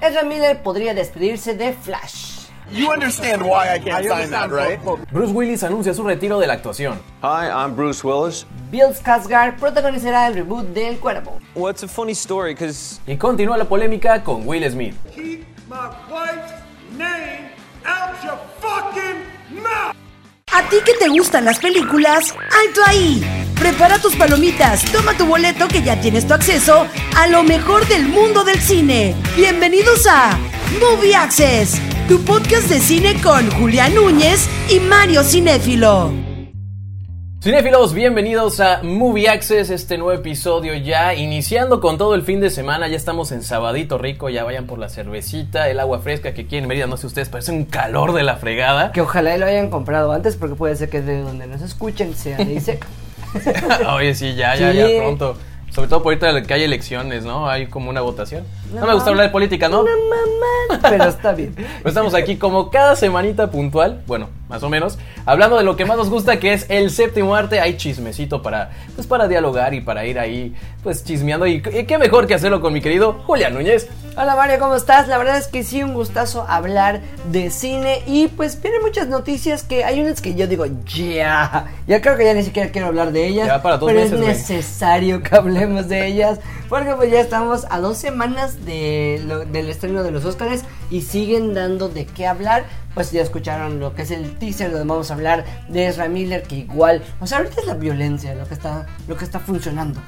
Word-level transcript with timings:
Ezra 0.00 0.22
Miller 0.22 0.62
podría 0.62 0.94
despedirse 0.94 1.54
de 1.54 1.72
Flash. 1.72 2.38
You 2.70 2.92
understand 2.92 3.42
why 3.42 3.74
I 3.74 3.78
can't 3.78 4.06
sign 4.06 4.30
that, 4.30 4.50
right? 4.50 4.78
Bruce 5.10 5.32
Willis 5.32 5.62
anuncia 5.62 5.94
su 5.94 6.04
retiro 6.04 6.38
de 6.38 6.46
la 6.46 6.52
actuación. 6.52 7.00
Hi, 7.22 7.48
I'm 7.48 7.74
Bruce 7.74 8.06
Willis. 8.06 8.46
Bill 8.70 8.94
Skarsgård 8.94 9.56
protagonizará 9.58 10.26
el 10.28 10.34
reboot 10.34 10.66
del 10.74 10.98
Cuervo. 10.98 11.38
Well, 11.54 11.72
it's 11.72 11.82
a 11.82 11.88
funny 11.88 12.12
story 12.12 12.52
because 12.54 13.00
Y 13.06 13.16
continúa 13.16 13.56
la 13.56 13.64
polémica 13.64 14.22
con 14.22 14.46
Will 14.46 14.70
Smith. 14.70 14.94
Keep 15.14 15.46
my 15.68 15.88
wife's 16.10 16.52
name 16.96 17.50
out 17.84 18.14
your 18.22 18.38
fucking 18.60 19.24
mouth. 19.62 19.96
¿A 20.52 20.62
ti 20.68 20.76
que 20.84 20.94
te 20.94 21.08
gustan 21.08 21.46
las 21.46 21.58
películas? 21.58 22.34
¡Alto 22.66 22.80
ahí! 22.86 23.37
Prepara 23.58 23.98
tus 23.98 24.14
palomitas, 24.14 24.84
toma 24.92 25.16
tu 25.16 25.26
boleto 25.26 25.66
que 25.66 25.82
ya 25.82 26.00
tienes 26.00 26.24
tu 26.28 26.32
acceso 26.32 26.86
a 27.16 27.26
lo 27.26 27.42
mejor 27.42 27.88
del 27.88 28.06
mundo 28.06 28.44
del 28.44 28.60
cine. 28.60 29.16
Bienvenidos 29.36 30.06
a 30.08 30.38
Movie 30.80 31.16
Access, 31.16 31.80
tu 32.06 32.24
podcast 32.24 32.68
de 32.68 32.78
cine 32.78 33.20
con 33.20 33.50
Julián 33.50 33.96
Núñez 33.96 34.48
y 34.70 34.78
Mario 34.78 35.24
Cinéfilo. 35.24 36.12
Cinéfilos, 37.42 37.94
bienvenidos 37.94 38.60
a 38.60 38.80
Movie 38.84 39.28
Access, 39.28 39.70
este 39.70 39.98
nuevo 39.98 40.12
episodio 40.12 40.74
ya 40.74 41.14
iniciando 41.14 41.80
con 41.80 41.98
todo 41.98 42.14
el 42.14 42.22
fin 42.22 42.40
de 42.40 42.50
semana, 42.50 42.86
ya 42.86 42.96
estamos 42.96 43.32
en 43.32 43.42
Sabadito 43.42 43.98
Rico, 43.98 44.28
ya 44.28 44.44
vayan 44.44 44.66
por 44.66 44.78
la 44.78 44.88
cervecita, 44.88 45.68
el 45.68 45.80
agua 45.80 45.98
fresca 45.98 46.32
que 46.32 46.46
quieren 46.46 46.68
Mérida, 46.68 46.86
no 46.86 46.96
sé 46.96 47.08
ustedes, 47.08 47.28
parece 47.28 47.50
un 47.50 47.64
calor 47.64 48.12
de 48.12 48.22
la 48.22 48.36
fregada. 48.36 48.92
Que 48.92 49.00
ojalá 49.00 49.36
lo 49.36 49.46
hayan 49.46 49.68
comprado 49.68 50.12
antes 50.12 50.36
porque 50.36 50.54
puede 50.54 50.76
ser 50.76 50.90
que 50.90 51.00
de 51.00 51.22
donde 51.22 51.48
nos 51.48 51.60
escuchen 51.60 52.14
sea 52.14 52.36
de. 52.38 52.78
Oye, 53.94 54.14
sí, 54.14 54.34
ya, 54.34 54.54
ya, 54.56 54.72
Sí. 54.72 54.78
ya 54.78 54.86
pronto. 54.98 55.36
Sobre 55.70 55.88
todo 55.90 56.02
por 56.02 56.12
ahorita 56.14 56.42
que 56.42 56.54
hay 56.54 56.64
elecciones, 56.64 57.24
¿no? 57.24 57.48
Hay 57.48 57.66
como 57.66 57.90
una 57.90 58.00
votación. 58.00 58.42
No, 58.74 58.86
me 58.86 58.94
gusta 58.94 59.10
hablar 59.10 59.26
de 59.26 59.32
política, 59.32 59.68
¿no? 59.68 59.84
Mamá, 59.84 60.80
pero 60.82 61.04
está 61.04 61.32
bien. 61.32 61.54
Pues 61.82 61.92
estamos 61.92 62.14
aquí 62.14 62.36
como 62.36 62.70
cada 62.70 62.96
semanita 62.96 63.50
puntual, 63.50 64.02
bueno, 64.06 64.28
más 64.48 64.62
o 64.62 64.70
menos, 64.70 64.98
hablando 65.24 65.56
de 65.56 65.62
lo 65.64 65.76
que 65.76 65.84
más 65.84 65.96
nos 65.96 66.10
gusta, 66.10 66.40
que 66.40 66.52
es 66.54 66.66
el 66.70 66.90
séptimo 66.90 67.34
arte. 67.34 67.60
Hay 67.60 67.76
chismecito 67.76 68.42
para, 68.42 68.70
pues 68.96 69.06
para 69.06 69.28
dialogar 69.28 69.72
y 69.74 69.80
para 69.82 70.04
ir 70.06 70.18
ahí, 70.18 70.54
pues 70.82 71.04
chismeando. 71.04 71.46
Y, 71.46 71.56
y 71.72 71.84
qué 71.84 71.98
mejor 71.98 72.26
que 72.26 72.34
hacerlo 72.34 72.60
con 72.60 72.72
mi 72.72 72.80
querido 72.80 73.12
Julián 73.26 73.54
Núñez. 73.54 73.88
Hola 74.20 74.34
Mario, 74.34 74.58
¿cómo 74.58 74.74
estás? 74.74 75.06
La 75.06 75.16
verdad 75.16 75.36
es 75.38 75.46
que 75.46 75.62
sí, 75.62 75.80
un 75.84 75.94
gustazo 75.94 76.44
hablar 76.48 77.00
de 77.30 77.50
cine 77.50 78.02
y 78.04 78.26
pues 78.26 78.60
vienen 78.60 78.82
muchas 78.82 79.06
noticias 79.06 79.62
que 79.62 79.84
hay 79.84 80.00
unas 80.00 80.20
que 80.20 80.34
yo 80.34 80.48
digo, 80.48 80.66
ya, 80.86 81.66
ya 81.86 82.00
creo 82.02 82.16
que 82.16 82.24
ya 82.24 82.34
ni 82.34 82.42
siquiera 82.42 82.72
quiero 82.72 82.88
hablar 82.88 83.12
de 83.12 83.28
ellas, 83.28 83.46
Ya 83.46 83.62
para 83.62 83.76
dos 83.76 83.88
pero 83.88 84.00
meses, 84.00 84.14
es 84.14 84.18
güey. 84.18 84.28
necesario 84.32 85.22
que 85.22 85.36
hablemos 85.36 85.86
de 85.86 86.08
ellas, 86.08 86.40
porque 86.68 86.92
pues 86.96 87.12
ya 87.12 87.20
estamos 87.20 87.64
a 87.70 87.78
dos 87.78 87.96
semanas 87.98 88.64
de 88.66 89.22
lo- 89.24 89.44
del 89.44 89.68
estreno 89.68 90.02
de 90.02 90.10
los 90.10 90.24
Oscars 90.24 90.62
y 90.90 91.02
siguen 91.02 91.54
dando 91.54 91.88
de 91.88 92.04
qué 92.04 92.26
hablar. 92.26 92.64
Pues 92.94 93.12
ya 93.12 93.22
escucharon 93.22 93.78
lo 93.78 93.94
que 93.94 94.02
es 94.02 94.10
el 94.10 94.36
teaser 94.38 94.72
donde 94.72 94.88
vamos 94.88 95.12
a 95.12 95.14
hablar 95.14 95.44
de 95.68 95.86
Ezra 95.86 96.08
Miller, 96.08 96.42
que 96.42 96.56
igual, 96.56 97.04
o 97.20 97.26
sea, 97.28 97.38
ahorita 97.38 97.60
es 97.60 97.66
la 97.68 97.74
violencia 97.74 98.34
lo 98.34 98.48
que 98.48 98.54
está, 98.54 98.86
lo 99.06 99.16
que 99.16 99.24
está 99.24 99.38
funcionando. 99.38 100.00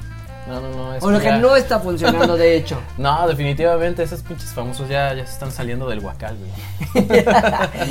No, 0.51 0.61
no, 0.61 0.69
no. 0.71 0.95
es 0.95 1.03
O 1.03 1.11
lo 1.11 1.21
que 1.21 1.31
no 1.33 1.55
está 1.55 1.79
funcionando, 1.79 2.37
de 2.37 2.57
hecho. 2.57 2.79
No, 2.99 3.27
definitivamente, 3.27 4.03
esos 4.03 4.21
pinches 4.21 4.53
famosos 4.53 4.89
ya, 4.89 5.15
ya 5.15 5.25
se 5.25 5.33
están 5.33 5.53
saliendo 5.53 5.89
del 5.89 6.01
huacal, 6.01 6.37
güey. 6.37 7.11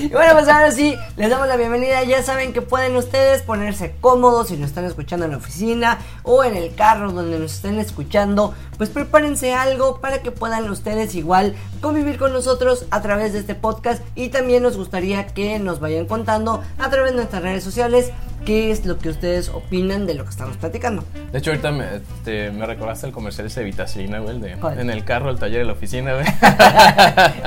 y 0.03 0.09
bueno, 0.09 0.33
pues 0.33 0.47
ahora 0.47 0.71
sí, 0.71 0.95
les 1.15 1.29
damos 1.29 1.47
la 1.47 1.55
bienvenida. 1.55 2.03
Ya 2.03 2.21
saben 2.21 2.53
que 2.53 2.61
pueden 2.61 2.95
ustedes 2.95 3.41
ponerse 3.41 3.95
cómodos 4.01 4.49
si 4.49 4.57
nos 4.57 4.69
están 4.69 4.85
escuchando 4.85 5.25
en 5.25 5.31
la 5.31 5.37
oficina 5.37 5.97
o 6.23 6.43
en 6.43 6.55
el 6.55 6.75
carro 6.75 7.11
donde 7.11 7.39
nos 7.39 7.53
estén 7.53 7.79
escuchando. 7.79 8.53
Pues 8.77 8.89
prepárense 8.89 9.53
algo 9.53 9.99
para 9.99 10.19
que 10.19 10.31
puedan 10.31 10.69
ustedes 10.69 11.15
igual 11.15 11.55
convivir 11.81 12.17
con 12.17 12.33
nosotros 12.33 12.85
a 12.91 13.01
través 13.01 13.33
de 13.33 13.39
este 13.39 13.55
podcast. 13.55 14.03
Y 14.15 14.29
también 14.29 14.63
nos 14.63 14.77
gustaría 14.77 15.27
que 15.27 15.57
nos 15.59 15.79
vayan 15.79 16.05
contando 16.05 16.61
a 16.77 16.89
través 16.89 17.11
de 17.11 17.17
nuestras 17.17 17.41
redes 17.41 17.63
sociales 17.63 18.11
qué 18.45 18.71
es 18.71 18.85
lo 18.85 18.97
que 18.97 19.09
ustedes 19.09 19.49
opinan 19.49 20.05
de 20.05 20.15
lo 20.15 20.23
que 20.23 20.29
estamos 20.29 20.57
platicando. 20.57 21.03
De 21.31 21.39
hecho, 21.39 21.51
ahorita 21.51 21.71
me, 21.71 21.97
este, 21.97 22.48
me 22.51 22.65
recordaste 22.65 23.07
el 23.07 23.13
comercial 23.13 23.47
ese 23.47 23.61
de 23.61 23.65
Vitacilina, 23.67 24.19
güey, 24.19 24.39
de, 24.39 24.51
en 24.77 24.89
el 24.89 25.03
carro, 25.03 25.29
el 25.29 25.37
taller 25.39 25.59
de 25.59 25.65
la 25.65 25.73
oficina, 25.73 26.13
güey. 26.13 26.25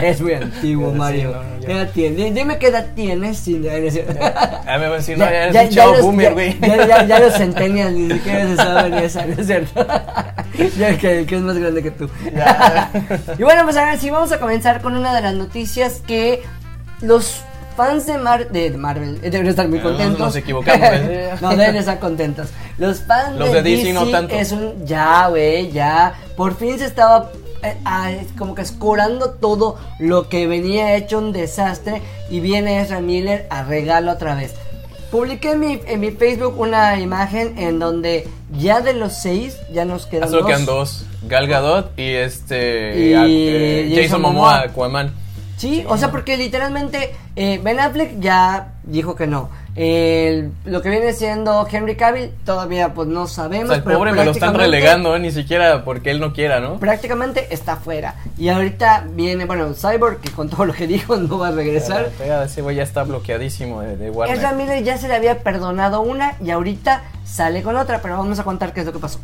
es 0.10 0.20
muy 0.20 0.34
antiguo, 0.34 0.92
Sí, 0.92 0.98
Mario. 0.98 1.30
no, 1.32 1.42
no, 1.42 1.60
ya. 1.60 1.66
¿Qué 1.66 1.72
edad 1.72 1.90
tienes? 1.92 2.34
Dime 2.34 2.58
qué 2.58 2.66
edad 2.68 2.86
tienes. 2.94 3.38
Sí, 3.38 3.54
no, 3.54 3.70
no 3.70 3.76
es 3.76 3.92
cierto. 3.94 4.14
Ah, 4.66 4.78
me 4.78 4.86
va 4.88 4.94
a 4.94 4.98
decir, 4.98 5.18
no, 5.18 5.24
ya 5.24 5.44
eres 5.46 5.62
un 5.68 5.70
chavo 5.70 5.98
boomer, 6.02 6.24
ya- 6.28 6.32
güey. 6.32 6.58
Ya, 6.60 6.86
ya, 6.86 7.04
ya 7.06 7.18
los 7.20 7.32
centennials 7.36 7.92
ni 7.94 8.10
siquiera 8.12 8.46
se 8.48 8.56
saben 8.56 8.94
esa, 8.94 9.26
¿no 9.26 9.34
es 9.40 9.46
cierto? 9.46 9.86
ya 10.78 10.98
que, 10.98 11.26
que 11.26 11.34
es 11.36 11.40
más 11.42 11.56
grande 11.58 11.82
que 11.82 11.90
tú. 11.90 12.08
y 13.38 13.42
bueno, 13.42 13.64
pues 13.64 13.76
ahora 13.76 13.96
sí 13.98 14.10
vamos 14.10 14.32
a 14.32 14.38
comenzar 14.38 14.80
con 14.82 14.96
una 14.96 15.14
de 15.14 15.20
las 15.22 15.34
noticias 15.34 16.02
que 16.06 16.42
los 17.00 17.42
fans 17.72 18.06
de, 18.06 18.18
Mar 18.18 18.48
de 18.50 18.70
de 18.70 18.78
Marvel 18.78 19.18
eh, 19.22 19.30
deben 19.30 19.48
estar 19.48 19.68
muy 19.68 19.80
contentos. 19.80 20.18
nos 20.18 20.36
equivocamos, 20.36 20.88
¿eh? 20.92 21.30
no, 21.40 21.50
deben 21.50 21.76
estar 21.76 21.98
contentos. 21.98 22.48
Los 22.78 23.00
fans 23.00 23.36
Los 23.38 23.52
de 23.52 23.62
DC 23.62 23.92
no 23.92 24.06
tanto. 24.08 24.34
es 24.34 24.52
un 24.52 24.86
ya, 24.86 25.28
güey, 25.28 25.70
ya. 25.70 26.14
Por 26.36 26.56
fin 26.56 26.78
se 26.78 26.86
estaba 26.86 27.30
eh, 27.62 27.76
ah, 27.84 28.10
como 28.38 28.54
que 28.54 28.62
escurando 28.62 29.30
todo 29.30 29.78
lo 29.98 30.28
que 30.28 30.46
venía 30.46 30.96
hecho 30.96 31.18
un 31.18 31.32
desastre 31.32 32.02
y 32.30 32.40
viene 32.40 32.80
Ezra 32.80 33.00
Miller 33.00 33.46
a 33.50 33.62
regalo 33.62 34.12
otra 34.12 34.34
vez. 34.34 34.54
Publiqué 35.10 35.52
en 35.52 35.60
mi, 35.60 35.80
en 35.86 36.00
mi 36.00 36.10
Facebook 36.10 36.58
una 36.58 36.98
imagen 36.98 37.58
en 37.58 37.78
donde 37.78 38.26
ya 38.58 38.80
de 38.80 38.94
los 38.94 39.12
seis 39.12 39.58
ya 39.72 39.84
nos 39.84 40.06
quedan 40.06 40.30
dos. 40.30 40.46
quedan 40.46 40.64
dos. 40.64 41.04
Gal 41.28 41.46
Gadot 41.46 41.98
y 41.98 42.08
este. 42.10 42.96
Y 42.96 43.12
eh, 43.14 43.92
Jason. 43.94 44.22
Momoa, 44.22 44.62
Aquaman. 44.62 45.21
Sí, 45.56 45.84
o 45.88 45.96
sea, 45.96 46.10
porque 46.10 46.36
literalmente 46.36 47.14
eh, 47.36 47.60
Ben 47.62 47.78
Affleck 47.78 48.18
ya 48.18 48.72
dijo 48.84 49.14
que 49.14 49.26
no. 49.26 49.48
El- 49.74 50.50
lo 50.64 50.82
que 50.82 50.90
viene 50.90 51.12
siendo 51.14 51.66
Henry 51.70 51.96
Cavill 51.96 52.30
todavía 52.44 52.92
pues 52.92 53.08
no 53.08 53.22
O 53.22 53.26
sabemos. 53.28 53.68
sea, 53.68 53.76
el 53.78 53.82
pero 53.84 53.98
pobre 53.98 54.12
me 54.12 54.24
lo 54.24 54.32
están 54.32 54.54
relegando, 54.54 55.14
¿eh? 55.16 55.20
ni 55.20 55.30
siquiera 55.30 55.84
porque 55.84 56.10
él 56.10 56.20
no 56.20 56.32
quiera, 56.34 56.60
¿no? 56.60 56.78
prácticamente 56.78 57.46
está 57.54 57.76
fuera. 57.76 58.16
Y 58.36 58.48
ahorita 58.48 59.06
viene, 59.14 59.44
bueno, 59.46 59.72
Cyborg, 59.74 60.20
que 60.20 60.30
con 60.30 60.50
todo 60.50 60.64
lo 60.66 60.72
que 60.74 60.86
dijo 60.88 61.16
no 61.16 61.38
va 61.38 61.48
a 61.48 61.52
regresar. 61.52 62.08
Pega, 62.18 62.44
Ese 62.44 62.60
güey 62.60 62.76
ya 62.76 62.82
está 62.82 63.04
bloqueadísimo 63.04 63.80
de, 63.80 63.96
de 63.96 64.10
Warner. 64.10 64.36
Ezra 64.36 64.52
Miller 64.52 64.82
ya 64.82 64.98
se 64.98 65.08
le 65.08 65.14
había 65.14 65.38
perdonado 65.42 66.00
una 66.02 66.34
y 66.44 66.50
ahorita 66.50 67.04
sale 67.24 67.62
con 67.62 67.76
otra, 67.76 68.02
pero 68.02 68.18
vamos 68.18 68.38
a 68.40 68.44
contar 68.44 68.74
qué 68.74 68.80
es 68.80 68.86
lo 68.86 68.92
que 68.92 68.98
pasó. 68.98 69.20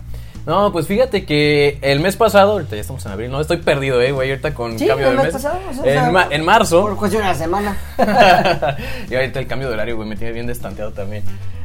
No, 0.47 0.73
pues 0.73 0.87
fíjate 0.87 1.27
que 1.27 1.79
el 1.83 2.01
mes 2.01 2.17
pasado, 2.17 2.53
ahorita 2.53 2.75
ya 2.75 2.81
estamos 2.81 3.05
en 3.05 3.13
abril, 3.13 3.31
no 3.31 3.41
estoy 3.41 3.59
perdido, 3.59 4.01
eh, 4.01 4.13
güey, 4.13 4.31
ahorita 4.31 4.55
con 4.55 4.79
Sí, 4.79 4.87
cambio 4.87 5.11
el 5.11 5.17
de 5.19 5.23
mes 5.25 5.33
pasado, 5.33 5.59
o 5.71 5.75
sea, 5.85 6.07
en, 6.07 6.13
ma- 6.13 6.27
en 6.31 6.45
marzo. 6.45 6.81
Por 6.83 6.97
cuestión 6.97 7.23
de 7.23 7.29
la 7.29 7.35
semana. 7.35 7.77
y 9.11 9.15
ahorita 9.15 9.41
el 9.41 9.47
cambio 9.47 9.69
de 9.69 9.75
horario, 9.75 9.97
güey, 9.97 10.09
me 10.09 10.17
tiene 10.17 10.33
bien 10.33 10.47
destanteado 10.47 10.93
también. 10.93 11.23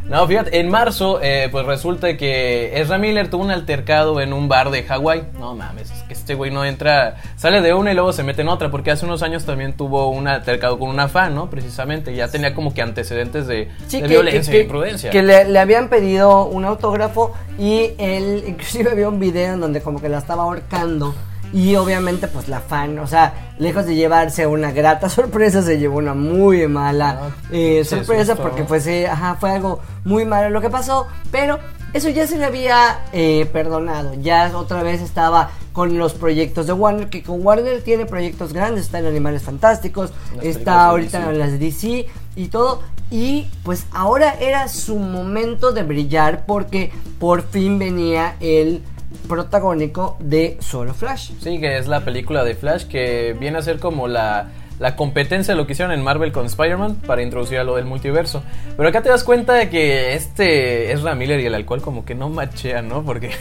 No, 0.09 0.28
fíjate, 0.28 0.59
en 0.59 0.69
marzo, 0.69 1.19
eh, 1.22 1.47
pues 1.50 1.66
resulta 1.66 2.18
que 2.18 2.80
Ezra 2.80 2.97
Miller 2.97 3.30
tuvo 3.30 3.44
un 3.44 3.52
altercado 3.52 4.19
en 4.19 4.34
un 4.34 4.50
bar 4.50 4.69
de 4.69 4.84
Hawái. 4.84 5.24
No 5.40 5.56
mames, 5.56 5.90
es 5.91 6.03
que 6.03 6.14
este 6.14 6.36
güey 6.36 6.52
no 6.52 6.66
entra, 6.66 7.16
sale 7.38 7.62
de 7.62 7.74
una 7.74 7.91
y 7.91 7.96
luego 7.96 8.12
se 8.12 8.22
mete 8.22 8.42
en 8.42 8.50
otra, 8.50 8.69
porque 8.69 8.92
hace 8.92 9.06
unos 9.06 9.24
años 9.24 9.46
también 9.46 9.74
tuvo 9.74 10.09
un 10.09 10.28
altercado 10.28 10.78
con 10.78 10.90
una 10.90 11.08
fan, 11.08 11.34
¿no? 11.34 11.50
Precisamente, 11.50 12.13
ya 12.16 12.28
tenía 12.28 12.53
como 12.53 12.74
que 12.74 12.81
antecedentes 12.81 13.47
de, 13.47 13.69
Sí, 13.88 14.02
de 14.02 14.08
que, 14.08 14.13
violencia 14.13 14.52
que- 14.52 14.59
e 14.59 14.63
imprudencia. 14.63 15.09
que 15.09 15.24
le, 15.24 15.46
le 15.46 15.59
habían 15.59 15.88
pedido 15.88 16.46
un 16.46 16.66
autógrafo 16.66 17.34
y 17.58 17.92
él 17.97 18.44
inclusive 18.47 18.92
había 18.92 19.08
un 19.08 19.19
video 19.22 19.53
en 19.53 19.62
donde 19.62 19.81
como 19.81 20.02
que 20.02 20.09
la 20.09 20.18
estaba 20.18 20.44
ahorcando 20.44 21.16
y 21.53 21.75
obviamente 21.75 22.28
pues 22.28 22.47
la 22.47 22.59
fan, 22.59 22.97
o 23.00 23.08
sea, 23.08 23.53
lejos 23.59 23.86
de 23.86 23.96
llevarse 23.96 24.47
una 24.47 24.72
grata 24.72 25.08
sorpresa, 25.09 25.62
se 25.62 25.78
llevó 25.78 26.00
una 26.00 26.14
muy 26.14 26.68
mala 26.68 27.19
Ah, 27.22 27.30
eh, 27.52 27.86
sorpresa 27.86 28.36
porque 28.36 28.64
pues 28.64 28.88
eh, 28.88 29.08
ajá, 29.08 29.36
fue 29.40 29.52
algo 29.52 29.80
muy 30.03 30.25
malo 30.25 30.50
lo 30.50 30.62
que 30.62 30.69
pasó, 30.69 31.08
pero 31.31 31.59
eso 31.94 32.09
ya 32.09 32.25
se 32.25 32.38
le 32.40 32.46
había 32.46 33.06
eh, 33.13 33.47
perdonado, 33.53 34.16
ya 34.16 34.52
otra 34.58 34.81
vez 34.81 35.00
estaba 35.02 35.52
con 35.74 35.97
los 35.97 36.13
proyectos 36.13 36.68
de 36.68 36.74
Warner, 36.74 37.09
que 37.09 37.22
con 37.24 37.46
Warner 37.46 37.81
tiene 37.84 38.06
proyectos 38.06 38.52
grandes, 38.52 38.86
está 38.86 39.00
en 39.00 39.06
Animales 39.08 39.44
Fantásticos, 39.44 40.12
Las 40.36 40.45
está 40.45 40.86
ahorita 40.86 41.30
en 41.30 41.39
las 41.39 41.60
DC 41.60 42.07
y 42.36 42.48
todo. 42.48 42.81
Y 43.12 43.48
pues 43.63 43.86
ahora 43.92 44.36
era 44.39 44.68
su 44.68 44.98
momento 44.98 45.72
de 45.72 45.83
brillar 45.83 46.45
porque 46.48 46.92
por 47.19 47.44
fin 47.44 47.78
venía 47.78 48.38
el 48.39 48.81
protagónico 49.27 50.18
de 50.19 50.57
Solo 50.60 50.94
Flash. 50.94 51.31
Sí, 51.39 51.60
que 51.60 51.77
es 51.77 51.88
la 51.88 52.01
película 52.01 52.44
de 52.44 52.56
Flash 52.56 52.86
que 52.86 53.36
viene 53.39 53.57
a 53.57 53.62
ser 53.62 53.80
como 53.80 54.07
la, 54.07 54.50
la 54.80 54.95
competencia 54.95 55.54
de 55.54 55.57
lo 55.60 55.65
que 55.65 55.74
hicieron 55.74 55.94
en 55.94 56.04
Marvel 56.04 56.31
con 56.31 56.45
Spider-Man 56.45 56.95
para 57.07 57.21
introducir 57.21 57.57
a 57.57 57.63
lo 57.63 57.75
del 57.75 57.86
multiverso. 57.86 58.44
Pero 58.75 58.89
acá 58.89 59.01
te 59.01 59.10
das 59.10 59.24
cuenta 59.24 59.54
de 59.54 59.69
que 59.69 60.13
este 60.13 60.92
Ezra 60.92 61.15
Miller 61.15 61.39
y 61.39 61.45
el 61.45 61.56
alcohol 61.56 61.81
como 61.81 62.06
que 62.06 62.15
no 62.15 62.30
machean, 62.30 62.88
¿no? 62.88 63.04
Porque 63.04 63.31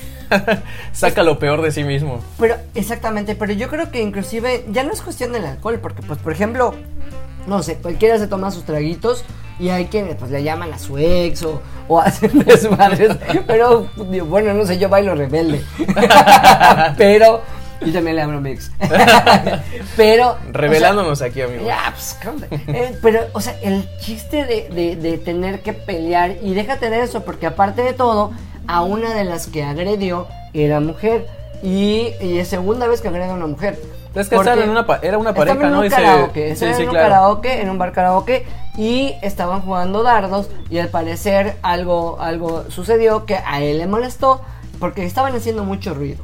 saca 0.92 1.22
lo 1.22 1.38
peor 1.38 1.62
de 1.62 1.72
sí 1.72 1.84
mismo. 1.84 2.20
Pero 2.38 2.56
exactamente, 2.74 3.34
pero 3.34 3.52
yo 3.52 3.68
creo 3.68 3.90
que 3.90 4.00
inclusive 4.00 4.64
ya 4.70 4.84
no 4.84 4.92
es 4.92 5.02
cuestión 5.02 5.32
del 5.32 5.44
alcohol, 5.46 5.78
porque 5.80 6.02
pues 6.02 6.18
por 6.18 6.32
ejemplo, 6.32 6.74
no 7.46 7.62
sé, 7.62 7.76
cualquiera 7.76 8.18
se 8.18 8.26
toma 8.26 8.50
sus 8.50 8.64
traguitos 8.64 9.24
y 9.58 9.68
hay 9.68 9.86
quienes 9.86 10.16
pues 10.16 10.30
le 10.30 10.42
llaman 10.42 10.72
a 10.72 10.78
su 10.78 10.98
ex 10.98 11.42
o, 11.42 11.60
o 11.88 12.00
hacen 12.00 12.38
desmadres, 12.40 13.16
pero 13.46 13.88
bueno, 14.26 14.54
no 14.54 14.66
sé, 14.66 14.78
yo 14.78 14.88
bailo 14.88 15.14
rebelde. 15.14 15.62
pero 16.96 17.40
y 17.84 17.90
también 17.90 18.16
le 18.16 18.22
hablo 18.22 18.38
a 18.38 18.40
mi 18.40 18.50
ex. 18.50 18.70
pero. 19.96 20.36
Revelándonos 20.52 21.12
o 21.12 21.16
sea, 21.16 21.28
aquí, 21.28 21.40
amigo. 21.40 21.64
Ya, 21.66 21.92
pues. 21.92 22.16
Eh, 22.68 22.96
pero, 23.02 23.20
o 23.32 23.40
sea, 23.40 23.58
el 23.62 23.88
chiste 23.98 24.44
de, 24.44 24.68
de, 24.68 24.96
de 24.96 25.18
tener 25.18 25.60
que 25.60 25.72
pelear, 25.72 26.36
y 26.42 26.54
déjate 26.54 26.90
de 26.90 27.02
eso, 27.02 27.24
porque 27.24 27.46
aparte 27.46 27.82
de 27.82 27.92
todo, 27.92 28.32
a 28.66 28.82
una 28.82 29.14
de 29.14 29.24
las 29.24 29.46
que 29.46 29.64
agredió 29.64 30.28
era 30.52 30.80
mujer. 30.80 31.26
Y, 31.62 32.12
y 32.20 32.38
es 32.38 32.48
segunda 32.48 32.88
vez 32.88 33.00
que 33.00 33.08
agrede 33.08 33.30
a 33.30 33.34
una 33.34 33.46
mujer. 33.46 33.78
Es 34.14 34.28
que 34.28 34.36
estaban 34.36 34.60
en 34.62 34.70
una 34.70 34.86
era 35.02 35.16
una 35.18 35.32
pareja, 35.34 35.66
en 35.66 35.72
¿no? 35.72 35.78
un 35.80 35.86
Y 35.86 35.90
se- 35.90 35.96
karaoke, 35.96 36.56
sí, 36.56 36.66
sí, 36.74 36.82
en 36.82 36.88
un 36.88 36.94
claro. 36.94 37.08
karaoke, 37.08 37.60
en 37.62 37.70
un 37.70 37.78
bar 37.78 37.92
karaoke, 37.92 38.46
y 38.76 39.14
estaban 39.22 39.62
jugando 39.62 40.02
dardos, 40.02 40.48
y 40.70 40.78
al 40.78 40.88
parecer 40.88 41.56
algo, 41.62 42.18
algo 42.20 42.64
sucedió 42.70 43.24
que 43.26 43.36
a 43.36 43.60
él 43.62 43.78
le 43.78 43.86
molestó, 43.86 44.40
porque 44.78 45.04
estaban 45.04 45.34
haciendo 45.34 45.64
mucho 45.64 45.94
ruido. 45.94 46.22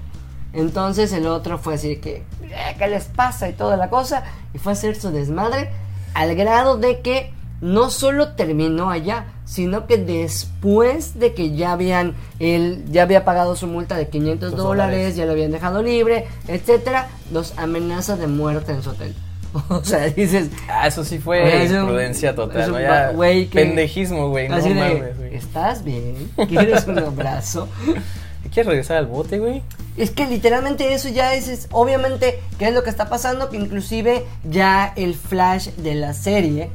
Entonces 0.53 1.13
el 1.13 1.27
otro 1.27 1.59
fue 1.59 1.75
así 1.75 1.97
que, 1.97 2.25
"Eh, 2.43 2.75
¿qué 2.79 2.89
les 2.89 3.05
pasa? 3.05 3.49
Y 3.49 3.53
toda 3.53 3.77
la 3.77 3.89
cosa, 3.91 4.25
y 4.55 4.59
fue 4.59 4.73
a 4.73 4.75
hacer 4.75 4.97
su 5.01 5.11
desmadre, 5.11 5.71
al 6.15 6.35
grado 6.35 6.79
de 6.79 7.01
que 7.01 7.33
no 7.61 7.91
solo 7.91 8.33
terminó 8.35 8.91
allá, 8.91 9.27
sino 9.45 9.87
que 9.87 9.97
después 9.99 11.19
de 11.19 11.35
que 11.35 11.55
ya 11.57 11.73
habían, 11.73 12.15
él 12.39 12.85
ya 12.91 13.03
había 13.03 13.25
pagado 13.25 13.57
su 13.57 13.67
multa 13.67 13.97
de 13.97 14.09
500 14.09 14.53
Los 14.53 14.61
dólares, 14.61 15.17
ya 15.17 15.25
lo 15.27 15.33
habían 15.33 15.51
dejado 15.51 15.83
libre, 15.83 16.27
etcétera, 16.47 17.09
los 17.33 17.55
amenaza 17.59 18.17
de 18.17 18.27
muerte 18.27 18.73
en 18.73 18.83
su 18.83 18.91
hotel. 18.91 19.15
O 19.71 19.83
sea, 19.83 20.07
dices, 20.11 20.49
Ah, 20.69 20.87
eso 20.87 21.05
sí 21.05 21.19
fue 21.19 21.65
Es 21.65 21.71
imprudencia 21.73 22.35
total, 22.35 22.71
¿no? 22.71 22.79
Ya, 22.81 23.13
que- 23.13 23.49
Pendejismo, 23.51 24.29
güey, 24.29 24.49
no 24.49 24.57
mames, 24.59 25.17
güey. 25.17 25.35
¿estás 25.35 25.83
bien? 25.85 26.31
¿Quieres 26.49 26.87
un 26.87 26.99
abrazo? 26.99 27.67
¿Quieres 28.53 28.67
regresar 28.67 28.99
al 28.99 29.07
bote, 29.07 29.39
güey? 29.39 29.63
Es 29.97 30.11
que 30.11 30.27
literalmente 30.27 30.95
eso 30.95 31.09
ya 31.09 31.35
es, 31.35 31.49
es- 31.49 31.69
obviamente, 31.73 32.39
¿qué 32.59 32.69
es 32.69 32.75
lo 32.75 32.83
que 32.85 32.91
está 32.91 33.09
pasando? 33.09 33.49
Que 33.51 33.57
inclusive 33.57 34.25
ya 34.49 34.93
el 34.97 35.15
flash 35.15 35.69
de 35.77 35.95
la 35.97 36.13
serie 36.15 36.71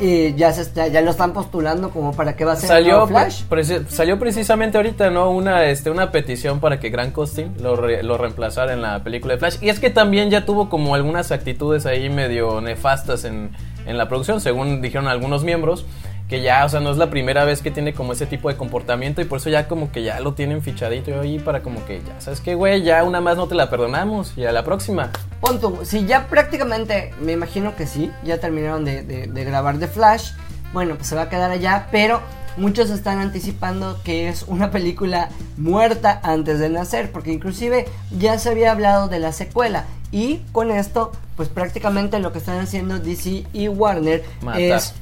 eh, 0.00 0.34
ya 0.36 0.52
se 0.52 0.62
está, 0.62 0.88
ya 0.88 1.00
lo 1.00 1.10
están 1.10 1.32
postulando 1.32 1.90
como 1.90 2.12
para 2.12 2.36
que 2.36 2.44
va 2.44 2.52
a 2.52 2.56
ser 2.56 2.68
Salió, 2.68 3.06
Flash. 3.06 3.42
preci- 3.48 3.86
salió 3.88 4.18
precisamente 4.18 4.76
ahorita, 4.76 5.10
¿no? 5.10 5.30
Una, 5.30 5.64
este, 5.66 5.90
una 5.90 6.10
petición 6.10 6.60
para 6.60 6.78
que 6.80 6.90
Grant 6.90 7.12
Costin 7.12 7.54
lo, 7.60 7.76
re- 7.76 8.02
lo 8.02 8.18
reemplazara 8.18 8.72
en 8.72 8.82
la 8.82 9.02
película 9.04 9.34
de 9.34 9.38
Flash. 9.40 9.56
Y 9.60 9.68
es 9.68 9.80
que 9.80 9.90
también 9.90 10.30
ya 10.30 10.44
tuvo 10.44 10.68
como 10.68 10.94
algunas 10.94 11.32
actitudes 11.32 11.86
ahí 11.86 12.08
medio 12.10 12.60
nefastas 12.60 13.24
en, 13.24 13.50
en 13.86 13.98
la 13.98 14.08
producción, 14.08 14.40
según 14.40 14.80
dijeron 14.82 15.08
algunos 15.08 15.44
miembros. 15.44 15.84
Que 16.30 16.40
ya, 16.42 16.64
o 16.64 16.68
sea, 16.68 16.78
no 16.80 16.90
es 16.92 16.96
la 16.96 17.10
primera 17.10 17.44
vez 17.44 17.60
que 17.60 17.70
tiene 17.72 17.92
como 17.92 18.12
ese 18.12 18.24
tipo 18.24 18.48
de 18.48 18.56
comportamiento 18.56 19.20
y 19.20 19.24
por 19.24 19.38
eso 19.40 19.50
ya 19.50 19.66
como 19.68 19.90
que 19.90 20.04
ya 20.04 20.20
lo 20.20 20.32
tienen 20.32 20.62
fichadito 20.62 21.20
ahí 21.20 21.40
para 21.40 21.60
como 21.60 21.84
que 21.84 22.00
ya, 22.06 22.20
¿sabes 22.20 22.40
qué, 22.40 22.54
güey? 22.54 22.82
Ya 22.84 23.02
una 23.02 23.20
más 23.20 23.36
no 23.36 23.48
te 23.48 23.56
la 23.56 23.68
perdonamos 23.68 24.32
y 24.38 24.44
a 24.44 24.52
la 24.52 24.62
próxima. 24.64 25.10
Pon 25.40 25.60
tú, 25.60 25.80
si 25.82 26.06
ya 26.06 26.28
prácticamente, 26.28 27.12
me 27.20 27.32
imagino 27.32 27.74
que 27.74 27.86
sí, 27.86 28.12
ya 28.24 28.38
terminaron 28.38 28.84
de, 28.84 29.02
de- 29.02 29.26
de 29.26 29.44
grabar 29.44 29.78
The 29.78 29.88
Flash, 29.88 30.30
bueno, 30.72 30.94
pues 30.94 31.08
se 31.08 31.16
va 31.16 31.22
a 31.22 31.28
quedar 31.28 31.50
allá, 31.50 31.88
pero 31.90 32.20
muchos 32.56 32.90
están 32.90 33.18
anticipando 33.18 34.00
que 34.04 34.28
es 34.28 34.44
una 34.46 34.70
película 34.70 35.30
muerta 35.56 36.20
antes 36.22 36.58
de 36.60 36.68
nacer, 36.68 37.10
porque 37.10 37.32
inclusive 37.32 37.86
ya 38.16 38.38
se 38.38 38.50
había 38.50 38.70
hablado 38.72 39.08
de 39.08 39.18
la 39.18 39.32
secuela. 39.32 39.84
Y 40.12 40.38
con 40.52 40.70
esto, 40.70 41.12
pues 41.36 41.48
prácticamente 41.48 42.18
lo 42.20 42.32
que 42.32 42.38
están 42.38 42.58
haciendo 42.60 42.98
DC 43.00 43.44
y 43.52 43.68
Warner 43.68 44.24
es 44.60 44.94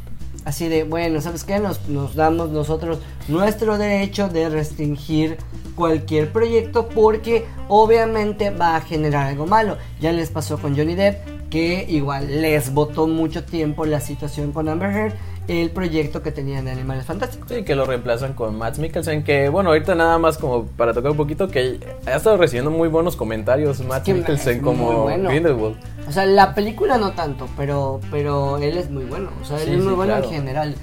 así 0.49 0.67
de, 0.69 0.85
bueno, 0.85 1.21
¿sabes 1.21 1.45
qué? 1.45 1.59
Nos, 1.59 2.15
damos 2.15 2.49
nosotros 2.49 3.01
nuestro 3.29 3.77
derecho 3.77 4.31
de 4.31 4.49
restringir 4.49 5.37
cualquier 5.75 6.33
proyecto 6.33 6.89
porque 6.89 7.45
obviamente 7.69 8.49
va 8.49 8.77
a 8.77 8.81
generar 8.81 9.27
algo 9.27 9.47
malo. 9.47 9.77
Ya 10.01 10.11
les 10.11 10.31
pasó 10.31 10.57
con 10.57 10.75
Johnny 10.75 10.95
Depp 10.95 11.51
que 11.51 11.85
igual 11.91 12.41
les 12.41 12.73
votó 12.73 13.07
mucho 13.07 13.45
tiempo 13.45 13.85
la 13.85 14.01
situación 14.01 14.53
con 14.53 14.71
Amber 14.71 14.91
Heard 14.91 15.15
el 15.49 15.71
proyecto 15.71 16.23
que 16.23 16.31
tenían 16.31 16.67
de 16.67 16.73
Animales 16.73 17.07
Fantásticos. 17.07 17.49
Sí, 17.51 17.65
que 17.65 17.75
lo 17.75 17.87
reemplazan 17.87 18.35
con 18.35 18.57
Matt 18.57 18.79
Mikkelsen, 18.79 19.25
que 19.25 19.49
bueno, 19.49 19.71
ahorita 19.71 19.95
nada 19.95 20.19
más 20.19 20.37
como 20.39 20.67
para 20.67 20.93
tocar 20.93 21.11
un 21.11 21.17
poquito, 21.17 21.49
que 21.49 21.81
ha 22.07 22.17
estado 22.17 22.37
recibiendo 22.37 22.71
muy 22.71 22.89
buenos 22.89 23.17
comentarios 23.17 23.81
Matt 23.81 24.05
que 24.05 24.15
Mikkelsen 24.15 24.59
es 24.59 24.63
como 24.63 25.03
bueno. 25.05 25.31
Grindelwald. 25.31 25.77
O 26.07 26.13
sea, 26.13 26.27
la 26.27 26.55
película 26.55 26.99
no 26.99 27.13
tanto, 27.13 27.49
pero, 27.57 28.01
pero 28.11 28.59
él 28.59 28.77
es 28.79 28.91
muy 28.91 29.05
bueno. 29.05 29.31
O 29.43 29.45
sea, 29.45 29.57
él 29.59 29.65
Sí, 29.65 29.71
es 29.75 29.79
muy 29.79 29.89
sí, 29.89 29.97
bueno 29.97 30.13
claro. 30.15 30.25
en 30.27 30.31
general. 30.31 30.75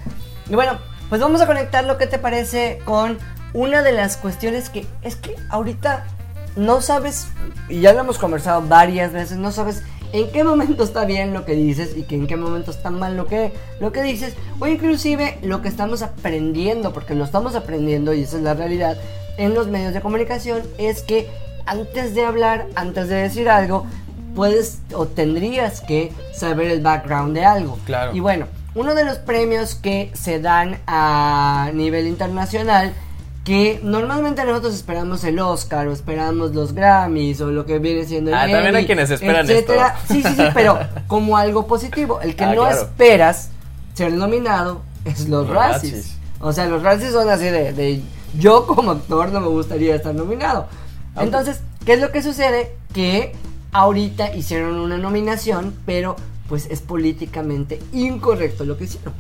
Y 0.49 0.55
bueno, 0.55 0.73
pues 1.09 1.21
vamos 1.21 1.41
a 1.41 1.47
conectarlo, 1.47 1.97
¿qué 1.97 2.07
te 2.07 2.17
parece? 2.17 2.79
Con 2.85 3.17
una 3.53 3.83
de 3.83 3.91
las 3.91 4.17
cuestiones 4.17 4.69
que 4.69 4.85
es 5.01 5.15
que 5.15 5.35
ahorita 5.49 6.05
no 6.55 6.81
sabes, 6.81 7.27
y 7.69 7.81
ya 7.81 7.93
lo 7.93 7.99
hemos 7.99 8.17
conversado 8.17 8.61
varias 8.67 9.11
veces, 9.13 9.37
no 9.37 9.51
sabes 9.51 9.83
en 10.15 10.31
qué 10.31 10.45
momento 10.45 10.85
está 10.85 11.03
bien 11.03 11.33
lo 11.33 11.43
que 11.43 11.55
dices 11.55 11.95
y 11.97 12.03
que 12.03 12.15
en 12.15 12.25
qué 12.25 12.37
momento 12.37 12.71
está 12.71 12.89
mal 12.89 13.17
lo 13.17 13.27
que, 13.27 13.51
lo 13.81 13.91
que 13.91 14.01
dices, 14.01 14.33
o 14.59 14.67
inclusive 14.67 15.37
lo 15.41 15.61
que 15.61 15.67
estamos 15.67 16.01
aprendiendo, 16.01 16.93
porque 16.93 17.15
lo 17.15 17.25
estamos 17.25 17.53
aprendiendo 17.53 18.13
y 18.13 18.21
esa 18.21 18.37
es 18.37 18.43
la 18.43 18.53
realidad 18.53 18.97
en 19.37 19.53
los 19.53 19.67
medios 19.67 19.93
de 19.93 19.99
comunicación, 19.99 20.61
es 20.77 21.01
que 21.01 21.27
antes 21.65 22.15
de 22.15 22.23
hablar, 22.23 22.67
antes 22.75 23.09
de 23.09 23.15
decir 23.15 23.49
algo, 23.49 23.85
puedes 24.35 24.79
o 24.93 25.05
tendrías 25.05 25.81
que 25.81 26.13
saber 26.33 26.71
el 26.71 26.81
background 26.81 27.35
de 27.35 27.43
algo. 27.43 27.77
Claro. 27.85 28.15
Y 28.15 28.21
bueno, 28.21 28.47
uno 28.73 28.95
de 28.95 29.03
los 29.03 29.17
premios 29.17 29.75
que 29.75 30.11
se 30.13 30.39
dan 30.39 30.79
a 30.87 31.71
nivel 31.73 32.07
internacional, 32.07 32.93
que 33.45 33.79
normalmente 33.83 34.43
nosotros 34.43 34.73
esperamos 34.75 35.23
el 35.23 35.39
Oscar 35.39 35.87
o 35.87 35.93
esperamos 35.93 36.53
los 36.53 36.73
Grammys 36.73 37.39
o 37.41 37.51
lo 37.51 37.65
que 37.65 37.79
viene 37.79 38.03
siendo 38.03 38.31
el 38.31 38.35
Ah, 38.35 38.47
también 38.49 38.75
hay 38.75 38.85
quienes 38.85 39.09
esperan 39.11 39.45
etcétera. 39.49 39.95
esto. 40.01 40.13
Sí, 40.13 40.23
sí, 40.23 40.35
sí, 40.35 40.43
pero 40.53 40.79
como 41.07 41.37
algo 41.37 41.67
positivo. 41.67 42.19
El 42.21 42.35
que 42.35 42.43
Ah, 42.43 42.55
no 42.55 42.63
claro. 42.63 42.81
esperas 42.81 43.49
ser 43.93 44.11
nominado 44.13 44.81
es 45.05 45.29
los 45.29 45.47
Los 45.47 45.55
Razzies. 45.55 45.93
Razzies. 45.93 46.17
O 46.41 46.51
sea, 46.51 46.65
los 46.65 46.81
Razzies 46.83 47.13
son 47.13 47.29
así 47.29 47.45
de, 47.45 47.71
de 47.71 48.01
yo 48.37 48.65
como 48.67 48.91
actor 48.91 49.31
no 49.31 49.39
me 49.39 49.47
gustaría 49.47 49.95
estar 49.95 50.13
nominado. 50.13 50.67
Entonces, 51.17 51.61
¿qué 51.85 51.93
es 51.93 52.01
lo 52.01 52.11
que 52.11 52.21
sucede? 52.21 52.75
Que 52.93 53.33
ahorita 53.71 54.35
hicieron 54.35 54.79
una 54.79 54.97
nominación, 54.97 55.73
pero 55.85 56.15
pues 56.49 56.67
es 56.71 56.81
políticamente 56.81 57.79
incorrecto 57.93 58.65
lo 58.65 58.75
que 58.77 58.85
hicieron. 58.85 59.13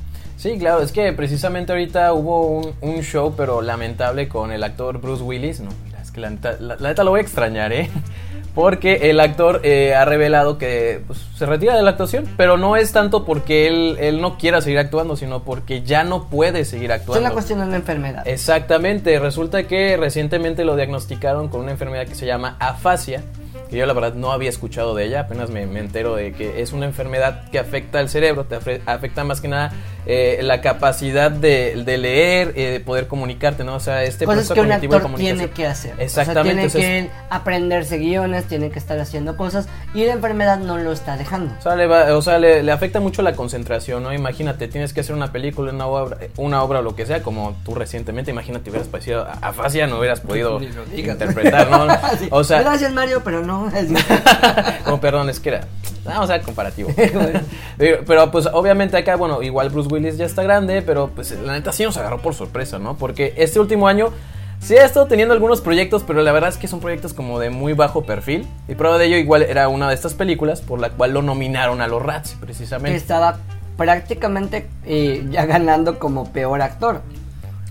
Sí, 0.45 0.59
claro, 0.59 0.83
es 0.83 0.91
que 0.91 1.11
precisamente 1.11 1.71
ahorita 1.71 2.13
hubo 2.13 2.45
un, 2.47 2.73
un 2.81 3.01
show, 3.01 3.33
pero 3.35 3.63
lamentable, 3.63 4.27
con 4.27 4.51
el 4.51 4.63
actor 4.63 5.01
Bruce 5.01 5.23
Willis. 5.23 5.59
No, 5.59 5.71
mira, 5.83 5.99
es 6.03 6.11
que 6.11 6.21
la 6.21 6.29
neta, 6.29 6.57
la- 6.59 6.75
la 6.75 6.89
neta 6.89 7.03
lo 7.03 7.09
voy 7.09 7.17
a 7.19 7.23
extrañar, 7.23 7.73
¿eh? 7.73 7.89
Porque 8.53 9.09
el 9.09 9.19
actor 9.19 9.61
eh, 9.63 9.95
ha 9.95 10.05
revelado 10.05 10.59
que 10.59 11.01
pues, 11.07 11.19
se 11.35 11.47
retira 11.47 11.75
de 11.75 11.81
la 11.81 11.89
actuación, 11.89 12.25
pero 12.37 12.57
no 12.57 12.75
es 12.77 12.91
tanto 12.93 13.25
porque 13.25 13.67
él, 13.67 13.97
él 13.99 14.21
no 14.21 14.37
quiera 14.37 14.61
seguir 14.61 14.77
actuando, 14.79 15.15
sino 15.17 15.43
porque 15.43 15.81
ya 15.81 16.03
no 16.03 16.29
puede 16.29 16.63
seguir 16.63 16.91
Es 16.91 16.99
actuando. 17.01 17.21
una 17.25 17.31
cuestión 17.33 17.59
de 17.59 17.65
una 17.65 17.75
enfermedad. 17.77 18.25
Exactamente, 18.27 19.19
resulta 19.19 19.63
que 19.63 19.97
recientemente 19.97 20.63
lo 20.63 20.75
diagnosticaron 20.75 21.49
con 21.49 21.61
una 21.61 21.71
enfermedad 21.71 22.05
que 22.07 22.13
se 22.15 22.27
llama 22.27 22.55
afasia, 22.59 23.23
que 23.69 23.75
yo 23.77 23.85
la 23.87 23.93
verdad 23.93 24.13
no 24.13 24.31
había 24.31 24.49
escuchado 24.51 24.93
de 24.95 25.05
ella, 25.05 25.21
apenas 25.21 25.49
me, 25.49 25.65
me 25.65 25.79
entero 25.81 26.15
de 26.15 26.31
que 26.31 26.61
es 26.61 26.71
una 26.71 26.85
enfermedad 26.85 27.49
que 27.49 27.59
afecta 27.59 27.99
al 27.99 28.07
cerebro, 28.09 28.45
te 28.45 28.55
afecta 28.85 29.23
más 29.25 29.41
que 29.41 29.47
nada 29.49 29.73
eh, 30.07 30.39
la 30.43 30.61
capacidad 30.61 31.31
de, 31.31 31.83
de 31.85 31.97
leer, 31.97 32.53
eh, 32.55 32.69
de 32.71 32.79
poder 32.79 33.07
comunicarte, 33.07 33.63
¿no? 33.63 33.75
O 33.75 33.79
sea, 33.79 34.03
este 34.03 34.25
Cosas 34.25 34.45
proceso 34.47 34.53
que 34.53 34.61
un 34.61 34.71
actor 34.71 35.01
comunicación. 35.01 35.37
tiene 35.37 35.51
que 35.53 35.65
hacer. 35.67 35.93
Exactamente, 35.97 36.65
O 36.65 36.69
sea, 36.69 36.79
tiene 36.79 37.07
que 37.07 37.11
aprenderse 37.29 37.97
guiones, 37.97 38.45
tiene 38.45 38.69
que 38.69 38.79
estar 38.79 38.99
haciendo 38.99 39.35
cosas 39.37 39.67
y 39.93 40.05
la 40.05 40.13
enfermedad 40.13 40.59
no 40.59 40.77
lo 40.77 40.91
está 40.91 41.17
dejando. 41.17 41.53
O 41.57 41.61
sea, 41.61 41.75
le, 41.75 41.87
va- 41.87 42.15
o 42.15 42.21
sea, 42.21 42.37
le, 42.39 42.61
le 42.63 42.71
afecta 42.71 42.99
mucho 42.99 43.21
la 43.21 43.33
concentración, 43.33 44.03
¿no? 44.03 44.13
Imagínate, 44.13 44.67
tienes 44.67 44.93
que 44.93 45.01
hacer 45.01 45.15
una 45.15 45.31
película, 45.31 45.71
una 45.71 45.87
obra, 45.87 46.17
una 46.37 46.61
obra 46.63 46.79
o 46.79 46.81
lo 46.81 46.95
que 46.95 47.05
sea, 47.05 47.23
como 47.23 47.55
tú 47.65 47.73
recientemente, 47.75 48.31
imagínate, 48.31 48.69
hubieras 48.69 48.87
parecido 48.87 49.23
a 49.25 49.33
afasia, 49.41 49.87
no 49.87 49.97
hubieras 49.99 50.21
podido 50.21 50.59
lo 50.59 50.85
digas. 50.85 51.13
interpretar, 51.15 51.69
¿no? 51.69 51.87
Sí. 52.19 52.27
O 52.31 52.43
sea, 52.43 52.61
Gracias 52.61 52.93
Mario, 52.93 53.21
pero 53.23 53.41
no. 53.45 53.69
es- 53.69 53.89
como 54.85 54.99
perdón, 55.01 55.29
es 55.29 55.39
que 55.39 55.49
era. 55.49 55.61
Vamos 56.05 56.29
a 56.29 56.33
ser 56.33 56.43
comparativo. 56.43 56.89
pero, 57.77 58.31
pues 58.31 58.47
obviamente 58.51 58.95
acá, 58.95 59.15
bueno, 59.15 59.41
igual 59.41 59.69
Bruce 59.69 59.89
Willis 59.91 60.17
ya 60.17 60.25
está 60.25 60.43
grande, 60.43 60.81
pero 60.81 61.09
pues 61.09 61.31
la 61.31 61.53
neta 61.53 61.71
sí 61.71 61.83
nos 61.83 61.97
agarró 61.97 62.21
por 62.21 62.35
sorpresa, 62.35 62.77
¿no? 62.79 62.95
Porque 62.95 63.33
este 63.37 63.59
último 63.59 63.87
año 63.87 64.11
sí 64.59 64.77
ha 64.77 64.85
estado 64.85 65.07
teniendo 65.07 65.33
algunos 65.33 65.61
proyectos, 65.61 66.03
pero 66.05 66.21
la 66.21 66.31
verdad 66.31 66.49
es 66.49 66.57
que 66.57 66.67
son 66.67 66.79
proyectos 66.79 67.13
como 67.13 67.39
de 67.39 67.49
muy 67.49 67.73
bajo 67.73 68.03
perfil. 68.03 68.47
Y 68.67 68.75
prueba 68.75 68.97
de 68.97 69.07
ello 69.07 69.17
igual 69.17 69.43
era 69.43 69.67
una 69.67 69.89
de 69.89 69.95
estas 69.95 70.13
películas 70.13 70.61
por 70.61 70.79
la 70.79 70.91
cual 70.91 71.13
lo 71.13 71.21
nominaron 71.21 71.81
a 71.81 71.87
los 71.87 72.01
Rats, 72.01 72.37
precisamente. 72.39 72.95
estaba 72.95 73.39
prácticamente 73.75 74.69
eh, 74.85 75.25
ya 75.29 75.45
ganando 75.45 75.97
como 75.99 76.31
peor 76.31 76.61
actor. 76.61 77.01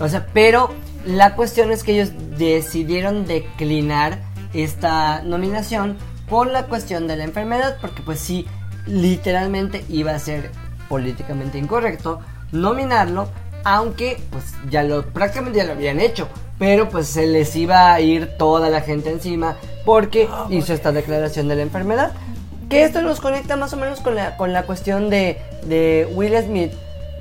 O 0.01 0.09
sea, 0.09 0.27
pero 0.33 0.71
la 1.07 1.37
cuestión 1.37 1.71
es 1.71 1.85
que 1.85 1.93
ellos 1.93 2.11
decidieron 2.37 3.27
declinar 3.27 4.19
esta 4.53 5.23
nominación 5.23 5.97
por 6.35 6.49
la 6.49 6.65
cuestión 6.65 7.07
de 7.07 7.15
la 7.17 7.23
enfermedad, 7.23 7.77
porque 7.81 8.03
pues 8.03 8.19
sí, 8.19 8.45
literalmente 8.89 9.85
iba 9.89 10.11
a 10.13 10.19
ser 10.19 10.51
políticamente 10.89 11.59
incorrecto 11.59 12.19
nominarlo 12.51 13.29
aunque 13.63 14.21
pues 14.31 14.45
ya 14.69 14.83
lo 14.83 15.05
prácticamente 15.07 15.59
ya 15.59 15.65
lo 15.65 15.73
habían 15.75 16.01
hecho, 16.01 16.27
pero 16.59 16.89
pues 16.89 17.07
se 17.07 17.29
les 17.29 17.55
iba 17.55 17.95
a 17.95 18.01
ir 18.01 18.37
toda 18.37 18.69
la 18.69 18.81
gente 18.81 19.11
encima 19.13 19.55
porque 19.87 20.29
hizo 20.51 20.75
esta 20.75 20.91
declaración 20.91 21.47
de 21.47 21.55
la 21.55 21.63
enfermedad. 21.63 22.11
Que 22.69 22.83
esto 22.83 23.01
nos 23.03 23.21
conecta 23.21 23.55
más 23.57 23.73
o 23.73 23.77
menos 23.77 24.01
con 24.01 24.17
la, 24.17 24.37
con 24.37 24.53
la 24.53 24.65
cuestión 24.65 25.11
de, 25.11 25.39
de 25.67 26.09
Will 26.15 26.37
Smith. 26.45 26.73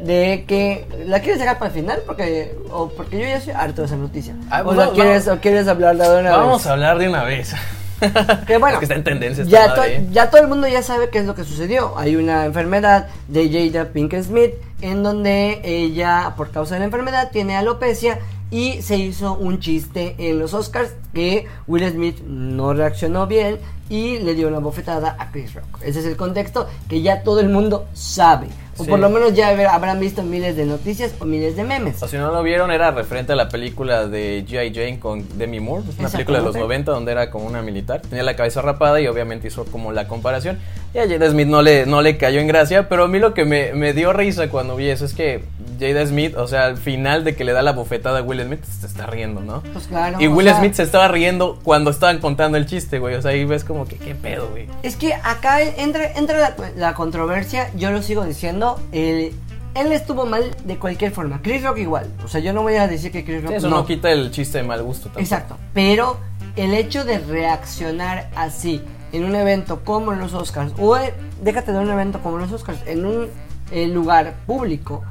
De 0.02 0.44
que 0.48 0.86
la 1.06 1.20
quieres 1.20 1.40
dejar 1.40 1.60
para 1.60 1.68
el 1.72 1.76
final 1.80 2.00
porque 2.08 2.58
o 2.72 2.90
porque 2.90 3.20
yo 3.20 3.26
ya 3.26 3.38
estoy 3.38 3.54
harto 3.54 3.82
de 3.84 3.88
esa 3.88 3.96
noticia. 3.96 4.36
Ah, 4.50 4.62
o, 4.62 4.66
pues 4.66 4.78
la 4.78 4.84
vamos- 4.86 5.00
quieres, 5.00 5.28
o 5.28 5.40
quieres 5.40 5.68
hablar 5.68 5.96
de 5.98 6.20
una 6.20 6.32
Vamos 6.36 6.58
vez. 6.64 6.68
a 6.68 6.72
hablar 6.74 6.98
de 6.98 7.08
una 7.10 7.24
vez. 7.24 7.54
Que 8.48 8.58
bueno, 8.58 8.80
que 8.80 8.86
está 8.86 8.96
en 8.96 9.04
tendencia 9.04 9.44
esta 9.44 9.52
ya, 9.66 9.68
madre, 9.76 9.82
to- 9.82 10.02
¿eh? 10.02 10.08
ya 10.12 10.30
todo 10.30 10.42
el 10.42 10.48
mundo 10.48 10.68
ya 10.68 10.82
sabe 10.84 11.10
qué 11.10 11.20
es 11.20 11.26
lo 11.26 11.36
que 11.36 11.44
sucedió. 11.44 11.98
Hay 11.98 12.16
una 12.16 12.46
enfermedad 12.46 13.08
de 13.28 13.50
Jada 13.72 13.90
Pinkett 13.94 14.24
Smith 14.26 14.52
en 14.82 15.04
donde 15.04 15.62
ella, 15.64 16.34
por 16.36 16.52
causa 16.52 16.76
de 16.76 16.80
la 16.80 16.86
enfermedad, 16.86 17.30
tiene 17.32 17.56
alopecia 17.56 18.20
y 18.52 18.82
se 18.82 18.98
hizo 18.98 19.34
un 19.36 19.60
chiste 19.60 20.16
en 20.18 20.38
los 20.40 20.54
Oscars 20.54 20.92
que 21.14 21.48
Will 21.68 21.90
Smith 21.90 22.20
no 22.26 22.74
reaccionó 22.74 23.26
bien 23.26 23.58
y 23.94 24.18
le 24.20 24.34
dio 24.34 24.48
una 24.48 24.58
bofetada 24.60 25.16
a 25.20 25.32
Chris 25.32 25.54
Rock. 25.54 25.66
Ese 25.84 26.00
es 26.00 26.06
el 26.06 26.16
contexto 26.18 26.68
que 26.90 27.02
ya 27.04 27.22
todo 27.22 27.40
el 27.42 27.50
mundo 27.50 27.86
sabe. 27.94 28.48
O 28.76 28.84
Sí. 28.86 28.90
por 28.90 28.98
lo 28.98 29.08
menos 29.12 29.36
ya 29.36 29.50
habrán 29.72 30.00
visto 30.00 30.24
miles 30.24 30.56
de 30.56 30.66
noticias 30.66 31.14
o 31.20 31.26
miles 31.26 31.56
de 31.56 31.64
memes. 31.64 32.02
O 32.02 32.08
si 32.08 32.18
no 32.18 32.32
lo 32.32 32.42
vieron, 32.42 32.72
era 32.72 32.90
referente 32.90 33.34
a 33.34 33.36
la 33.36 33.48
película 33.48 34.08
de 34.08 34.44
G.I. 34.48 34.74
Jane 34.74 35.00
con 35.00 35.38
Demi 35.38 35.60
Moore, 35.60 35.84
una 36.00 36.10
película 36.10 36.40
de 36.40 36.44
los 36.46 36.56
Exactamente. 36.56 36.60
90 36.60 36.92
donde 36.92 37.12
era 37.12 37.30
como 37.30 37.46
una 37.46 37.62
militar, 37.62 38.02
tenía 38.02 38.24
la 38.24 38.36
cabeza 38.36 38.64
rapada 38.64 39.00
y 39.00 39.06
obviamente 39.06 39.48
hizo 39.50 39.66
como 39.66 39.92
la 39.92 40.08
comparación. 40.08 40.58
Y 40.92 40.98
a 40.98 41.08
Jada 41.08 41.30
Smith 41.30 41.48
no 41.48 41.62
le, 41.62 41.86
no 41.86 42.02
le 42.02 42.18
cayó 42.18 42.40
en 42.40 42.48
gracia, 42.48 42.90
pero 42.90 43.04
a 43.04 43.08
mí 43.08 43.20
lo 43.20 43.36
que 43.36 43.46
me, 43.46 43.74
me 43.74 43.94
dio 43.94 44.12
risa 44.12 44.50
cuando 44.50 44.76
vi 44.76 44.90
eso 44.90 45.06
es 45.06 45.14
que 45.14 45.44
Jada 45.80 46.04
Smith, 46.08 46.36
o 46.36 46.48
sea, 46.48 46.66
al 46.66 46.78
final 46.78 47.24
de 47.24 47.36
que 47.36 47.44
le 47.44 47.54
da 47.54 47.62
la 47.62 47.74
bofetada 47.74 48.20
a 48.20 48.22
Will 48.24 48.42
Smith, 48.42 48.64
se 48.64 48.88
está 48.88 49.06
riendo, 49.06 49.42
¿no? 49.42 49.62
Pues 49.72 49.86
claro, 49.86 50.20
y 50.20 50.26
Will 50.28 50.48
sea- 50.48 50.58
Smith 50.58 50.74
se 50.74 50.82
estaba 50.84 51.08
riendo 51.10 51.60
cuando 51.64 51.92
estaban 51.92 52.18
contando 52.18 52.58
el 52.58 52.66
chiste, 52.66 52.98
güey. 52.98 53.14
O 53.16 53.22
sea, 53.22 53.32
ahí 53.32 53.46
ves 53.46 53.64
como 53.64 53.83
que, 53.86 53.98
¿qué 53.98 54.16
pedo, 54.16 54.50
güey? 54.50 54.68
Es 54.84 54.96
que 54.96 55.14
acá 55.14 55.62
entra, 55.62 56.12
entra 56.14 56.38
la, 56.40 56.56
la 56.76 56.94
controversia, 56.94 57.70
yo 57.76 57.92
lo 57.92 58.02
sigo 58.02 58.24
diciendo, 58.26 58.80
el- 58.92 59.34
él 59.76 59.92
estuvo 59.92 60.26
mal 60.28 60.52
de 60.66 60.78
cualquier 60.78 61.12
forma, 61.12 61.42
Chris 61.42 61.64
Rock 61.64 61.80
igual, 61.80 62.08
o 62.24 62.28
sea, 62.28 62.40
yo 62.42 62.54
no 62.54 62.62
voy 62.62 62.76
a 62.76 62.88
decir 62.88 63.12
que 63.12 63.24
Chris 63.26 63.42
Rock 63.42 63.52
Sí, 63.52 63.56
eso 63.58 63.70
no. 63.70 63.86
quita 63.86 64.12
el 64.12 64.30
chiste 64.32 64.60
de 64.60 64.64
mal 64.64 64.84
gusto 64.84 65.04
tampoco. 65.06 65.22
Exacto, 65.22 65.58
pero 65.74 66.18
el 66.56 66.74
hecho 66.76 67.04
de 67.06 67.18
reaccionar 67.20 68.30
así 68.36 68.82
en 69.12 69.24
un 69.26 69.36
evento 69.36 69.84
como 69.84 70.12
los 70.14 70.34
Oscars, 70.34 70.74
o 70.80 70.96
eh, 70.98 71.14
déjate 71.42 71.72
de 71.72 71.80
un 71.80 71.90
evento 71.90 72.20
como 72.22 72.38
los 72.38 72.52
Oscars, 72.52 72.80
en 72.86 73.06
un 73.06 73.28
eh, 73.72 73.88
lugar 73.88 74.36
público, 74.46 75.04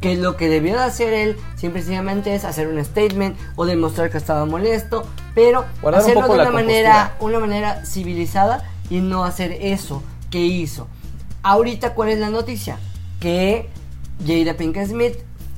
que 0.00 0.16
lo 0.16 0.36
que 0.36 0.48
debió 0.48 0.74
de 0.74 0.82
hacer 0.82 1.12
él 1.12 1.36
simplemente 1.56 2.34
es 2.34 2.44
hacer 2.44 2.68
un 2.68 2.82
statement 2.84 3.36
o 3.56 3.66
demostrar 3.66 4.10
que 4.10 4.18
estaba 4.18 4.44
molesto, 4.44 5.06
pero 5.34 5.64
Guardar 5.82 6.02
hacerlo 6.02 6.28
de 6.28 6.34
una 6.34 6.50
manera, 6.50 7.16
una 7.20 7.40
manera 7.40 7.84
civilizada 7.84 8.64
y 8.90 9.00
no 9.00 9.24
hacer 9.24 9.52
eso 9.60 10.02
que 10.30 10.40
hizo. 10.40 10.86
Ahorita, 11.42 11.94
¿cuál 11.94 12.10
es 12.10 12.18
la 12.18 12.30
noticia? 12.30 12.78
Que 13.20 13.68
Jada 14.26 14.54
Pinkett 14.56 14.88
Smith, 14.88 15.14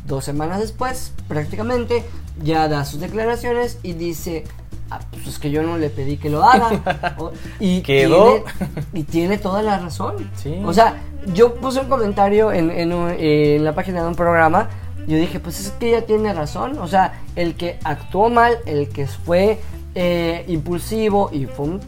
dos 0.07 0.25
semanas 0.25 0.61
después, 0.61 1.13
prácticamente, 1.29 2.05
ya 2.43 2.69
da 2.69 2.85
sus 2.85 3.01
declaraciones 3.01 3.79
y 3.83 3.95
dice, 3.95 4.45
"Ah, 4.91 5.01
pues 5.11 5.27
es 5.27 5.39
que 5.39 5.51
yo 5.51 5.63
no 5.63 5.79
le 5.79 5.89
pedí 5.91 6.17
que 6.17 6.31
lo 6.31 6.43
haga. 6.43 7.15
O- 7.19 7.33
y 7.59 7.81
Quedó. 7.83 8.43
Tiene, 8.59 8.87
y 8.93 9.03
tiene 9.05 9.39
toda 9.39 9.63
la 9.63 9.79
razón. 9.79 10.31
Sí. 10.37 10.61
O 10.65 10.73
sea, 10.73 10.97
yo 11.35 11.55
puse 11.55 11.81
un 11.81 11.89
comentario 11.89 12.53
en, 12.53 12.71
en 12.71 12.93
un- 12.93 13.15
en 13.19 13.65
la 13.65 13.75
página 13.75 14.03
de 14.03 14.09
un 14.09 14.15
programa. 14.15 14.69
Yo 15.07 15.17
dije, 15.17 15.41
pues 15.41 15.59
es 15.61 15.71
que 15.73 15.89
ella 15.91 16.05
tiene 16.07 16.33
razón. 16.35 16.79
O 16.79 16.87
sea, 16.87 17.21
el 17.37 17.55
que 17.55 17.79
actuó 17.85 18.29
mal, 18.31 18.59
el 18.67 18.89
que 18.89 19.07
fue 19.07 19.61
eh, 19.95 20.45
impulsivo 20.49 21.31
y 21.33 21.47
fue 21.47 21.65
un 21.67 21.81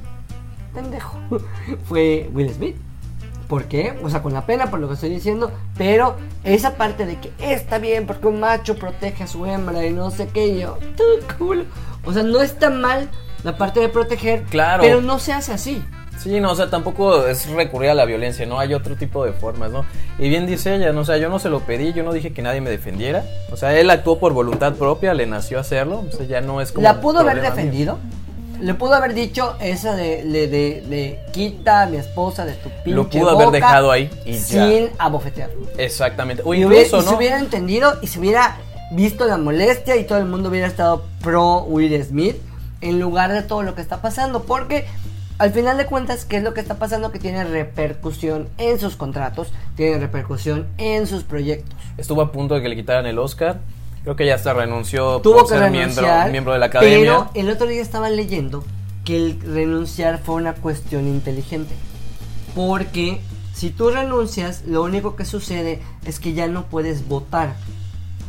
pendejo, 0.74 1.18
fue 1.84 2.30
Will 2.32 2.52
Smith. 2.52 2.76
¿Por 3.52 3.64
qué? 3.66 3.92
O 4.02 4.08
sea, 4.08 4.22
con 4.22 4.32
la 4.32 4.46
pena 4.46 4.70
por 4.70 4.80
lo 4.80 4.88
que 4.88 4.94
estoy 4.94 5.10
diciendo, 5.10 5.52
pero 5.76 6.16
esa 6.42 6.76
parte 6.76 7.04
de 7.04 7.18
que 7.18 7.30
está 7.38 7.76
bien 7.76 8.06
porque 8.06 8.26
un 8.26 8.40
macho 8.40 8.76
protege 8.76 9.24
a 9.24 9.26
su 9.26 9.44
hembra 9.44 9.84
y 9.84 9.92
no 9.92 10.10
sé 10.10 10.26
qué, 10.28 10.58
yo, 10.58 10.78
culo. 11.36 11.64
O 12.02 12.14
sea, 12.14 12.22
no 12.22 12.40
está 12.40 12.70
mal 12.70 13.10
la 13.44 13.58
parte 13.58 13.80
de 13.80 13.90
proteger, 13.90 14.44
Claro. 14.44 14.82
pero 14.82 15.02
no 15.02 15.18
se 15.18 15.34
hace 15.34 15.52
así. 15.52 15.84
Sí, 16.16 16.40
no, 16.40 16.52
o 16.52 16.54
sea, 16.54 16.70
tampoco 16.70 17.26
es 17.26 17.46
recurrir 17.50 17.90
a 17.90 17.94
la 17.94 18.06
violencia, 18.06 18.46
¿no? 18.46 18.58
Hay 18.58 18.72
otro 18.72 18.96
tipo 18.96 19.22
de 19.26 19.34
formas, 19.34 19.70
¿no? 19.70 19.84
Y 20.18 20.30
bien 20.30 20.46
dice 20.46 20.74
ella, 20.74 20.94
¿no? 20.94 21.02
O 21.02 21.04
sea, 21.04 21.18
yo 21.18 21.28
no 21.28 21.38
se 21.38 21.50
lo 21.50 21.60
pedí, 21.60 21.92
yo 21.92 22.04
no 22.04 22.14
dije 22.14 22.32
que 22.32 22.40
nadie 22.40 22.62
me 22.62 22.70
defendiera. 22.70 23.22
O 23.50 23.58
sea, 23.58 23.78
él 23.78 23.90
actuó 23.90 24.18
por 24.18 24.32
voluntad 24.32 24.76
propia, 24.76 25.12
le 25.12 25.26
nació 25.26 25.60
hacerlo. 25.60 26.06
O 26.10 26.16
sea, 26.16 26.24
ya 26.24 26.40
no 26.40 26.62
es 26.62 26.72
como. 26.72 26.84
¿La 26.84 27.02
pudo 27.02 27.18
haber 27.18 27.40
problema 27.42 27.70
mío. 27.70 27.98
Le 28.62 28.74
pudo 28.74 28.94
haber 28.94 29.12
dicho 29.12 29.56
esa 29.60 29.96
de, 29.96 30.24
de, 30.24 30.46
de, 30.46 30.84
de, 30.88 31.18
quita 31.32 31.82
a 31.82 31.86
mi 31.86 31.96
esposa 31.96 32.44
de 32.44 32.52
tu 32.54 32.68
pinche 32.84 32.90
Lo 32.94 33.08
pudo 33.10 33.30
haber 33.30 33.50
dejado 33.50 33.90
ahí 33.90 34.08
y 34.24 34.34
ya. 34.34 34.40
sin 34.68 34.90
abofetearlo. 34.98 35.66
Exactamente. 35.78 36.42
O 36.46 36.54
y, 36.54 36.64
hubiera- 36.64 36.84
incluso, 36.86 36.98
y 36.98 37.02
se 37.04 37.10
¿no? 37.10 37.16
hubiera 37.16 37.38
entendido 37.40 37.94
y 38.02 38.06
se 38.06 38.20
hubiera 38.20 38.56
visto 38.92 39.24
la 39.26 39.36
molestia 39.36 39.96
y 39.96 40.04
todo 40.04 40.18
el 40.18 40.26
mundo 40.26 40.48
hubiera 40.48 40.66
estado 40.68 41.04
pro 41.22 41.62
Will 41.64 42.02
Smith 42.04 42.36
en 42.80 43.00
lugar 43.00 43.32
de 43.32 43.42
todo 43.42 43.62
lo 43.62 43.74
que 43.74 43.80
está 43.82 44.00
pasando. 44.00 44.44
Porque 44.44 44.86
al 45.38 45.50
final 45.52 45.76
de 45.76 45.86
cuentas, 45.86 46.24
¿qué 46.24 46.36
es 46.36 46.42
lo 46.44 46.54
que 46.54 46.60
está 46.60 46.76
pasando? 46.76 47.10
Que 47.10 47.18
tiene 47.18 47.42
repercusión 47.44 48.48
en 48.58 48.78
sus 48.78 48.94
contratos, 48.94 49.48
tiene 49.76 49.98
repercusión 49.98 50.68
en 50.78 51.08
sus 51.08 51.24
proyectos. 51.24 51.74
Estuvo 51.98 52.22
a 52.22 52.30
punto 52.30 52.54
de 52.54 52.62
que 52.62 52.68
le 52.68 52.76
quitaran 52.76 53.06
el 53.06 53.18
Oscar. 53.18 53.58
Creo 54.02 54.16
que 54.16 54.26
ya 54.26 54.34
hasta 54.34 54.52
renunció 54.52 55.20
Tuvo 55.20 55.36
por 55.36 55.42
que 55.44 55.48
ser 55.50 55.60
renunciar. 55.60 56.04
miembro, 56.04 56.30
miembro 56.32 56.52
de 56.54 56.58
la 56.58 56.66
academia. 56.66 56.98
Pero 56.98 57.30
el 57.34 57.50
otro 57.50 57.66
día 57.66 57.82
estaba 57.82 58.10
leyendo 58.10 58.64
que 59.04 59.16
el 59.16 59.40
renunciar 59.40 60.18
fue 60.24 60.36
una 60.36 60.54
cuestión 60.54 61.06
inteligente. 61.06 61.74
Porque 62.54 63.20
si 63.54 63.70
tú 63.70 63.90
renuncias, 63.90 64.62
lo 64.66 64.82
único 64.82 65.16
que 65.16 65.24
sucede 65.24 65.80
es 66.04 66.18
que 66.20 66.32
ya 66.32 66.48
no 66.48 66.64
puedes 66.66 67.06
votar. 67.08 67.54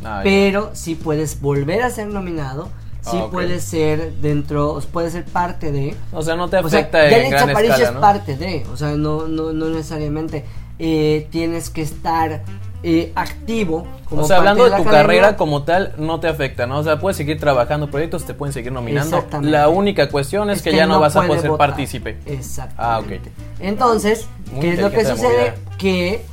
Ah, 0.04 0.20
pero 0.22 0.70
sí 0.74 0.94
puedes 0.94 1.40
volver 1.40 1.82
a 1.82 1.90
ser 1.90 2.06
nominado. 2.08 2.68
Sí 3.02 3.10
Ah, 3.20 3.24
ok. 3.24 3.32
puedes 3.32 3.64
ser 3.64 4.14
dentro, 4.14 4.80
puedes 4.92 5.12
ser 5.12 5.24
parte 5.24 5.72
de. 5.72 5.94
O 6.12 6.22
sea, 6.22 6.36
no 6.36 6.48
te 6.48 6.56
O 6.58 6.68
sea, 6.68 6.80
afecta 6.80 7.06
en 7.08 7.30
gran 7.30 7.50
escala, 7.50 7.76
es 7.76 7.92
¿no? 7.92 8.00
parte 8.00 8.36
de. 8.36 8.64
O 8.72 8.76
sea, 8.76 8.92
no, 8.96 9.28
no, 9.28 9.52
no 9.52 9.66
necesariamente 9.68 10.44
eh, 10.78 11.28
tienes 11.30 11.68
que 11.68 11.82
estar 11.82 12.42
eh, 12.86 13.12
activo. 13.14 13.86
Como 14.10 14.22
o 14.22 14.26
sea, 14.26 14.36
hablando 14.36 14.64
de, 14.64 14.70
tu 14.70 14.76
academia. 14.76 15.00
carrera 15.00 15.36
como 15.36 15.62
tal, 15.62 15.94
no 15.96 16.20
te 16.20 16.28
afecta, 16.28 16.66
¿no? 16.66 16.78
O 16.78 16.84
sea, 16.84 17.00
puedes 17.00 17.16
seguir 17.16 17.40
trabajando 17.40 17.90
proyectos, 17.90 18.26
te 18.26 18.34
pueden 18.34 18.52
seguir 18.52 18.72
nominando. 18.72 19.16
Exactamente. 19.16 19.50
La 19.50 19.70
única 19.70 20.10
cuestión 20.10 20.50
es, 20.50 20.60
que, 20.60 20.76
ya 20.76 20.86
no, 20.86 21.00
vas 21.00 21.16
a 21.16 21.22
poder 21.26 21.40
ser 21.40 21.52
partícipe. 21.56 22.18
Exacto. 22.26 22.74
Ah, 22.76 22.98
ok. 22.98 23.12
Entonces, 23.58 24.28
Muy 24.52 24.60
¿qué 24.60 24.72
es 24.74 24.80
lo 24.80 24.90
que 24.90 25.06
sucede? 25.06 25.54
Que 25.78 26.26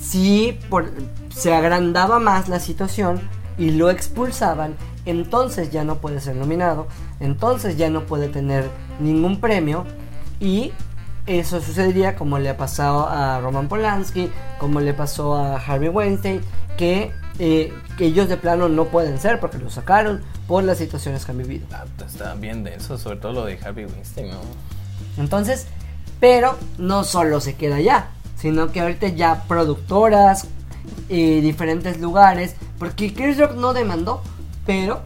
si 0.00 0.58
por, 0.70 0.90
se 1.28 1.54
agrandaba 1.54 2.18
más 2.18 2.48
la 2.48 2.58
situación 2.58 3.20
y 3.58 3.72
lo 3.72 3.90
expulsaban, 3.90 4.76
entonces 5.04 5.70
ya 5.70 5.84
no 5.84 5.96
puede 5.96 6.20
ser 6.20 6.36
nominado, 6.36 6.86
entonces 7.20 7.76
ya 7.76 7.90
no 7.90 8.06
puede 8.06 8.28
tener 8.28 8.64
ningún 8.98 9.40
premio 9.40 9.84
y 10.40 10.72
eso 11.28 11.60
sucedería 11.60 12.16
como 12.16 12.38
le 12.38 12.48
ha 12.48 12.56
pasado 12.56 13.06
a 13.08 13.40
Roman 13.40 13.68
Polanski, 13.68 14.30
como 14.58 14.80
le 14.80 14.94
pasó 14.94 15.36
a 15.36 15.56
Harvey 15.56 15.90
Weinstein, 15.90 16.40
que, 16.76 17.12
eh, 17.38 17.72
ellos 17.98 18.28
de 18.28 18.36
plano 18.36 18.68
no 18.68 18.86
pueden 18.86 19.20
ser 19.20 19.38
porque 19.38 19.58
lo 19.58 19.70
sacaron 19.70 20.22
por 20.46 20.64
las 20.64 20.78
situaciones 20.78 21.24
que 21.24 21.32
han 21.32 21.38
vivido. 21.38 21.66
Ah, 21.72 21.84
está 22.04 22.34
bien 22.34 22.64
denso, 22.64 22.96
sobre 22.96 23.18
todo 23.18 23.32
lo 23.32 23.44
de 23.44 23.58
Harvey 23.62 23.84
Weinstein, 23.84 24.30
¿no? 24.30 24.40
Entonces, 25.18 25.66
pero 26.18 26.56
no 26.78 27.04
solo 27.04 27.40
se 27.40 27.54
queda 27.54 27.76
allá, 27.76 28.08
sino 28.36 28.72
que 28.72 28.80
ahorita 28.80 29.08
ya 29.08 29.44
productoras 29.46 30.46
y 31.08 31.40
diferentes 31.40 32.00
lugares, 32.00 32.54
porque 32.78 33.12
Chris 33.12 33.38
Rock 33.38 33.54
no 33.54 33.74
demandó, 33.74 34.22
pero 34.64 35.02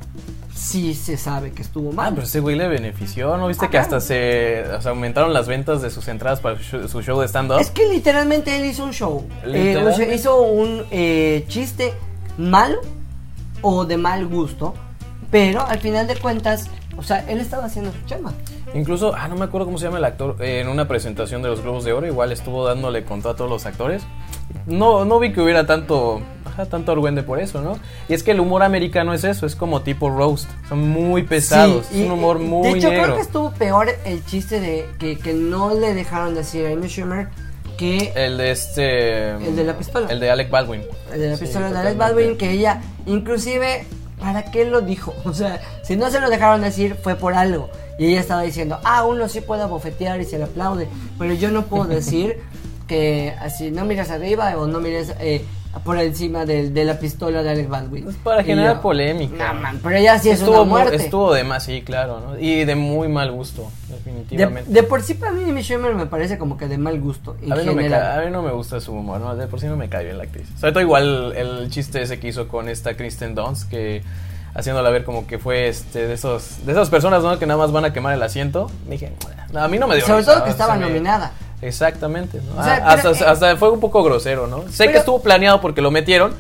sí 0.55 0.95
se 0.95 1.17
sabe 1.17 1.53
que 1.53 1.63
estuvo 1.63 1.91
Ah, 1.91 1.95
mal. 1.95 2.15
pero 2.15 2.27
ese 2.27 2.41
güey 2.41 2.57
le 2.57 2.69
benefició, 2.69 3.37
¿no 3.37 3.49
viste 3.49 3.65
Ah, 3.67 3.69
que 3.69 3.73
claro. 3.79 3.85
hasta 3.85 4.01
se 4.01 4.65
o 4.77 4.81
sea, 4.83 4.91
aumentaron 4.93 5.33
las 5.33 5.49
ventas 5.49 5.83
de 5.83 5.91
sus 5.91 6.09
entradas 6.09 6.41
para 6.41 6.57
su 6.59 6.63
show, 6.63 6.89
su 6.89 7.03
show 7.03 7.21
de 7.21 7.29
stand-up? 7.29 7.59
Es 7.61 7.71
que 7.71 7.89
literalmente 7.89 8.57
él 8.57 8.67
hizo 8.67 8.85
un 8.85 8.93
show, 8.93 9.27
eh, 9.47 9.77
o 9.77 9.93
sea, 9.95 10.15
hizo 10.15 10.41
un 10.43 10.85
eh, 10.91 11.45
chiste 11.49 11.95
malo 12.39 12.81
o 13.63 13.85
de 13.85 13.97
mal 13.97 14.27
gusto, 14.27 14.75
pero 15.31 15.65
al 15.67 15.79
final 15.79 16.07
de 16.07 16.17
cuentas, 16.17 16.69
o 16.97 17.03
sea, 17.03 17.25
él 17.29 17.41
estaba 17.41 17.65
haciendo 17.67 17.91
su 17.93 18.03
chamba. 18.07 18.33
Incluso, 18.75 19.15
ah, 19.15 19.29
no 19.29 19.37
me 19.37 19.45
acuerdo 19.45 19.67
cómo 19.67 19.79
se 19.79 19.85
llama 19.87 19.99
el 19.99 20.05
actor, 20.05 20.37
eh, 20.41 20.61
en 20.61 20.69
una 20.69 20.87
presentación 20.89 21.43
de 21.43 21.49
los 21.49 21.63
Globos 21.63 21.85
de 21.85 21.93
Oro, 21.93 22.07
igual 22.07 22.33
estuvo 22.33 22.65
dándole 22.67 23.05
con 23.05 23.21
todo 23.23 23.33
a 23.33 23.37
todos 23.37 23.51
los 23.51 23.65
actores. 23.67 24.03
No, 24.67 25.05
no 25.05 25.19
vi 25.19 25.33
que 25.33 25.41
hubiera 25.41 25.67
tanto, 25.67 26.21
tanto 26.69 26.93
argüende 26.93 27.23
por 27.23 27.41
eso, 27.41 27.61
¿no? 27.63 27.79
Y 28.09 28.15
es 28.15 28.23
que 28.23 28.31
el 28.33 28.41
humor 28.41 28.63
americano 28.63 29.13
es 29.15 29.25
eso, 29.25 29.47
es 29.47 29.57
como 29.57 29.83
tipo 29.83 30.11
roast, 30.11 30.49
son 30.69 30.89
muy 30.89 31.23
pesados, 31.25 31.87
Sí, 31.91 32.01
es 32.01 32.07
un 32.07 32.13
humor 32.13 32.39
muy 32.39 32.73
De 32.73 32.79
hecho, 32.79 32.89
negro. 32.91 33.03
creo 33.05 33.17
que 33.17 33.23
estuvo 33.23 33.51
peor 33.53 33.89
el 34.05 34.25
chiste 34.27 34.61
de 34.61 34.87
que, 34.99 35.19
que 35.19 35.33
no 35.33 35.75
le 35.75 35.95
dejaron 35.95 36.35
decir 36.35 36.67
a 36.67 36.71
Amy 36.73 36.89
Schumer 36.89 37.29
que 37.79 38.13
El 38.15 38.37
de 38.37 38.51
este. 38.51 39.31
El 39.31 39.57
de 39.57 39.65
la 39.65 39.77
pistola. 39.77 40.07
El 40.11 40.21
de 40.21 40.31
Alec 40.31 40.51
Baldwin. 40.51 40.83
el 41.13 41.21
de 41.21 41.31
la 41.31 41.37
Sí, 41.37 41.45
pistola 41.45 41.67
de 41.67 41.73
totalmente. 41.73 41.99
Baldwin, 41.99 42.37
que 42.37 42.51
ella, 42.53 42.81
inclusive, 43.07 43.85
¿para 44.21 44.51
qué 44.51 44.65
lo 44.67 44.81
dijo? 44.83 45.15
O 45.25 45.33
sea, 45.33 45.61
si 45.83 45.97
no 45.97 46.11
se 46.11 46.21
lo 46.21 46.29
dejaron 46.31 46.61
decir, 46.61 46.97
fue 47.03 47.15
por 47.17 47.35
algo. 47.35 47.71
Y 47.99 48.07
ella 48.07 48.21
estaba 48.21 48.43
diciendo, 48.43 48.79
ah, 48.85 49.05
uno 49.05 49.29
sí 49.29 49.41
puede 49.41 49.65
bofetear 49.67 50.21
y 50.21 50.25
se 50.25 50.39
le 50.39 50.45
aplaude, 50.45 50.89
pero 51.19 51.35
yo 51.35 51.51
no 51.51 51.63
puedo 51.67 51.85
decir 51.85 52.39
que 52.87 53.35
así 53.41 53.71
no 53.71 53.85
mires 53.85 54.11
arriba 54.11 54.55
o 54.59 54.67
no 54.67 54.81
mires 54.81 55.15
eh, 55.21 55.45
por 55.81 55.99
encima 55.99 56.45
de, 56.45 56.71
la 56.85 56.99
pistola 56.99 57.43
de 57.43 57.51
Alex 57.51 57.69
Baldwin. 57.69 58.05
Pues 58.05 58.17
para 58.17 58.45
generar 58.45 58.77
yo, 58.77 58.83
polémica. 58.83 59.53
"No, 59.55 59.61
man, 59.61 59.81
pero 59.83 59.97
ella 59.97 60.19
sí 60.19 60.29
es 60.31 60.41
estuvo, 60.41 60.63
una 60.63 60.71
muerte. 60.71 60.97
estuvo 60.97 61.33
de 61.33 61.45
más, 61.45 61.65
sí, 61.65 61.83
claro, 61.83 62.21
¿no? 62.21 62.39
Y 62.39 62.65
de 62.65 62.75
muy 62.75 63.09
mal 63.09 63.33
gusto, 63.33 63.71
de, 63.89 63.95
definitivamente. 63.97 64.71
de 64.71 64.83
por 64.83 65.03
sí 65.03 65.15
para 65.15 65.33
mí 65.33 65.49
Amy 65.49 65.63
Schumer 65.63 65.95
me 65.95 66.07
parece 66.07 66.37
como 66.39 66.57
que 66.59 66.69
de 66.69 66.77
mal 66.79 67.01
gusto. 67.01 67.37
En 67.43 67.53
a, 67.53 67.57
mí 67.57 67.65
no 67.65 67.73
me 67.75 67.95
a 67.95 68.23
mí 68.25 68.31
no 68.31 68.43
me 68.43 68.53
gusta 68.53 68.81
su 68.81 68.93
humor, 68.93 69.21
¿no? 69.21 69.35
De 69.35 69.47
por 69.47 69.61
sí 69.61 69.67
no 69.67 69.77
me 69.77 69.89
cae 69.89 70.05
bien 70.05 70.19
la 70.19 70.25
actriz. 70.25 70.47
Sobre 70.59 70.73
todo 70.73 70.83
igual 70.83 71.33
el, 71.37 71.71
chiste 71.71 72.03
ese 72.03 72.21
que 72.21 72.29
hizo 72.29 72.49
con 72.49 72.69
esta 72.69 72.95
Kristen 72.95 73.35
Dunst, 73.35 73.69
que 73.71 74.03
haciéndola 74.55 74.91
ver 74.91 75.05
como 75.05 75.27
que 75.27 75.39
fue 75.39 75.69
este 75.69 76.07
de 76.07 76.15
esos 76.15 76.67
de 76.67 76.73
esas 76.73 76.91
personas, 76.91 77.23
¿no? 77.23 77.39
Que 77.39 77.47
nada 77.47 77.59
más 77.59 77.73
van 77.73 77.87
a 77.87 77.93
quemar 77.95 78.13
el 78.15 78.23
asiento. 78.23 78.71
Dije, 78.89 79.11
"No, 79.53 79.61
a 79.61 79.69
mí 79.69 79.79
no 79.79 79.87
me 79.89 79.97
dio 79.97 80.05
Sobre 80.05 80.19
risa, 80.19 80.35
todo 80.35 80.45
que 80.45 80.51
estaba 80.51 80.75
me- 80.77 80.87
nominada. 80.87 81.33
Exactamente, 81.63 82.41
¿no? 82.45 82.61
O 82.61 82.65
sea, 82.65 82.83
Ah, 82.85 82.97
pero, 82.97 83.11
hasta, 83.11 83.25
eh, 83.25 83.29
hasta 83.29 83.57
fue 83.57 83.71
un 83.71 83.81
poco 83.81 84.03
grosero, 84.03 84.47
¿no? 84.47 84.63
Sé 84.69 84.75
pero- 84.79 84.93
que 84.93 84.99
estuvo 84.99 85.23
planeado 85.23 85.61
porque 85.61 85.81
lo 85.81 85.91
metieron, 85.91 86.35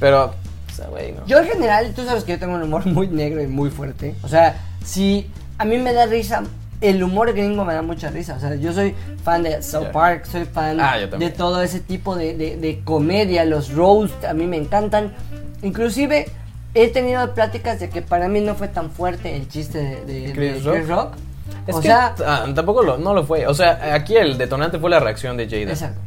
pero, 0.00 0.24
o 0.70 0.74
sea, 0.74 0.86
güey, 0.88 1.12
¿no? 1.12 1.24
Yo 1.26 1.38
en 1.38 1.46
general, 1.46 1.92
tú 1.94 2.04
sabes 2.04 2.24
que 2.24 2.32
yo 2.32 2.38
tengo 2.38 2.54
un 2.56 2.62
humor 2.62 2.84
muy 2.86 3.08
negro 3.08 3.40
y 3.42 3.46
muy 3.46 3.70
fuerte. 3.70 4.14
O 4.22 4.28
sea, 4.28 4.56
si 4.84 5.30
a 5.58 5.64
mí 5.64 5.78
me 5.78 5.92
da 5.92 6.06
risa, 6.06 6.42
el 6.80 7.02
humor 7.02 7.32
gringo 7.32 7.64
me 7.64 7.72
da 7.72 7.80
mucha 7.82 8.10
risa. 8.10 8.34
O 8.34 8.40
sea, 8.40 8.54
yo 8.56 8.72
soy 8.72 8.94
fan 9.24 9.42
de 9.44 9.62
South. 9.62 9.86
Park, 9.92 10.26
soy 10.26 10.44
fan 10.44 10.78
Ah, 10.80 10.98
de 10.98 11.30
todo 11.30 11.62
ese 11.62 11.80
tipo 11.80 12.14
de, 12.16 12.36
de- 12.36 12.56
de 12.56 12.80
comedia, 12.84 13.44
los 13.46 13.72
roast, 13.72 14.24
a 14.24 14.34
mí 14.34 14.46
me 14.46 14.56
encantan. 14.58 15.12
Inclusive 15.62 16.26
he 16.74 16.88
tenido 16.88 17.32
pláticas 17.32 17.80
de 17.80 17.88
que 17.88 18.02
para 18.02 18.28
mí 18.28 18.40
no 18.42 18.54
fue 18.54 18.68
tan 18.68 18.90
fuerte 18.90 19.34
el 19.34 19.48
chiste 19.48 19.78
de, 19.78 20.04
de- 20.04 20.32
Chris 20.34 20.62
Chris, 20.62 20.86
Rock. 20.88 21.14
Es 21.66 21.74
o 21.74 21.80
que 21.80 21.88
sea, 21.88 22.14
ah, 22.26 22.46
tampoco 22.54 22.82
lo, 22.82 22.96
no 22.98 23.12
lo 23.14 23.24
fue. 23.24 23.46
O 23.46 23.54
sea, 23.54 23.94
aquí 23.94 24.16
el 24.16 24.38
detonante 24.38 24.78
fue 24.78 24.88
la 24.90 25.00
reacción 25.00 25.36
de 25.36 25.48
Jada. 25.48 25.72
Exacto. 25.72 26.00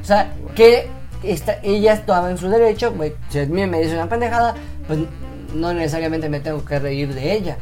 O 0.00 0.04
sea, 0.04 0.32
que 0.54 0.88
esta- 1.22 1.58
ella 1.62 1.92
estaba 1.92 2.30
en 2.30 2.38
su 2.38 2.48
derecho, 2.48 2.92
güey, 2.92 3.14
si 3.28 3.40
a 3.40 3.46
mí 3.46 3.66
me 3.66 3.80
dice 3.80 3.94
una 3.94 4.08
pendejada, 4.08 4.54
pues 4.86 5.00
no 5.54 5.72
necesariamente 5.72 6.28
me 6.28 6.40
tengo 6.40 6.64
que 6.64 6.78
reír 6.78 7.14
de 7.14 7.32
ella. 7.32 7.56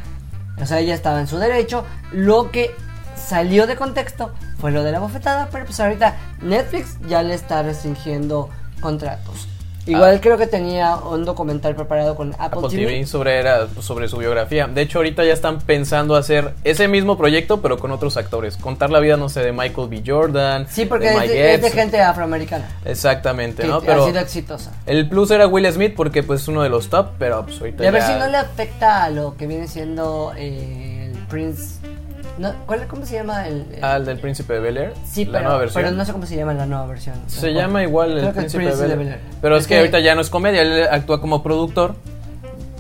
O 0.61 0.67
sea, 0.67 0.79
ella 0.81 0.95
estaba 0.95 1.21
en 1.21 1.27
su 1.27 1.39
derecho. 1.39 1.85
Lo 2.13 2.51
que 2.51 2.75
salió 3.17 3.67
de 3.67 3.77
contexto 3.77 4.33
fue 4.59 4.71
lo 4.71 4.83
de 4.83 4.93
la 4.93 4.99
bofetada, 5.01 5.49
pero 5.51 5.65
pues 5.67 5.79
ahorita 5.81 6.17
Netflix 6.43 6.97
ya 7.09 7.23
le 7.23 7.35
está 7.35 7.63
restringiendo 7.63 8.49
contratos. 8.81 9.49
Igual 9.87 10.17
Ah. 10.17 10.21
creo 10.21 10.39
que 10.39 10.47
tenía 10.47 10.97
un 10.97 11.25
documental 11.25 11.75
preparado 11.75 12.17
con 12.17 12.33
Apple, 12.39 12.45
Apple 12.47 12.69
TV. 12.71 12.87
TV 12.87 13.07
sobre, 13.07 13.39
era, 13.39 13.67
sobre 13.81 14.09
su 14.09 14.17
biografía. 14.17 14.67
De 14.67 14.81
hecho, 14.83 14.99
ahorita 14.99 15.25
ya 15.25 15.33
están 15.33 15.59
pensando 15.61 16.17
hacer 16.17 16.55
ese 16.65 16.89
mismo 16.89 17.19
proyecto, 17.19 17.61
pero 17.61 17.79
con 17.79 17.91
otros 17.91 18.17
actores. 18.17 18.57
Contar 18.57 18.91
la 18.91 19.01
vida, 19.01 19.17
no 19.17 19.29
sé, 19.29 19.41
de 19.41 19.53
Michael 19.53 19.89
B. 19.89 20.03
Jordan. 20.07 20.67
Sí, 20.71 20.87
porque 20.87 21.09
de 21.11 21.15
es 21.25 21.29
de, 21.29 21.55
es 21.55 21.63
de 21.63 21.71
gente 21.71 22.01
afroamericana. 22.01 22.69
Exactamente, 22.85 23.63
Que 23.63 23.69
¿no? 23.69 23.77
ha 23.77 23.81
Pero 23.83 24.07
sido 24.07 24.21
exitosa. 24.21 24.73
el 24.87 25.09
plus 25.09 25.31
era 25.31 25.47
Will 25.47 25.71
Smith 25.73 25.95
porque 25.97 26.23
pues 26.23 26.43
es 26.43 26.49
uno 26.49 26.63
de 26.63 26.69
los 26.71 26.89
top, 26.89 27.09
pero 27.19 27.45
pues 27.45 27.61
ahorita 27.61 27.85
Y 27.85 27.87
a 27.87 27.91
ver 27.91 28.03
si 28.03 28.13
no 28.15 28.27
le 28.29 28.37
afecta 28.39 29.05
a 29.05 29.11
lo 29.11 29.37
que 29.37 29.47
viene 29.47 29.69
siendo 29.69 30.33
eh, 30.37 31.11
el 31.13 31.19
Prince. 31.27 31.77
No, 32.39 32.53
¿cuál, 32.67 32.87
¿Cómo 32.89 33.07
se 33.07 33.15
llama 33.15 33.47
el.? 33.47 33.65
el- 33.77 33.85
al 33.85 34.05
del 34.05 34.19
Príncipe 34.19 34.55
de 34.55 34.61
Bel 34.61 34.77
Air. 34.77 34.93
sí, 35.05 35.25
la 35.25 35.33
pero, 35.33 35.45
nueva 35.45 35.59
versión. 35.61 35.83
pero 35.85 35.97
no 35.97 36.05
sé 36.05 36.13
cómo 36.13 36.27
se 36.27 36.37
llama 36.37 36.55
la 36.55 36.67
nueva 36.67 36.87
versión. 36.87 37.15
Se 37.29 37.53
llama 37.53 37.83
igual 37.83 38.19
el 38.19 38.33
Príncipe 38.33 38.65
de 38.75 38.97
Bel 38.97 39.09
Air. 39.09 39.21
Pero 39.41 39.57
es, 39.57 39.63
Es 39.63 39.67
que, 39.69 39.75
que- 39.75 39.79
ahorita 39.81 40.01
ya 40.01 40.15
no 40.15 40.21
es 40.21 40.31
comedia, 40.31 40.63
él 40.63 40.87
actúa 40.91 41.21
como 41.21 41.43
productor 41.43 41.95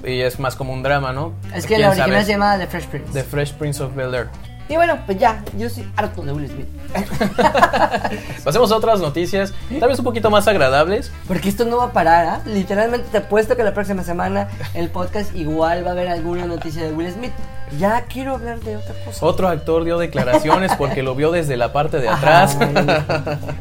y 0.04 0.20
es 0.20 0.38
más 0.40 0.56
como 0.56 0.72
un 0.72 0.82
drama, 0.82 1.12
¿no? 1.12 1.32
Es 1.54 1.62
que 1.66 1.68
¿Quién 1.76 1.82
la 1.82 1.88
original 1.90 2.10
sabe? 2.10 2.24
se 2.24 2.32
llama 2.32 2.58
The 2.58 2.66
Fresh 2.66 2.86
Prince. 2.86 3.12
The 3.12 3.22
Fresh 3.22 3.52
Prince 3.54 3.82
of 3.82 3.94
Bel 3.94 4.14
Air. 4.14 4.26
Y 4.68 4.76
bueno, 4.76 4.98
pues 5.04 5.18
ya, 5.18 5.44
yo 5.58 5.68
soy 5.68 5.86
harto 5.94 6.22
de 6.22 6.32
Will 6.32 6.48
Smith. 6.48 6.66
Pasemos 8.44 8.72
a 8.72 8.76
otras 8.76 8.98
noticias, 8.98 9.52
tal 9.78 9.90
vez 9.90 9.98
un 9.98 10.06
poquito 10.06 10.30
más 10.30 10.48
agradables. 10.48 11.12
Porque 11.28 11.50
esto 11.50 11.66
no 11.66 11.76
va 11.76 11.84
a 11.84 11.92
parar, 11.92 12.26
¿ah? 12.26 12.42
Literalmente 12.46 13.08
te 13.10 13.18
apuesto 13.18 13.56
que 13.56 13.62
la 13.62 13.74
próxima 13.74 14.02
semana 14.02 14.48
el 14.72 14.88
podcast 14.88 15.34
igual 15.34 15.84
va 15.84 15.90
a 15.90 15.92
haber 15.92 16.08
alguna 16.08 16.46
noticia 16.46 16.82
de 16.82 16.92
Will 16.92 17.12
Smith. 17.12 17.32
Ya 17.78 18.02
quiero 18.02 18.34
hablar 18.34 18.60
de 18.60 18.76
otra 18.76 18.94
cosa. 19.04 19.26
Otro 19.26 19.48
actor 19.48 19.84
dio 19.84 19.98
declaraciones 19.98 20.72
porque 20.76 21.02
lo 21.02 21.14
vio 21.14 21.30
desde 21.30 21.58
la 21.58 21.72
parte 21.72 21.98
de 21.98 22.08
atrás. 22.08 22.56
bueno. 22.56 22.92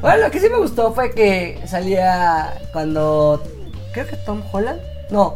Bueno, 0.01 0.17
lo 0.25 0.31
que 0.31 0.39
sí 0.39 0.47
me 0.49 0.57
gustó 0.57 0.93
fue 0.93 1.11
que 1.11 1.61
salía 1.65 2.53
cuando. 2.71 3.43
Creo 3.91 4.07
que 4.07 4.15
Tom 4.17 4.41
Holland. 4.51 4.79
No, 5.09 5.35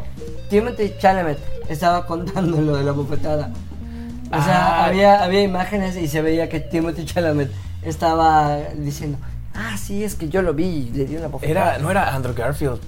Timothy 0.50 0.94
Chalamet 0.98 1.38
estaba 1.68 2.06
contando 2.06 2.62
lo 2.62 2.78
de 2.78 2.84
la 2.84 2.92
bofetada. 2.94 3.50
O 4.32 4.42
sea, 4.44 4.84
Ah. 4.84 4.86
había, 4.86 5.24
había 5.24 5.42
imágenes 5.42 5.96
y 5.98 6.08
se 6.08 6.22
veía 6.22 6.50
que 6.50 6.60
Timothy 6.60 7.06
Chalamet 7.06 7.50
estaba 7.82 8.58
diciendo. 8.76 9.18
Ah, 9.54 9.76
sí, 9.78 10.04
es 10.04 10.16
que 10.16 10.30
yo 10.30 10.42
lo 10.42 10.54
vi 10.54 10.66
y 10.66 10.90
le 10.94 11.06
di 11.06 11.16
una 11.16 11.28
bofetada. 11.28 11.70
Era, 11.76 11.78
no 11.80 11.90
era 11.92 12.14
Andrew 12.14 12.36
Garfield. 12.36 12.80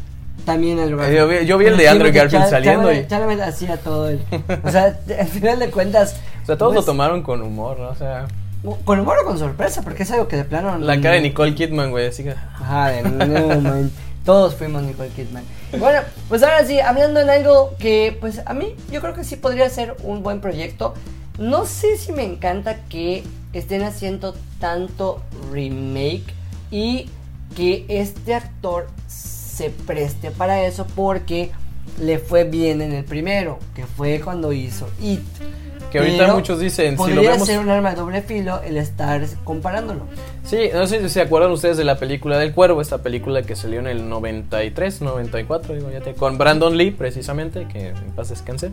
También 0.46 0.80
el 0.80 0.94
Eh, 1.00 1.16
yo 1.16 1.28
vi- 1.28 1.46
yo 1.46 1.58
vi 1.58 1.66
el 1.66 1.78
de 1.78 1.90
Andrew 1.90 2.12
Timothy 2.12 2.18
Garfield 2.38 2.44
Chal- 2.44 2.50
saliendo 2.50 2.84
Chalamet, 2.88 3.06
y- 3.06 3.08
Chalamet 3.10 3.42
hacía 3.42 3.78
todo 3.78 4.10
el. 4.10 4.22
O 4.64 4.72
sea, 4.72 4.98
al 5.20 5.28
final 5.28 5.60
de 5.60 5.70
cuentas. 5.72 6.16
O 6.44 6.46
sea, 6.46 6.58
todos 6.58 6.74
pues, 6.74 6.86
lo 6.86 6.92
tomaron 6.92 7.24
con 7.24 7.42
humor, 7.42 7.80
¿no? 7.80 7.90
O 7.90 7.96
sea, 7.96 8.26
Con 8.86 9.00
humor 9.00 9.18
o 9.24 9.26
con 9.26 9.38
sorpresa, 9.40 9.82
porque 9.84 10.04
es 10.04 10.12
algo 10.12 10.28
que 10.28 10.36
de 10.38 10.44
plano. 10.46 10.78
la 10.78 11.00
cara 11.02 11.16
de 11.16 11.22
Nicole 11.22 11.56
Kidman, 11.56 11.92
güey, 11.92 12.08
así 12.08 12.24
que... 12.24 12.32
Ajá, 12.32 12.90
de 12.90 13.04
no, 13.04 13.62
man. 13.62 13.92
Todos 14.26 14.54
fuimos 14.56 14.84
Nicole 14.84 15.10
Kidman. 15.10 15.44
Bueno, 15.78 16.00
pues 16.28 16.44
ahora 16.44 16.66
sí, 16.66 16.80
hablando 16.80 17.20
en 17.22 17.30
algo 17.30 17.76
que, 17.80 18.18
pues 18.20 18.42
a 18.46 18.54
mí, 18.54 18.76
yo 18.92 19.00
creo 19.02 19.14
que 19.14 19.24
sí 19.24 19.36
podría 19.38 19.70
ser 19.70 19.96
un 20.04 20.24
buen 20.24 20.42
proyecto. 20.42 20.94
No 21.40 21.66
sé 21.66 21.98
si 21.98 22.12
me 22.12 22.24
encanta 22.24 22.82
que 22.90 23.24
estén 23.54 23.84
haciendo 23.84 24.36
tanto 24.60 25.24
remake 25.52 26.34
y 26.70 27.10
que 27.56 27.86
este 27.88 28.36
actor 28.36 28.88
se 29.08 29.70
preste 29.70 30.32
para 30.32 30.66
eso 30.66 30.86
porque 30.96 31.52
le 32.02 32.20
fue 32.20 32.44
bien 32.44 32.82
en 32.82 32.92
el 32.92 33.06
primero, 33.06 33.58
que 33.74 33.86
fue 33.86 34.20
cuando 34.20 34.52
hizo 34.52 34.90
It. 35.02 35.22
Que 35.92 36.00
ahorita 36.00 36.18
Pero 36.18 36.36
muchos 36.36 36.60
dicen, 36.60 36.98
si 36.98 37.14
lo 37.14 37.22
vemos... 37.22 37.48
ser 37.48 37.60
un 37.60 37.70
arma 37.70 37.92
de 37.92 37.96
doble 37.96 38.22
filo 38.22 38.62
el 38.62 38.76
estar 38.76 39.26
comparándolo. 39.46 40.08
Sí, 40.50 40.70
no 40.74 40.88
sé 40.88 41.00
si 41.02 41.10
se 41.10 41.22
acuerdan 41.22 41.52
ustedes 41.52 41.78
de 41.78 41.84
la 41.84 42.00
película 42.00 42.40
del 42.40 42.54
cuervo, 42.54 42.82
esta 42.82 42.98
película 43.04 43.44
que 43.44 43.56
salió 43.56 43.80
en 43.82 43.86
el 43.86 44.10
93, 44.10 45.02
94, 45.04 45.76
digo, 45.76 45.92
ya 45.92 46.00
te, 46.02 46.16
con 46.16 46.40
Brandon 46.40 46.76
Lee 46.76 46.90
precisamente, 46.90 47.68
que 47.72 47.90
en 47.90 48.12
paz 48.16 48.30
descanse. 48.30 48.72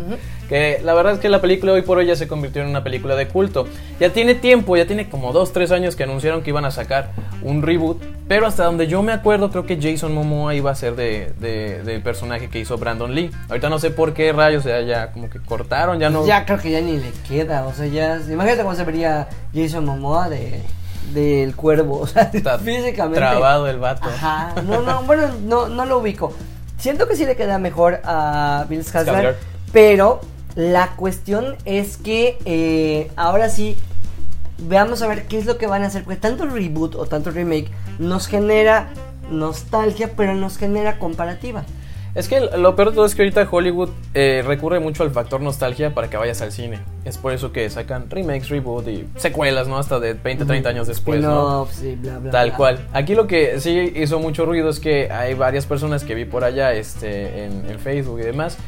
que 0.48 0.80
la 0.82 0.94
verdad 0.94 1.12
es 1.12 1.18
que 1.18 1.28
la 1.28 1.42
película 1.42 1.72
hoy 1.72 1.82
por 1.82 1.98
hoy 1.98 2.06
ya 2.06 2.16
se 2.16 2.26
convirtió 2.28 2.62
en 2.62 2.68
una 2.68 2.82
película 2.82 3.14
de 3.14 3.28
culto. 3.28 3.66
Ya 4.00 4.10
tiene 4.10 4.36
tiempo, 4.36 4.74
ya 4.78 4.86
tiene 4.86 5.10
como 5.10 5.34
2, 5.34 5.52
3 5.52 5.70
años 5.72 5.96
que 5.96 6.04
anunciaron 6.04 6.42
que 6.42 6.48
iban 6.48 6.64
a 6.64 6.70
sacar 6.70 7.10
un 7.42 7.60
reboot, 7.60 8.00
pero 8.26 8.46
hasta 8.46 8.64
donde 8.64 8.86
yo 8.86 9.02
me 9.02 9.12
acuerdo 9.12 9.50
creo 9.50 9.66
que 9.66 9.78
Jason 9.78 10.14
Momoa 10.14 10.54
iba 10.54 10.70
a 10.70 10.74
ser 10.74 10.96
de, 10.96 11.34
de- 11.40 11.82
del 11.82 12.00
personaje 12.00 12.48
que 12.48 12.58
hizo 12.58 12.78
Brandon 12.78 13.14
Lee. 13.14 13.30
Ahorita 13.50 13.68
no 13.68 13.78
sé 13.78 13.90
por 13.90 14.14
qué 14.14 14.32
rayos, 14.32 14.64
ya, 14.64 14.80
ya 14.80 15.12
como 15.12 15.28
que 15.28 15.40
cortaron, 15.40 15.98
ya 16.00 16.08
no... 16.08 16.26
Ya 16.26 16.46
creo 16.46 16.58
que 16.58 16.70
ya 16.70 16.80
ni 16.80 16.92
le 16.96 17.10
queda, 17.28 17.66
o 17.66 17.74
sea, 17.74 17.84
ya. 17.86 18.18
Imagínate 18.30 18.62
cómo 18.62 18.74
se 18.74 18.84
vería 18.84 19.28
Jason 19.54 19.84
Momoa 19.84 20.30
de 20.30 20.62
del 21.12 21.54
cuervo, 21.56 22.00
o 22.02 22.06
sea, 22.06 22.30
Está 22.32 22.58
físicamente. 22.58 23.18
trabado 23.20 23.66
el 23.68 23.78
vato. 23.78 24.08
Ajá, 24.08 24.54
no, 24.66 24.82
no, 24.82 25.02
bueno, 25.02 25.28
no, 25.44 25.68
no 25.68 25.84
lo 25.86 25.98
ubico. 25.98 26.32
Siento 26.78 27.08
que 27.08 27.16
sí 27.16 27.24
le 27.26 27.36
queda 27.36 27.58
mejor 27.58 28.00
a 28.04 28.66
Bill 28.68 28.84
Skarsgård, 28.84 29.06
Skarsgård. 29.06 29.34
pero 29.72 30.20
la 30.54 30.94
cuestión 30.96 31.56
es 31.64 31.96
que 31.96 32.38
eh, 32.44 33.10
ahora 33.16 33.48
sí 33.48 33.76
veamos 34.58 35.02
a 35.02 35.06
ver 35.06 35.26
qué 35.26 35.38
es 35.38 35.46
lo 35.46 35.56
que 35.58 35.66
van 35.66 35.82
a 35.82 35.86
hacer, 35.86 36.04
porque 36.04 36.18
tanto 36.20 36.46
reboot 36.46 36.94
o 36.96 37.06
tanto 37.06 37.30
remake 37.30 37.70
nos 37.98 38.26
genera 38.26 38.90
nostalgia, 39.30 40.12
pero 40.16 40.34
nos 40.34 40.56
genera 40.56 40.98
comparativa. 40.98 41.64
Es 42.14 42.28
que 42.28 42.40
lo 42.40 42.74
peor 42.74 42.90
de 42.90 42.94
todo 42.96 43.06
es 43.06 43.14
que 43.14 43.22
ahorita 43.22 43.46
Hollywood 43.50 43.90
eh, 44.14 44.42
recurre 44.44 44.80
mucho 44.80 45.02
al 45.02 45.10
factor 45.10 45.40
nostalgia 45.40 45.94
para 45.94 46.08
que 46.08 46.16
vayas 46.16 46.40
al 46.42 46.52
cine. 46.52 46.80
Es 47.04 47.18
por 47.18 47.32
eso 47.32 47.52
que 47.52 47.68
sacan 47.70 48.10
remakes, 48.10 48.48
reboot 48.48 48.88
y 48.88 49.06
secuelas, 49.16 49.68
¿no? 49.68 49.78
Hasta 49.78 50.00
de 50.00 50.14
20, 50.14 50.44
30 50.44 50.68
años 50.68 50.86
después, 50.86 51.20
¿no? 51.20 51.68
Y 51.82 51.94
bla, 51.94 52.18
bla, 52.18 52.30
Tal 52.30 52.48
bla. 52.48 52.56
cual. 52.56 52.88
Aquí 52.92 53.14
lo 53.14 53.26
que 53.26 53.60
sí 53.60 53.92
hizo 53.96 54.18
mucho 54.18 54.46
ruido 54.46 54.68
es 54.70 54.80
que 54.80 55.10
hay 55.10 55.34
varias 55.34 55.66
personas 55.66 56.02
que 56.04 56.14
vi 56.14 56.24
por 56.24 56.44
allá 56.44 56.72
este, 56.72 57.44
en, 57.44 57.70
en 57.70 57.78
Facebook 57.78 58.20
y 58.20 58.24
demás 58.24 58.58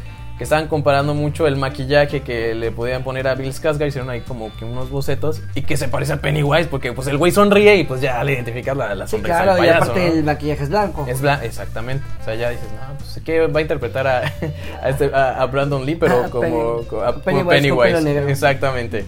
que 0.40 0.44
estaban 0.44 0.68
comparando 0.68 1.12
mucho 1.12 1.46
el 1.46 1.56
maquillaje 1.56 2.22
que 2.22 2.54
le 2.54 2.70
podían 2.70 3.04
poner 3.04 3.28
a 3.28 3.34
Bill 3.34 3.52
Skarsgård, 3.52 3.88
hicieron 3.88 4.08
ahí 4.08 4.22
como 4.22 4.50
que 4.56 4.64
unos 4.64 4.88
bocetos 4.88 5.42
y 5.54 5.60
que 5.60 5.76
se 5.76 5.86
parece 5.86 6.14
a 6.14 6.16
Pennywise 6.22 6.66
porque 6.66 6.94
pues 6.94 7.08
el 7.08 7.18
güey 7.18 7.30
sonríe 7.30 7.76
y 7.76 7.84
pues 7.84 8.00
ya 8.00 8.24
le 8.24 8.32
identificas 8.32 8.74
la, 8.74 8.94
la 8.94 9.06
Sí, 9.06 9.10
sonrisa 9.18 9.42
claro, 9.42 9.62
y 9.62 9.68
aparte 9.68 10.00
¿no? 10.08 10.12
el 10.14 10.24
maquillaje 10.24 10.62
es 10.62 10.70
blanco. 10.70 11.04
Es 11.06 11.20
blanco, 11.20 11.44
exactamente. 11.44 12.02
O 12.22 12.24
sea, 12.24 12.34
ya 12.36 12.48
dices, 12.48 12.64
no, 12.72 12.96
pues 12.96 13.20
que 13.22 13.46
va 13.48 13.58
a 13.58 13.60
interpretar 13.60 14.06
a, 14.06 14.20
a, 14.82 14.88
este- 14.88 15.10
a- 15.14 15.42
a 15.42 15.44
Brandon 15.44 15.84
Lee, 15.84 15.96
pero 15.96 16.22
Ah, 16.24 16.30
como, 16.30 16.80
Penny- 16.86 17.02
a- 17.04 17.12
Pennywise 17.16 17.44
con 17.44 17.48
Pennywise. 17.48 17.82
pelo 17.92 18.00
negro. 18.00 18.28
Exactamente. 18.30 19.04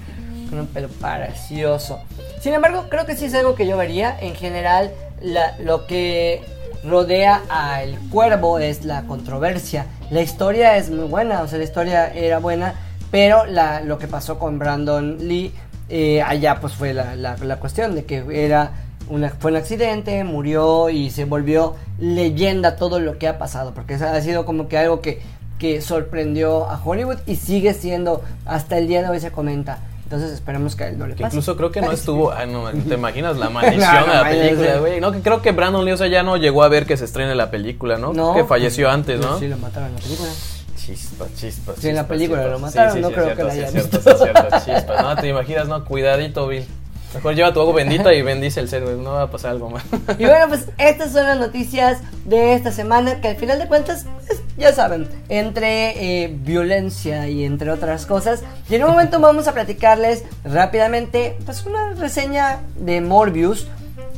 Con 0.51 0.59
un 0.61 0.67
pelo 0.67 0.89
precioso. 0.89 1.99
Sin 2.43 2.53
embargo, 2.53 2.87
creo 2.91 3.07
que 3.07 3.17
sí 3.17 3.25
es 3.25 3.35
algo 3.35 3.55
que 3.55 3.67
yo 3.67 3.79
vería. 3.79 4.15
En 4.21 4.35
general, 4.35 4.91
la- 5.23 5.57
lo 5.61 5.87
que 5.87 6.43
rodea 6.85 7.41
al 7.49 7.97
cuervo 8.11 8.59
es 8.59 8.85
la 8.85 9.05
controversia. 9.05 9.87
La 10.13 10.21
historia 10.21 10.77
es 10.77 10.91
muy 10.91 11.07
buena, 11.09 11.41
o 11.43 11.49
sea, 11.49 11.57
la 11.59 11.65
historia 11.65 12.13
era 12.13 12.39
buena, 12.39 12.75
pero 13.11 13.47
la, 13.47 13.81
lo 13.81 13.99
que 13.99 14.09
pasó 14.09 14.39
con 14.39 14.59
Brandon 14.59 15.17
Lee, 15.27 15.53
eh, 15.89 16.21
allá 16.23 16.61
pues 16.61 16.75
fue 16.75 16.93
la, 16.93 17.17
la- 17.17 17.37
cuestión 17.57 17.95
de 17.95 18.05
que 18.05 18.23
era 18.31 18.73
una, 19.09 19.31
fue 19.31 19.51
un 19.53 19.57
accidente, 19.57 20.23
murió 20.25 20.91
y 20.91 21.09
se 21.11 21.25
volvió 21.25 21.77
leyenda 21.99 22.77
todo 22.77 23.01
lo 23.01 23.19
que 23.19 23.27
ha 23.27 23.39
pasado, 23.39 23.73
porque 23.75 23.95
ha 23.95 24.21
sido 24.21 24.45
como 24.45 24.69
que 24.69 24.77
algo 24.77 25.01
que, 25.01 25.21
que 25.59 25.81
sorprendió 25.81 26.69
a 26.71 26.79
Hollywood 26.85 27.19
y 27.27 27.37
sigue 27.37 27.73
siendo, 27.73 28.23
hasta 28.45 28.77
el 28.77 28.89
día 28.89 29.03
de 29.03 29.09
hoy 29.09 29.21
se 29.21 29.31
comenta. 29.31 29.79
Entonces 30.13 30.35
esperemos 30.37 30.77
que 30.77 30.85
a 30.85 30.89
él 30.89 30.99
no 30.99 31.07
le 31.07 31.15
Que 31.15 31.23
pase. 31.23 31.37
incluso 31.37 31.57
creo 31.57 31.71
que 31.73 31.81
no 31.81 31.89
Ay, 31.89 31.95
estuvo. 31.97 32.31
Ah, 32.31 32.45
no, 32.45 32.71
¿te 32.71 32.95
imaginas 32.95 33.39
la 33.39 33.49
maldición 33.49 33.81
No, 34.07 34.13
de 34.13 34.19
la 34.19 34.29
película, 34.29 34.77
güey? 34.79 35.01
No, 35.01 35.11
que 35.11 35.21
creo 35.23 35.41
que 35.41 35.53
Brandon 35.53 35.85
Lee, 35.85 35.93
o 35.93 35.97
sea, 35.97 36.09
ya 36.09 36.23
no 36.23 36.37
llegó 36.37 36.63
a 36.63 36.69
ver 36.69 36.85
que 36.85 36.99
se 36.99 37.07
estrene 37.07 37.35
la 37.35 37.51
película, 37.51 37.97
¿no? 37.97 38.13
No, 38.13 38.35
que 38.35 38.45
falleció 38.45 38.87
pues, 38.89 38.95
antes, 38.95 39.21
¿no? 39.21 39.39
Sí, 39.39 39.49
lo 39.49 39.57
mataron 39.57 39.89
en 39.89 39.95
la 39.95 40.01
película. 40.03 40.29
Chispas, 40.77 41.35
chispas. 41.37 41.77
Sí, 41.79 41.89
en 41.89 41.97
la 41.97 42.07
película 42.07 42.41
chispas. 42.43 42.53
lo 42.53 42.59
mataron, 42.67 43.01
no 43.01 43.11
creo 43.11 43.25
que 43.29 43.35
cierto, 43.35 43.45
la 43.47 43.53
haya 43.53 43.71
cierto, 43.71 43.97
visto. 43.99 44.11
es 44.11 44.19
cierto, 44.21 44.57
chispas. 44.65 45.03
No, 45.03 45.17
te 45.17 45.29
imaginas, 45.29 45.69
no, 45.69 45.85
cuidadito, 45.85 46.47
Bill. 46.49 46.67
Mejor 47.15 47.35
lleva 47.35 47.53
tu 47.53 47.61
agua 47.61 47.75
bendita 47.75 48.13
y 48.15 48.23
bendice 48.23 48.61
el 48.61 48.69
ser, 48.69 48.83
güey. 48.85 48.97
No 48.97 49.13
va 49.13 49.23
a 49.23 49.31
pasar 49.31 49.51
algo 49.53 49.69
mal. 49.71 49.83
Y 50.19 50.25
bueno, 50.25 50.49
pues 50.49 50.67
estas 50.79 51.13
son 51.13 51.25
las 51.27 51.39
noticias 51.39 52.01
de 52.25 52.55
esta 52.55 52.73
semana 52.73 53.21
que 53.21 53.29
al 53.29 53.37
final 53.37 53.59
de 53.59 53.69
cuentas, 53.69 54.07
pues, 54.27 54.42
ya 54.57 54.73
saben, 54.73 55.09
entre 55.29 56.25
eh, 56.25 56.29
violencia 56.29 57.29
y 57.29 57.45
entre 57.45 57.71
otras 57.71 58.07
cosas. 58.07 58.43
Y 58.69 58.75
en 58.75 58.85
un 58.85 58.91
momento 58.91 59.21
vamos 59.21 59.49
a 59.49 59.53
platicarles 59.53 60.25
rápidamente 60.45 61.37
pues 61.45 61.65
una 61.67 61.95
reseña 61.95 62.61
de 62.77 63.01
Morbius 63.01 63.67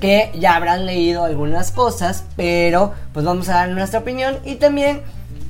que 0.01 0.31
ya 0.35 0.57
habrán 0.57 0.87
leído 0.87 1.25
algunas 1.25 1.71
cosas, 1.71 2.25
pero 2.37 2.93
pues 3.13 3.25
vamos 3.25 3.49
a 3.49 3.55
dar 3.55 3.69
nuestra 3.71 4.01
opinión 4.01 4.39
y 4.45 4.57
también 4.57 5.03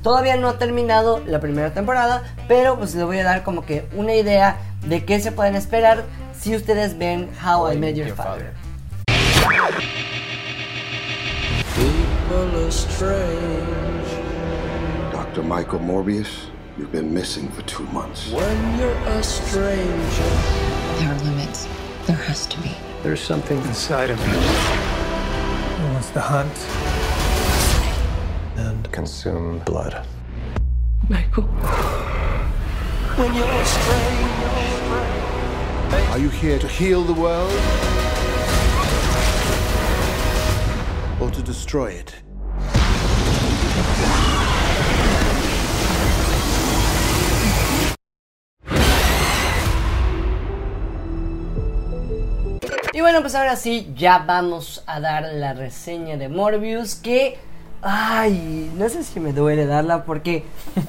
todavía 0.02 0.36
no 0.36 0.48
ha 0.48 0.58
terminado 0.58 1.20
la 1.26 1.40
primera 1.40 1.72
temporada, 1.72 2.22
pero 2.46 2.76
pues 2.76 2.94
les 2.94 3.04
voy 3.04 3.18
a 3.18 3.24
dar 3.24 3.42
como 3.42 3.64
que 3.64 3.86
una 3.96 4.14
idea 4.14 4.58
de 4.86 5.04
qué 5.04 5.18
se 5.18 5.32
pueden 5.32 5.56
esperar 5.56 6.04
si 6.38 6.54
ustedes 6.54 6.98
ven 6.98 7.30
How 7.42 7.72
I 7.72 7.78
Met 7.78 7.96
Your 7.96 8.14
Father. 8.14 8.52
Dr. 15.34 15.48
Michael 15.48 15.80
Morbius, 15.80 16.46
you've 16.78 16.92
been 16.92 17.12
missing 17.12 17.48
for 17.48 17.62
two 17.62 17.82
months. 17.86 18.30
When 18.30 18.78
you're 18.78 18.92
a 18.92 19.20
stranger. 19.20 20.30
There 21.00 21.10
are 21.10 21.18
limits. 21.24 21.66
There 22.06 22.14
has 22.14 22.46
to 22.46 22.60
be. 22.60 22.70
There's 23.02 23.20
something 23.20 23.58
inside 23.62 24.10
of 24.10 24.18
him. 24.20 24.30
He 24.30 25.92
wants 25.92 26.10
to 26.10 26.20
hunt 26.20 26.56
and 28.58 28.92
consume 28.92 29.58
blood. 29.64 30.06
Michael. 31.08 31.42
When 33.16 33.34
you're 33.34 33.44
a 33.44 33.64
stranger. 33.64 34.52
Are 36.12 36.18
you 36.18 36.28
here 36.28 36.60
to 36.60 36.68
heal 36.68 37.02
the 37.02 37.12
world? 37.12 37.50
Or 41.20 41.28
to 41.32 41.42
destroy 41.42 41.90
it? 41.90 42.22
Bueno, 53.04 53.20
pues 53.20 53.34
ahora 53.34 53.54
sí, 53.54 53.92
ya 53.94 54.16
vamos 54.16 54.82
a 54.86 54.98
dar 54.98 55.24
la 55.34 55.52
reseña 55.52 56.16
de 56.16 56.30
Morbius 56.30 56.94
que... 56.94 57.36
Ay, 57.82 58.72
no 58.78 58.88
sé 58.88 59.04
si 59.04 59.20
me 59.20 59.34
duele 59.34 59.66
darla 59.66 60.06
porque 60.06 60.42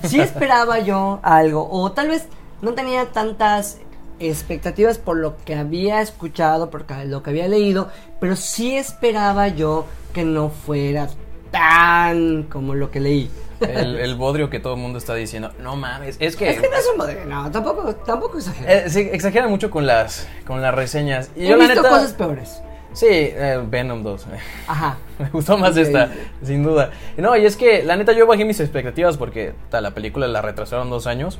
sí 0.06 0.20
esperaba 0.22 0.80
yo 0.80 1.20
algo 1.24 1.68
o 1.70 1.92
tal 1.92 2.08
vez 2.08 2.26
no 2.62 2.74
tenía 2.74 3.08
tantas 3.08 3.80
expectativas 4.18 4.98
por 4.98 5.18
lo 5.18 5.36
que 5.44 5.56
había 5.56 6.00
escuchado, 6.00 6.70
por 6.70 6.86
lo 7.06 7.22
que 7.22 7.30
había 7.32 7.50
leído, 7.50 7.90
pero 8.22 8.38
sí 8.38 8.78
esperaba 8.78 9.50
yo 9.50 9.86
que 10.14 10.24
no 10.24 10.48
fuera 10.48 11.10
tan 11.52 12.44
como 12.44 12.76
lo 12.76 12.92
que 12.92 13.02
leí. 13.02 13.30
El, 13.62 13.98
el 14.00 14.16
bodrio 14.16 14.50
que 14.50 14.60
todo 14.60 14.74
el 14.76 14.80
mundo 14.80 14.98
está 15.00 15.14
diciendo. 15.16 15.52
No 15.60 15.76
mames, 15.76 16.18
es 16.20 16.36
que. 16.36 16.50
Es 16.50 16.60
que 16.62 16.70
no 16.70 16.76
es 16.76 16.88
un 16.92 16.98
modelo, 16.98 17.26
no, 17.26 17.50
tampoco, 17.52 17.96
tampoco 17.96 18.38
exagero. 18.38 18.70
Eh, 18.70 18.90
sí, 18.90 19.10
exageran 19.12 19.50
mucho 19.50 19.70
con 19.72 19.86
las, 19.88 20.28
con 20.46 20.62
las 20.62 20.74
reseñas. 20.74 21.32
Y 21.36 21.46
He 21.46 21.50
yo, 21.50 21.58
la 21.58 21.66
visto 21.66 21.82
neta. 21.82 21.90
cosas 21.90 22.14
peores. 22.14 22.62
Sí, 22.94 23.08
eh, 23.10 23.62
Venom 23.68 24.04
2. 24.04 24.26
Ajá. 24.68 24.98
Me 25.20 25.30
gustó 25.30 25.58
más 25.58 25.76
esta, 25.76 26.10
sin 26.44 26.64
duda. 26.64 26.92
No, 27.18 27.36
y 27.36 27.46
es 27.46 27.58
que 27.58 27.84
la 27.84 27.96
neta 27.98 28.14
yo 28.14 28.26
bajé 28.26 28.46
mis 28.46 28.60
expectativas 28.60 29.18
porque 29.18 29.54
ta, 29.70 29.82
la 29.82 29.92
película 29.92 30.28
la 30.28 30.42
retrasaron 30.42 30.90
dos 30.90 31.06
años. 31.08 31.38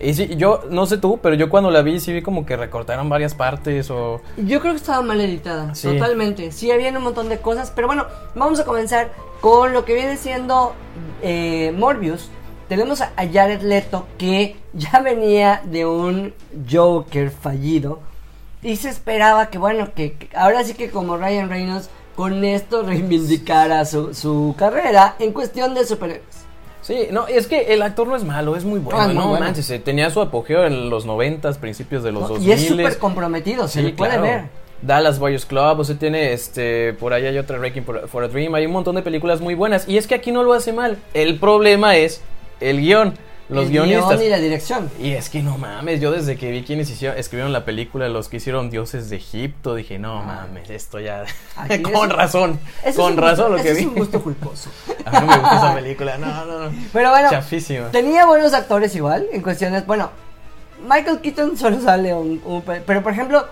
Y 0.00 0.12
sí, 0.14 0.34
yo 0.36 0.62
no 0.70 0.86
sé 0.86 0.98
tú, 0.98 1.18
pero 1.22 1.34
yo 1.34 1.48
cuando 1.48 1.70
la 1.70 1.82
vi 1.82 2.00
sí 2.00 2.12
vi 2.12 2.20
como 2.22 2.44
que 2.44 2.56
recortaron 2.56 3.08
varias 3.08 3.34
partes 3.34 3.90
o... 3.90 4.20
Yo 4.36 4.60
creo 4.60 4.72
que 4.72 4.78
estaba 4.78 5.02
mal 5.02 5.20
editada, 5.20 5.74
Sí. 5.74 5.88
totalmente. 5.88 6.52
Sí, 6.52 6.70
había 6.70 6.90
un 6.90 7.02
montón 7.02 7.28
de 7.28 7.38
cosas, 7.38 7.72
pero 7.74 7.86
bueno, 7.86 8.06
vamos 8.34 8.58
a 8.60 8.64
comenzar 8.64 9.12
con 9.40 9.72
lo 9.72 9.84
que 9.84 9.94
viene 9.94 10.16
siendo 10.16 10.72
eh, 11.22 11.72
Morbius. 11.76 12.28
Tenemos 12.68 13.00
a 13.02 13.12
a 13.16 13.26
Jared 13.30 13.62
Leto 13.62 14.06
que 14.18 14.56
ya 14.72 15.00
venía 15.04 15.62
de 15.64 15.86
un 15.86 16.34
Joker 16.70 17.30
fallido 17.30 18.00
y 18.62 18.76
se 18.76 18.88
esperaba 18.88 19.50
que, 19.50 19.58
bueno, 19.58 19.90
que, 19.94 20.14
que 20.14 20.34
ahora 20.36 20.64
sí 20.64 20.74
que 20.74 20.90
como 20.90 21.16
Ryan 21.18 21.48
Reynolds 21.50 21.90
con 22.16 22.44
esto 22.44 22.82
reivindicara 22.86 23.84
su, 23.84 24.14
su 24.14 24.54
carrera 24.58 25.14
en 25.18 25.32
cuestión 25.32 25.74
de 25.74 25.84
superhéroes. 25.86 26.43
Sí, 26.84 27.08
no, 27.10 27.26
es 27.26 27.46
que 27.46 27.72
el 27.72 27.80
actor 27.80 28.06
no 28.06 28.14
es 28.14 28.24
malo, 28.24 28.56
es 28.56 28.64
muy 28.64 28.78
bueno, 28.78 29.00
Ah, 29.00 29.04
es 29.04 29.08
muy 29.14 29.16
no 29.16 29.28
bueno. 29.30 29.44
manches, 29.46 29.70
eh, 29.70 29.78
tenía 29.78 30.10
su 30.10 30.20
apogeo 30.20 30.66
en 30.66 30.90
los 30.90 31.06
noventas, 31.06 31.56
principios 31.56 32.02
de 32.02 32.12
los 32.12 32.22
¿no? 32.24 32.28
2000 32.28 32.48
Y 32.48 32.52
es 32.52 32.66
súper 32.68 32.98
comprometido, 32.98 33.66
se 33.68 33.80
Sí, 33.80 33.86
le 33.86 33.92
puede 33.94 34.10
claro. 34.12 34.22
ver. 34.24 34.42
Dallas 34.82 35.18
Buyers 35.18 35.46
Club, 35.46 35.80
o 35.80 35.84
sea, 35.84 35.96
tiene 35.96 36.34
este, 36.34 36.92
por 36.92 37.14
ahí 37.14 37.24
hay 37.24 37.38
otra 37.38 37.58
Wrecking 37.58 37.84
for 38.06 38.22
a 38.22 38.28
Dream, 38.28 38.54
hay 38.54 38.66
un 38.66 38.72
montón 38.72 38.96
de 38.96 39.02
películas 39.02 39.40
muy 39.40 39.54
buenas. 39.54 39.88
Y 39.88 39.96
es 39.96 40.06
que 40.06 40.14
aquí 40.14 40.30
no 40.30 40.42
lo 40.42 40.52
hace 40.52 40.74
mal. 40.74 40.98
El 41.14 41.38
problema 41.38 41.96
es 41.96 42.20
el 42.60 42.80
guion, 42.82 43.14
los 43.48 43.64
El 43.66 43.70
guionistas. 43.72 44.22
y 44.22 44.28
la 44.28 44.38
dirección. 44.38 44.90
Y 44.98 45.10
es 45.12 45.28
que 45.28 45.42
no 45.42 45.58
mames, 45.58 46.00
yo 46.00 46.10
desde 46.10 46.36
que 46.36 46.50
vi 46.50 46.62
quienes 46.62 46.88
hicieron, 46.90 47.18
escribieron 47.18 47.52
la 47.52 47.64
película, 47.64 48.08
los 48.08 48.28
que 48.28 48.38
hicieron 48.38 48.70
dioses 48.70 49.10
de 49.10 49.16
Egipto, 49.16 49.74
dije, 49.74 49.98
no 49.98 50.22
mames, 50.22 50.70
esto 50.70 50.98
ya. 51.00 51.24
Con 51.82 52.10
es- 52.10 52.16
razón, 52.16 52.58
con 52.96 53.12
un 53.12 53.18
razón 53.18 53.56
lo 53.56 53.62
que 53.62 53.72
vi. 53.74 53.80
es 53.80 53.86
un 53.86 53.94
gusto 53.94 54.22
culposo. 54.22 54.70
A 55.04 55.20
mí 55.20 55.26
no 55.26 55.32
me 55.34 55.38
gusta 55.40 55.56
esa 55.56 55.74
película, 55.80 56.18
no, 56.18 56.44
no, 56.46 56.70
no. 56.70 56.76
Pero 56.92 57.10
bueno, 57.10 57.28
Chafísima. 57.30 57.90
tenía 57.90 58.24
buenos 58.26 58.54
actores 58.54 58.94
igual, 58.96 59.26
en 59.32 59.42
cuestiones, 59.42 59.84
bueno, 59.86 60.10
Michael 60.88 61.20
Keaton 61.20 61.56
solo 61.56 61.80
sale 61.80 62.14
un, 62.14 62.40
un 62.44 62.62
pe- 62.62 62.82
pero 62.86 63.02
por 63.02 63.12
ejemplo, 63.12 63.46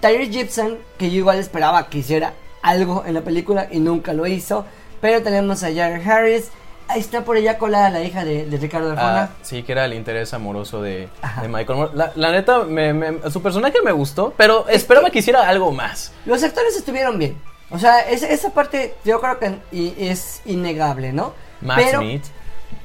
Tyrese 0.00 0.30
Gibson, 0.32 0.78
que 0.98 1.10
yo 1.10 1.18
igual 1.18 1.38
esperaba 1.38 1.88
que 1.88 1.98
hiciera 1.98 2.32
algo 2.62 3.04
en 3.06 3.14
la 3.14 3.20
película 3.22 3.68
y 3.70 3.78
nunca 3.78 4.12
lo 4.14 4.26
hizo, 4.26 4.64
pero 5.00 5.22
tenemos 5.22 5.62
a 5.62 5.68
Jared 5.72 6.06
Harris, 6.08 6.48
está 6.96 7.24
por 7.24 7.36
allá 7.36 7.58
colada 7.58 7.90
la 7.90 8.02
hija 8.02 8.24
de, 8.24 8.46
de 8.46 8.56
Ricardo 8.58 8.90
Arjona. 8.92 9.22
Ah, 9.22 9.28
sí, 9.42 9.62
que 9.62 9.72
era 9.72 9.84
el 9.84 9.94
interés 9.94 10.34
amoroso 10.34 10.82
de, 10.82 11.08
Michael 11.48 11.78
Moore. 11.78 11.90
La, 11.94 12.12
la 12.14 12.30
neta, 12.32 12.64
me- 12.64 12.92
me- 12.92 13.30
su 13.30 13.42
personaje 13.42 13.78
me 13.84 13.92
gustó, 13.92 14.32
pero 14.36 14.68
esperaba 14.68 15.10
que 15.10 15.18
hiciera 15.20 15.48
algo 15.48 15.72
más. 15.72 16.12
Los 16.26 16.42
actores 16.42 16.76
estuvieron 16.76 17.18
bien. 17.18 17.36
O 17.70 17.78
sea, 17.78 18.00
esa, 18.00 18.28
esa 18.28 18.50
parte 18.50 18.94
yo 19.04 19.20
creo 19.20 19.38
que 19.38 19.58
es 20.10 20.42
innegable, 20.44 21.12
¿no? 21.12 21.32
Matt 21.60 21.78
Pero- 21.78 22.00
Smith. 22.00 22.24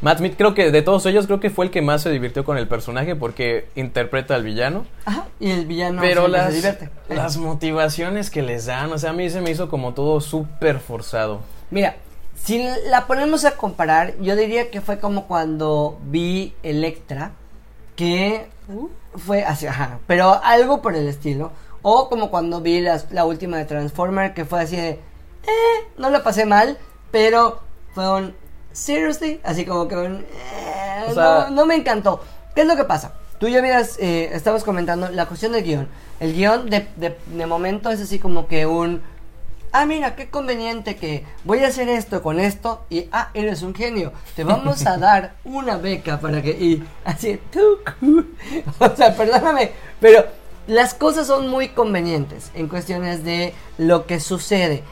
Matt 0.02 0.20
Smith, 0.20 0.36
creo 0.38 0.54
que 0.54 0.72
de 0.72 0.82
todos 0.82 1.06
ellos, 1.08 1.26
creo 1.26 1.42
que 1.42 1.50
fue 1.50 1.66
el 1.66 1.72
que 1.72 1.82
más 1.82 2.04
se 2.04 2.10
divirtió 2.10 2.46
con 2.46 2.58
el 2.58 2.70
personaje 2.70 3.18
porque 3.18 3.68
interpreta 3.76 4.34
al 4.36 4.44
villano. 4.44 4.86
Ajá, 5.04 5.26
y 5.42 5.52
el 5.52 5.66
villano 5.66 6.00
pero 6.02 6.30
las, 6.30 6.52
se 6.52 6.56
divierte. 6.56 6.90
las 7.10 7.36
motivaciones 7.36 8.30
que 8.30 8.42
les 8.42 8.66
dan, 8.68 8.94
o 8.94 8.98
sea, 8.98 9.10
a 9.10 9.14
mí 9.14 9.30
se 9.30 9.42
me 9.42 9.52
hizo 9.52 9.68
como 9.70 9.94
todo 9.94 10.22
súper 10.22 10.80
forzado. 10.80 11.42
Mira, 11.70 11.98
si 12.44 12.68
la 12.88 13.06
ponemos 13.08 13.46
a 13.46 13.52
comparar, 13.58 14.18
yo 14.20 14.36
diría 14.36 14.72
que 14.72 14.82
fue 14.82 15.00
como 15.00 15.28
cuando 15.28 16.00
vi 16.04 16.56
Electra, 16.64 17.32
que 17.96 18.48
fue 19.16 19.44
así, 19.44 19.68
ajá, 19.68 20.00
pero 20.08 20.40
algo 20.44 20.82
por 20.82 20.96
el 20.96 21.08
estilo. 21.08 21.52
O 21.82 22.10
como 22.10 22.30
cuando 22.30 22.60
vi 22.62 22.82
las- 22.82 23.12
la 23.12 23.26
última 23.26 23.58
de 23.58 23.66
Transformer, 23.66 24.34
que 24.34 24.46
fue 24.46 24.62
así 24.62 24.76
de, 24.76 24.90
eh, 24.90 25.00
no 25.98 26.10
la 26.10 26.24
pasé 26.24 26.46
mal, 26.46 26.78
pero 27.12 27.60
fue 27.94 28.10
un, 28.12 28.36
seriously, 28.72 29.40
así 29.44 29.66
como 29.66 29.88
que 29.88 29.96
un, 29.96 30.16
eh, 30.18 31.06
O 31.10 31.14
sea- 31.14 31.46
no, 31.50 31.56
no 31.56 31.66
me 31.66 31.76
encantó. 31.76 32.22
¿Qué 32.56 32.62
es 32.62 32.68
lo 32.68 32.76
que 32.76 32.84
pasa? 32.84 33.14
Tú 33.40 33.48
ya 33.48 33.60
habías, 33.60 33.98
eh, 34.00 34.30
estabas 34.34 34.64
comentando 34.66 35.08
la 35.10 35.26
cuestión 35.28 35.54
del 35.54 35.64
guion. 35.64 35.88
El 36.20 36.34
guion 36.34 36.70
de, 36.70 36.88
de, 36.98 37.18
de 37.28 37.46
momento 37.46 37.90
es 37.90 38.02
así 38.02 38.20
como 38.20 38.48
que 38.48 38.66
un, 38.66 39.02
ah, 39.72 39.86
mira, 39.86 40.16
qué 40.16 40.30
conveniente 40.30 40.96
que 40.96 41.26
voy 41.44 41.64
a 41.64 41.68
hacer 41.68 41.90
esto 41.90 42.22
con 42.22 42.40
esto 42.40 42.86
y, 42.90 43.08
ah, 43.12 43.30
eres 43.34 43.62
un 43.62 43.76
genio, 43.76 44.14
te 44.36 44.44
vamos 44.44 44.86
a 44.86 44.98
dar 44.98 45.36
una 45.44 45.78
beca 45.78 46.20
para 46.20 46.42
que, 46.42 46.52
y 46.52 46.84
así, 47.06 47.40
tú, 47.52 47.80
o 48.80 48.96
sea, 48.96 49.16
perdóname, 49.16 49.72
pero 50.00 50.26
las 50.68 50.94
cosas 50.94 51.28
son 51.28 51.48
muy 51.48 51.70
convenientes 51.70 52.52
en 52.54 52.68
cuestiones 52.68 53.24
de 53.24 53.54
lo 53.78 54.06
que 54.06 54.20
sucede. 54.20 54.84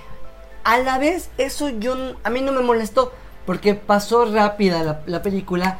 A 0.63 0.79
la 0.79 0.97
vez, 0.97 1.29
eso 1.37 1.69
yo 1.69 1.95
a 2.23 2.29
mí 2.29 2.41
no 2.41 2.51
me 2.51 2.61
molestó 2.61 3.13
porque 3.45 3.75
pasó 3.75 4.25
rápida 4.25 4.83
la, 4.83 5.01
la 5.05 5.21
película 5.21 5.79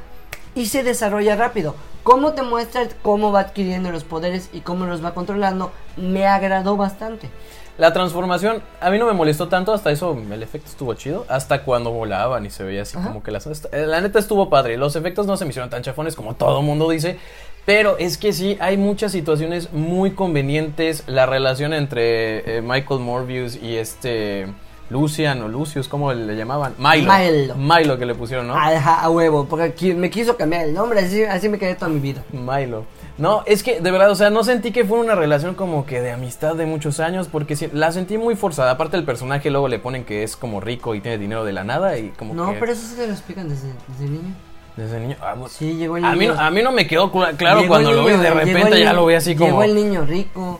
y 0.56 0.68
se 0.68 0.84
desarrolla 0.84 1.36
rápido. 1.36 1.76
Cómo 2.04 2.34
te 2.34 2.42
muestra 2.42 2.88
cómo 3.02 3.34
va 3.34 3.42
adquiriendo 3.42 3.92
los 3.92 4.06
poderes 4.06 4.50
y 4.54 4.62
cómo 4.62 4.86
los 4.86 5.04
va 5.04 5.14
controlando, 5.14 5.74
me 5.98 6.26
agradó 6.26 6.78
bastante. 6.78 7.30
La 7.78 7.94
transformación 7.94 8.62
a 8.82 8.90
mí 8.90 8.98
no 8.98 9.06
me 9.06 9.14
molestó 9.14 9.48
tanto, 9.50 9.72
hasta 9.74 9.92
eso 9.92 10.18
el 10.32 10.42
efecto 10.42 10.70
estuvo 10.70 10.94
chido, 10.96 11.26
hasta 11.30 11.64
cuando 11.64 11.92
volaban 11.92 12.46
y 12.46 12.50
se 12.50 12.64
veía 12.64 12.82
así 12.82 12.98
como 12.98 13.22
que 13.22 13.32
las... 13.32 13.46
eh, 13.48 13.86
La 13.86 14.02
neta 14.02 14.18
estuvo 14.18 14.50
padre, 14.50 14.78
los 14.78 14.96
efectos 14.96 15.28
no 15.28 15.38
se 15.38 15.46
me 15.46 15.50
hicieron 15.50 15.70
tan 15.70 15.84
chafones 15.84 16.16
como 16.16 16.34
todo 16.36 16.62
mundo 16.64 16.90
dice, 16.90 17.20
pero 17.66 17.98
es 18.00 18.18
que 18.18 18.34
sí, 18.34 18.58
hay 18.60 18.78
muchas 18.78 19.12
situaciones 19.12 19.72
muy 19.74 20.12
convenientes, 20.12 21.04
la 21.06 21.28
relación 21.28 21.74
entre 21.74 22.58
eh, 22.58 22.62
Michael 22.62 23.00
Morbius 23.02 23.56
y 23.56 23.78
este... 23.78 24.48
Lucian 24.90 25.42
o 25.42 25.50
Lucius, 25.50 25.90
¿cómo 25.90 26.14
le 26.14 26.34
llamaban? 26.38 26.74
Milo. 26.78 27.12
Milo. 27.14 27.56
Milo 27.56 27.98
que 27.98 28.06
le 28.06 28.16
pusieron, 28.16 28.48
¿no? 28.48 28.56
Ajá, 28.56 29.02
a 29.02 29.10
huevo, 29.10 29.46
porque 29.46 29.94
me 29.94 30.10
quiso 30.10 30.38
cambiar 30.38 30.64
el 30.64 30.74
nombre, 30.74 31.02
así, 31.02 31.26
así 31.26 31.50
me 31.50 31.60
quedé 31.60 31.76
toda 31.76 31.90
mi 31.90 32.00
vida. 32.00 32.24
Milo. 32.32 32.86
No, 33.18 33.42
es 33.48 33.64
que 33.64 33.82
de 33.82 33.90
verdad, 33.92 34.12
o 34.12 34.16
sea, 34.16 34.30
no 34.30 34.44
sentí 34.44 34.72
que 34.72 34.86
fuera 34.86 35.04
una 35.04 35.16
relación 35.16 35.56
como 35.56 35.86
que 35.88 36.02
de 36.02 36.12
amistad 36.12 36.56
de 36.56 36.66
muchos 36.68 37.00
años, 37.00 37.28
porque 37.32 37.56
la 37.74 37.92
sentí 37.92 38.18
muy 38.20 38.36
forzada. 38.36 38.72
Aparte, 38.72 38.96
el 38.96 39.04
personaje 39.06 39.50
luego 39.50 39.68
le 39.68 39.80
ponen 39.80 40.04
que 40.06 40.22
es 40.24 40.36
como 40.38 40.62
rico 40.62 40.94
y 40.94 41.02
tiene 41.02 41.18
dinero 41.18 41.44
de 41.44 41.52
la 41.54 41.64
nada 41.64 41.98
y 41.98 42.10
como 42.10 42.36
No, 42.36 42.52
que. 42.54 42.60
pero 42.60 42.72
eso 42.74 42.82
sí 42.88 42.96
se 42.96 43.08
lo 43.08 43.14
explican 43.14 43.50
desde, 43.50 43.70
desde 43.88 44.06
niño. 44.12 44.36
Desde 44.76 45.00
niño. 45.00 45.16
ah, 45.22 45.32
bueno, 45.34 45.48
Sí, 45.50 45.74
llegó 45.76 45.98
el 45.98 46.06
a, 46.06 46.12
mí, 46.14 46.28
niño. 46.28 46.36
a 46.40 46.52
mí 46.52 46.62
no 46.62 46.72
me 46.72 46.86
quedó 46.86 47.12
cla- 47.12 47.36
claro 47.36 47.62
Llegó 47.62 47.74
cuando 47.74 47.92
lo 47.92 48.04
vi, 48.06 48.12
niño, 48.12 48.22
de 48.22 48.30
repente 48.30 48.70
ya 48.80 48.92
niño- 48.92 48.94
lo 48.94 49.06
vi 49.08 49.16
así 49.16 49.36
como. 49.36 49.50
Llegó 49.50 49.64
el 49.64 49.74
niño 49.76 50.06
rico. 50.06 50.60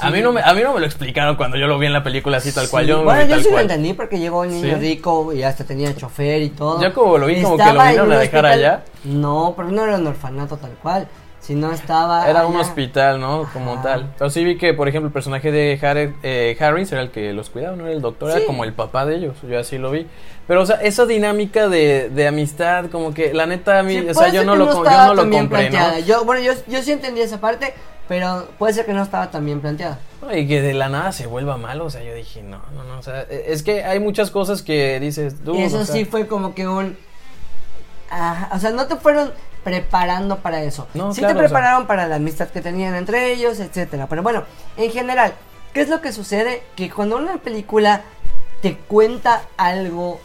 A, 0.00 0.10
mí 0.10 0.20
no 0.22 0.32
me, 0.32 0.40
a 0.42 0.52
mí 0.54 0.62
no 0.62 0.72
me 0.72 0.80
lo 0.80 0.86
explicaron 0.86 1.36
cuando 1.36 1.56
yo 1.58 1.66
lo 1.68 1.78
vi 1.78 1.86
en 1.86 1.92
la 1.92 2.02
película 2.02 2.38
así 2.38 2.50
tal 2.50 2.68
cual. 2.70 2.86
Yo, 2.86 2.96
no 2.98 3.04
bueno, 3.04 3.24
yo 3.26 3.40
sí 3.40 3.50
lo 3.52 3.60
entendí 3.60 3.92
porque 3.92 4.18
llegó 4.18 4.42
el 4.42 4.50
niño 4.50 4.74
¿Sí? 4.76 4.80
rico 4.80 5.32
y 5.34 5.42
hasta 5.44 5.64
tenía 5.64 5.94
chofer 5.94 6.42
y 6.42 6.48
todo. 6.48 6.82
Yo 6.82 6.92
como 6.94 7.18
lo 7.18 7.26
vi, 7.26 7.40
como 7.42 7.56
que 7.58 7.64
lo 7.64 7.72
vinieron 7.74 8.10
a 8.10 8.18
dejar 8.18 8.44
hospital- 8.46 8.46
allá. 8.46 8.84
No, 9.04 9.52
pero 9.54 9.68
no 9.70 9.84
era 9.84 9.96
un 9.96 10.06
orfanato 10.06 10.56
tal 10.56 10.72
cual, 10.82 11.06
sino 11.42 11.72
estaba 11.72 12.30
Era 12.30 12.46
un 12.46 12.54
allá. 12.54 12.62
hospital, 12.62 13.20
¿no? 13.20 13.46
Como 13.52 13.72
Ajá. 13.74 13.82
tal. 13.82 14.14
Pero 14.16 14.30
sí 14.30 14.44
vi 14.44 14.56
que, 14.56 14.72
por 14.74 14.88
ejemplo, 14.88 15.08
el 15.08 15.12
personaje 15.12 15.50
de 15.52 15.78
Harry, 15.82 16.14
eh, 16.22 16.56
Harris 16.58 16.90
era 16.92 17.02
el 17.02 17.10
que 17.10 17.32
los 17.32 17.50
cuidaba, 17.50 17.76
no 17.76 17.84
era 17.84 17.92
el 17.92 18.00
doctor, 18.00 18.30
Sí. 18.30 18.36
era 18.38 18.46
como 18.46 18.62
el 18.64 18.72
papá 18.72 19.04
de 19.04 19.16
ellos. 19.16 19.36
Yo 19.46 19.58
así 19.58 19.76
lo 19.76 19.90
vi. 19.90 20.06
Pero, 20.46 20.62
o 20.62 20.66
sea, 20.66 20.76
esa 20.76 21.04
dinámica 21.04 21.68
de, 21.68 22.08
de 22.10 22.26
amistad, 22.28 22.86
como 22.90 23.12
que 23.12 23.34
la 23.34 23.46
neta 23.46 23.80
a 23.80 23.82
mí, 23.82 23.98
Sí, 24.00 24.08
o 24.08 24.14
sea, 24.14 24.28
yo 24.28 24.44
no 24.44 24.54
lo, 24.56 24.70
co- 24.70 24.84
yo 24.84 24.90
no 25.06 25.14
lo 25.14 25.30
compré, 25.30 25.68
¿no? 25.70 25.98
Yo, 26.00 26.24
bueno, 26.24 26.42
yo, 26.42 26.52
yo 26.68 26.80
sí 26.82 26.92
entendí 26.92 27.20
esa 27.20 27.40
parte, 27.40 27.74
pero 28.08 28.48
puede 28.58 28.72
ser 28.74 28.86
que 28.86 28.92
no 28.92 29.02
estaba 29.02 29.30
tan 29.30 29.44
bien 29.44 29.60
planteada. 29.60 29.98
No, 30.20 30.36
Y 30.36 30.46
que 30.46 30.60
de 30.62 30.74
la 30.74 30.88
nada 30.88 31.10
se 31.12 31.26
vuelva 31.26 31.56
malo, 31.56 31.86
o 31.86 31.90
sea, 31.90 32.02
yo 32.04 32.14
dije, 32.14 32.42
no, 32.42 32.60
no, 32.74 32.84
no, 32.84 32.98
o 32.98 33.02
sea, 33.02 33.22
e- 33.28 33.46
es 33.48 33.62
que 33.64 33.82
hay 33.84 33.98
muchas 34.00 34.30
cosas 34.30 34.62
que 34.62 34.98
dices, 35.00 35.36
tú, 35.44 35.54
Y 35.56 35.62
eso 35.62 35.78
o 35.78 35.84
sea, 35.84 35.94
sí 35.94 36.04
fue 36.04 36.26
como 36.28 36.54
que 36.54 36.68
un... 36.68 36.96
Ajá, 38.14 38.50
o 38.54 38.58
sea, 38.58 38.70
no 38.70 38.86
te 38.86 38.96
fueron 38.96 39.32
preparando 39.64 40.38
para 40.40 40.62
eso. 40.62 40.86
No, 40.94 41.14
sí 41.14 41.20
claro, 41.20 41.34
te 41.34 41.38
o 41.38 41.42
sea. 41.42 41.48
prepararon 41.48 41.86
para 41.86 42.06
la 42.06 42.16
amistad 42.16 42.48
que 42.48 42.60
tenían 42.60 42.94
entre 42.94 43.32
ellos, 43.32 43.58
etcétera. 43.60 44.06
Pero 44.08 44.22
bueno, 44.22 44.44
en 44.76 44.90
general, 44.90 45.32
¿qué 45.72 45.80
es 45.80 45.88
lo 45.88 46.00
que 46.00 46.12
sucede? 46.12 46.62
Que 46.76 46.90
cuando 46.90 47.16
una 47.16 47.38
película 47.38 48.02
te 48.60 48.76
cuenta 48.76 49.42
algo 49.56 50.20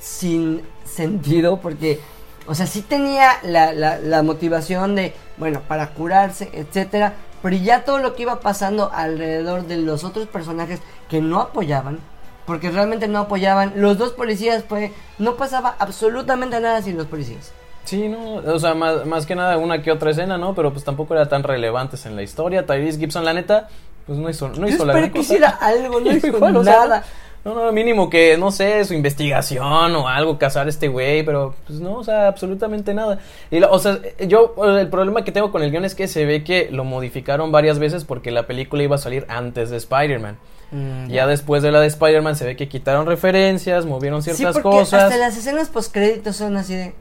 sin 0.00 0.62
sentido, 0.84 1.60
porque, 1.60 2.00
o 2.46 2.54
sea, 2.54 2.66
sí 2.66 2.82
tenía 2.82 3.38
la, 3.42 3.72
la- 3.72 3.98
la 3.98 4.22
motivación 4.22 4.94
de, 4.96 5.14
bueno, 5.36 5.60
para 5.68 5.90
curarse, 5.90 6.50
etcétera, 6.52 7.14
pero 7.42 7.56
ya 7.56 7.84
todo 7.84 7.98
lo 7.98 8.14
que 8.16 8.22
iba 8.22 8.40
pasando 8.40 8.90
alrededor 8.92 9.66
de 9.66 9.76
los 9.76 10.02
otros 10.02 10.26
personajes 10.26 10.80
que 11.08 11.20
no 11.20 11.40
apoyaban, 11.40 12.00
porque 12.48 12.70
realmente 12.72 13.06
no 13.06 13.20
apoyaban, 13.20 13.74
los 13.76 13.96
dos 13.98 14.10
policías, 14.12 14.64
pues, 14.68 14.90
no 15.18 15.36
pasaba 15.36 15.76
absolutamente 15.78 16.58
nada 16.58 16.82
sin 16.82 16.96
los 16.96 17.06
policías. 17.06 17.52
Sí, 17.84 18.08
no, 18.08 18.34
o 18.36 18.58
sea, 18.58 18.74
más, 18.74 19.06
más 19.06 19.24
que 19.24 19.34
nada 19.36 19.56
una 19.58 19.80
que 19.82 19.92
otra 19.92 20.10
escena, 20.10 20.36
¿no? 20.36 20.54
Pero 20.54 20.72
pues 20.72 20.84
tampoco 20.84 21.14
era 21.14 21.28
tan 21.28 21.42
relevantes 21.42 22.04
en 22.06 22.16
la 22.16 22.22
historia. 22.22 22.66
Tyrese 22.66 22.98
Gibson, 22.98 23.24
la 23.24 23.32
neta, 23.32 23.68
pues 24.06 24.18
no 24.18 24.28
hizo, 24.28 24.48
no 24.48 24.66
Yo 24.66 24.74
hizo 24.74 24.84
la 24.84 24.92
gran 24.94 25.04
que 25.04 25.18
cosa. 25.20 25.22
hiciera 25.22 25.48
algo, 25.50 26.00
no 26.00 26.10
hizo 26.16 26.26
Igual, 26.26 26.56
o 26.56 26.64
sea, 26.64 26.80
nada. 26.80 27.04
no, 27.46 27.54
no, 27.54 27.72
mínimo 27.72 28.10
que, 28.10 28.36
no 28.36 28.50
sé, 28.50 28.84
su 28.84 28.92
investigación 28.94 29.94
o 29.96 30.06
algo, 30.08 30.38
cazar 30.38 30.66
a 30.66 30.70
este 30.70 30.88
güey, 30.88 31.22
pero 31.22 31.54
pues 31.66 31.80
no, 31.80 31.94
o 31.94 32.04
sea, 32.04 32.28
absolutamente 32.28 32.92
nada. 32.92 33.20
Y, 33.50 33.58
la- 33.60 33.70
o 33.70 33.78
sea, 33.78 33.98
yo, 34.26 34.54
el 34.78 34.88
problema 34.88 35.24
que 35.24 35.32
tengo 35.32 35.50
con 35.50 35.62
el 35.62 35.70
guion 35.70 35.84
es 35.86 35.94
que 35.94 36.08
se 36.08 36.26
ve 36.26 36.44
que 36.44 36.68
lo 36.70 36.84
modificaron 36.84 37.52
varias 37.52 37.78
veces 37.78 38.04
porque 38.04 38.30
la 38.30 38.46
película 38.46 38.82
iba 38.82 38.96
a 38.96 38.98
salir 38.98 39.24
antes 39.28 39.70
de 39.70 39.78
Spider-Man. 39.78 40.36
Mm, 40.70 41.08
Ya 41.08 41.26
después 41.26 41.62
de 41.62 41.72
la 41.72 41.80
de 41.80 41.86
Spider-Man 41.86 42.36
se 42.36 42.44
ve 42.44 42.56
que 42.56 42.68
quitaron 42.68 43.06
referencias, 43.06 43.86
movieron 43.86 44.22
Sí, 44.22 44.32
ciertas 44.34 44.54
porque 44.62 44.78
cosas. 44.78 45.04
hasta 45.04 45.16
las 45.16 45.36
escenas 45.36 45.68
postcréditos 45.68 46.36
son 46.36 46.56
así 46.56 46.74
de... 46.74 46.94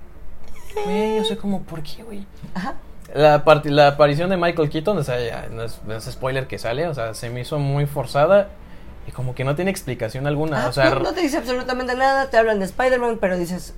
Güey, 0.85 1.17
yo 1.17 1.23
sé 1.23 1.37
como, 1.37 1.63
¿por 1.63 1.81
qué, 1.83 2.03
güey? 2.03 2.25
Ajá. 2.53 2.75
La, 3.13 3.43
la 3.65 3.87
aparición 3.87 4.29
de 4.29 4.37
Michael 4.37 4.69
Keaton, 4.69 4.97
o 4.97 5.03
sea, 5.03 5.19
ya 5.19 5.47
no 5.49 5.63
es, 5.63 5.79
no 5.87 5.95
es 5.95 6.03
spoiler 6.05 6.47
que 6.47 6.57
sale, 6.59 6.87
o 6.87 6.93
sea, 6.93 7.13
se 7.13 7.29
me 7.29 7.41
hizo 7.41 7.57
muy 7.57 7.85
forzada 7.85 8.49
y 9.07 9.11
como 9.11 9.33
que 9.33 9.43
no 9.43 9.55
tiene 9.55 9.71
explicación 9.71 10.27
alguna. 10.27 10.59
Ajá, 10.59 10.67
o 10.69 10.73
sea, 10.73 10.89
no, 10.91 10.99
no 10.99 11.13
te 11.13 11.21
dice 11.21 11.37
absolutamente 11.37 11.95
nada, 11.95 12.29
te 12.29 12.37
hablan 12.37 12.59
de 12.59 12.65
Spider-Man, 12.65 13.17
pero 13.19 13.37
dices... 13.37 13.73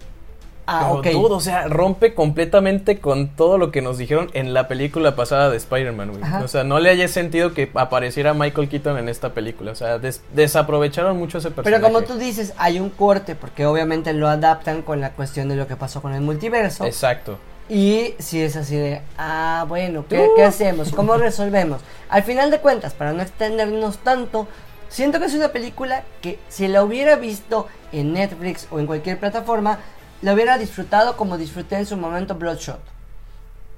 Ah, 0.72 1.00
pero 1.02 1.22
o 1.22 1.40
sea, 1.40 1.68
rompe 1.68 2.14
completamente 2.14 3.00
con 3.00 3.30
todo 3.30 3.58
lo 3.58 3.72
que 3.72 3.82
nos 3.82 3.98
dijeron 3.98 4.30
en 4.34 4.54
la 4.54 4.68
película 4.68 5.16
pasada 5.16 5.50
de 5.50 5.58
Spider-Man. 5.58 6.12
O 6.44 6.48
sea, 6.48 6.64
no 6.64 6.80
le 6.80 6.90
haya 6.92 7.08
sentido 7.08 7.54
que 7.54 7.72
apareciera 7.74 8.34
Michael 8.34 8.70
Keaton 8.70 8.98
en 8.98 9.10
esta 9.10 9.34
película. 9.34 9.72
O 9.72 9.76
sea, 9.76 9.98
des- 9.98 10.22
desaprovecharon 10.34 11.18
mucho 11.18 11.40
ese 11.40 11.50
personaje. 11.52 11.82
Pero 11.82 11.94
como 11.94 12.06
tú 12.06 12.18
dices, 12.20 12.54
hay 12.58 12.80
un 12.80 12.90
corte, 12.90 13.36
porque 13.36 13.66
obviamente 13.66 14.14
lo 14.14 14.28
adaptan 14.28 14.82
con 14.84 15.02
la 15.02 15.12
cuestión 15.14 15.50
de 15.50 15.56
lo 15.56 15.66
que 15.68 15.76
pasó 15.76 16.02
con 16.02 16.14
el 16.14 16.22
multiverso. 16.22 16.86
Exacto. 16.86 17.38
Y 17.68 18.16
si 18.20 18.42
es 18.42 18.56
así 18.56 18.76
de, 18.76 19.02
ah, 19.18 19.66
bueno, 19.68 20.06
¿qué, 20.10 20.28
qué 20.36 20.44
hacemos? 20.44 20.92
¿Cómo 20.92 21.16
resolvemos? 21.18 21.82
Al 22.10 22.24
final 22.24 22.50
de 22.52 22.60
cuentas, 22.60 22.94
para 22.94 23.14
no 23.14 23.22
extendernos 23.22 24.00
tanto, 24.00 24.48
siento 24.88 25.20
que 25.20 25.26
es 25.26 25.34
una 25.36 25.50
película 25.50 26.04
que 26.22 26.40
si 26.50 26.68
la 26.68 26.84
hubiera 26.84 27.16
visto 27.16 27.68
en 27.92 28.14
Netflix 28.14 28.68
o 28.72 28.80
en 28.80 28.88
cualquier 28.88 29.20
plataforma, 29.20 29.78
la 30.22 30.34
hubiera 30.34 30.58
disfrutado 30.58 31.16
como 31.18 31.38
disfruté 31.38 31.78
en 31.78 31.86
su 31.86 31.98
momento 31.98 32.36
Bloodshot. 32.36 32.80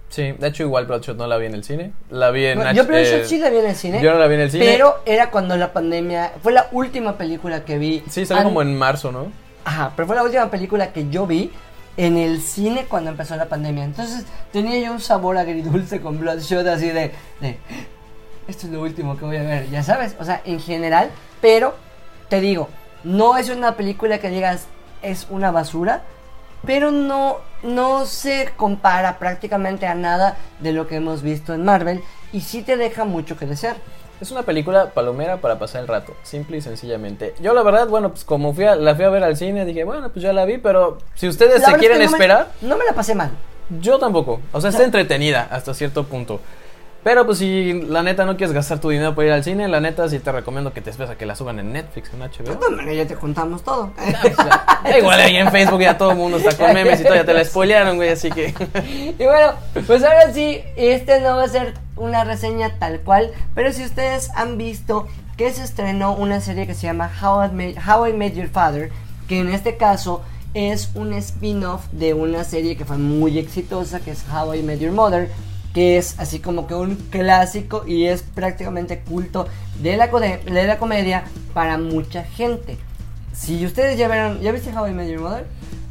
Sí, 0.10 0.34
de 0.34 0.48
hecho 0.48 0.64
igual 0.64 0.86
Bloodshot 0.88 1.16
no 1.18 1.26
la 1.26 1.38
vi 1.38 1.46
en 1.46 1.54
el 1.54 1.64
cine. 1.64 1.94
La 2.10 2.32
vi 2.32 2.46
en 2.46 2.58
Bueno, 2.58 2.74
yo 2.74 2.86
Bloodshot 2.86 3.22
eh, 3.22 3.26
sí 3.26 3.38
la 3.38 3.50
vi 3.50 3.58
en 3.60 3.68
el 3.68 3.76
cine. 3.76 4.02
Yo 4.02 4.12
no 4.12 4.20
la 4.20 4.28
vi 4.28 4.36
en 4.36 4.42
el 4.42 4.52
cine. 4.52 4.66
Pero 4.66 5.02
era 5.06 5.32
cuando 5.32 5.56
la 5.56 5.72
pandemia, 5.72 6.34
fue 6.44 6.52
la 6.52 6.68
última 6.72 7.18
película 7.18 7.64
que 7.64 7.78
vi. 7.78 8.04
Sí, 8.10 8.26
salió 8.26 8.44
como 8.44 8.62
en 8.62 8.78
marzo, 8.78 9.12
¿no? 9.12 9.32
Ajá, 9.64 9.94
pero 9.96 10.08
fue 10.08 10.16
la 10.16 10.24
última 10.24 10.50
película 10.50 10.92
que 10.92 11.10
yo 11.10 11.26
vi 11.28 11.52
en 11.98 12.18
el 12.18 12.42
cine 12.42 12.86
cuando 12.90 13.10
empezó 13.10 13.36
la 13.36 13.46
pandemia. 13.46 13.84
Entonces 13.84 14.26
tenía 14.52 14.80
yo 14.80 14.92
un 14.92 15.00
sabor 15.00 15.38
agridulce 15.38 16.02
con 16.02 16.20
Bloodshot 16.20 16.68
así 16.68 16.88
de, 16.88 17.12
de, 17.40 17.58
esto 18.48 18.68
es 18.68 18.74
lo 18.74 18.82
último 18.82 19.18
que 19.18 19.26
voy 19.26 19.38
a 19.38 19.44
ver, 19.44 19.70
ya 19.70 19.84
sabes, 19.84 20.16
o 20.20 20.26
sea, 20.26 20.42
en 20.46 20.60
general, 20.60 21.10
pero 21.42 21.76
te 22.30 22.42
digo, 22.42 22.70
no 23.04 23.38
es 23.38 23.50
una 23.50 23.76
película 23.76 24.20
que 24.20 24.30
digas 24.30 24.68
es 25.02 25.28
una 25.30 25.52
basura, 25.52 26.04
pero 26.66 26.92
no, 26.92 27.38
no 27.64 28.06
se 28.06 28.50
compara 28.56 29.18
prácticamente 29.20 29.88
a 29.88 29.96
nada 29.96 30.38
de 30.60 30.72
lo 30.74 30.88
que 30.88 30.96
hemos 30.98 31.22
visto 31.22 31.54
en 31.54 31.66
Marvel 31.66 32.02
y 32.34 32.42
sí 32.42 32.62
te 32.62 32.78
deja 32.78 33.04
mucho 33.06 33.38
que 33.38 33.46
desear. 33.46 33.76
Es 34.20 34.30
una 34.30 34.44
película 34.44 34.92
palomera 34.92 35.38
para 35.38 35.58
pasar 35.58 35.82
el 35.82 35.88
rato, 35.88 36.14
simple 36.22 36.58
y 36.58 36.62
sencillamente. 36.62 37.34
Yo 37.42 37.56
la 37.56 37.64
verdad, 37.64 37.88
bueno, 37.88 38.10
pues 38.10 38.24
como 38.24 38.54
fui 38.54 38.66
a- 38.66 38.76
la 38.76 38.94
fui 38.96 39.04
a 39.04 39.10
ver 39.10 39.24
al 39.24 39.36
cine, 39.36 39.66
dije, 39.66 39.84
bueno, 39.84 40.10
pues 40.10 40.22
ya 40.22 40.32
la 40.32 40.46
vi, 40.46 40.60
pero 40.60 41.00
si 41.16 41.28
ustedes 41.28 41.62
La 41.62 41.66
se 41.68 41.72
es 41.72 41.78
quieren 41.80 41.98
que 41.98 42.06
no 42.06 42.12
me- 42.12 42.18
esperar, 42.18 42.48
no 42.62 42.78
me 42.78 42.86
la 42.86 42.94
pasé 42.94 43.16
mal. 43.16 43.32
yo 43.80 43.98
tampoco. 43.98 44.40
O 44.52 44.62
sea, 44.62 44.70
está 44.70 44.84
entretenida 44.84 45.48
hasta 45.50 45.74
cierto 45.74 46.04
punto. 46.04 46.40
Pero 47.04 47.26
pues 47.26 47.40
si 47.40 47.74
la 47.82 48.04
neta 48.04 48.26
no 48.26 48.38
quieres 48.38 48.54
gastar 48.54 48.80
tu 48.80 48.90
dinero 48.90 49.16
para 49.16 49.28
ir 49.28 49.34
al 49.34 49.44
cine, 49.44 49.68
la 49.68 49.80
neta 49.80 50.08
sí 50.08 50.20
te 50.20 50.32
recomiendo 50.32 50.72
que 50.72 50.82
te 50.82 50.92
esperes 50.92 51.12
a 51.12 51.18
que 51.18 51.26
la 51.26 51.36
suban 51.36 51.58
en 51.58 51.74
Netflix, 51.74 52.12
en 52.14 52.20
HBO. 52.20 52.60
Bueno, 52.60 52.92
ya 52.92 53.08
te 53.08 53.16
contamos 53.16 53.64
todo. 53.64 53.92
Igual 54.98 55.20
ahí 55.20 55.36
en 55.38 55.50
Facebook 55.50 55.82
ya 55.82 55.98
todo 55.98 56.12
el 56.12 56.18
mundo 56.18 56.38
está 56.38 56.56
con 56.56 56.74
memes 56.74 57.02
y 57.02 57.04
todo, 57.04 57.16
ya 57.16 57.26
te 57.26 57.34
la 57.34 57.44
spoilearon, 57.44 57.96
güey, 57.96 58.10
así 58.10 58.30
que... 58.30 58.54
Y 59.18 59.24
bueno, 59.24 59.54
pues 59.88 60.04
ahora 60.04 60.32
sí, 60.32 60.62
este 60.76 61.22
no 61.22 61.38
va 61.38 61.44
a 61.44 61.48
ser 61.48 61.74
una 61.96 62.24
reseña 62.24 62.78
tal 62.78 63.00
cual, 63.02 63.32
pero 63.56 63.74
si 63.74 63.84
ustedes 63.84 64.30
han 64.36 64.58
visto 64.58 65.08
que 65.38 65.52
se 65.52 65.64
estrenó 65.64 66.14
una 66.14 66.40
serie 66.40 66.68
que 66.68 66.76
se 66.76 66.84
llama 66.84 67.12
How 67.22 67.46
I 67.46 67.50
Met, 67.50 67.78
How 67.88 68.08
I 68.08 68.14
Met 68.14 68.36
Your 68.36 68.48
Father, 68.48 68.92
que 69.28 69.40
en 69.40 69.50
este 69.50 69.76
caso 69.76 70.22
es 70.54 70.92
un 70.94 71.14
spin-off 71.14 71.86
de 71.92 72.14
una 72.14 72.44
serie 72.44 72.76
que 72.76 72.86
fue 72.86 72.98
muy 72.98 73.40
exitosa, 73.40 74.02
que 74.02 74.12
es 74.12 74.24
How 74.32 74.54
I 74.54 74.62
Met 74.62 74.80
Your 74.80 74.92
Mother, 74.92 75.30
que 75.74 75.98
es 75.98 76.20
así 76.20 76.40
como 76.40 76.68
que 76.68 76.74
un 76.76 76.96
clásico 76.96 77.84
y 77.88 78.06
es 78.06 78.24
prácticamente 78.24 79.00
culto 79.00 79.48
de 79.82 79.96
la, 79.98 80.08
de 80.08 80.64
la 80.68 80.78
comedia 80.78 81.24
para 81.54 81.78
mucha 81.78 82.24
gente. 82.24 82.78
Si 83.34 83.66
ustedes 83.66 83.98
ya 83.98 84.08
vieron, 84.08 84.42
¿ya 84.42 84.52
viste 84.52 84.76
How 84.78 84.88
I 84.88 84.92
Met 84.92 85.10
Your 85.10 85.22
Mother? 85.22 85.46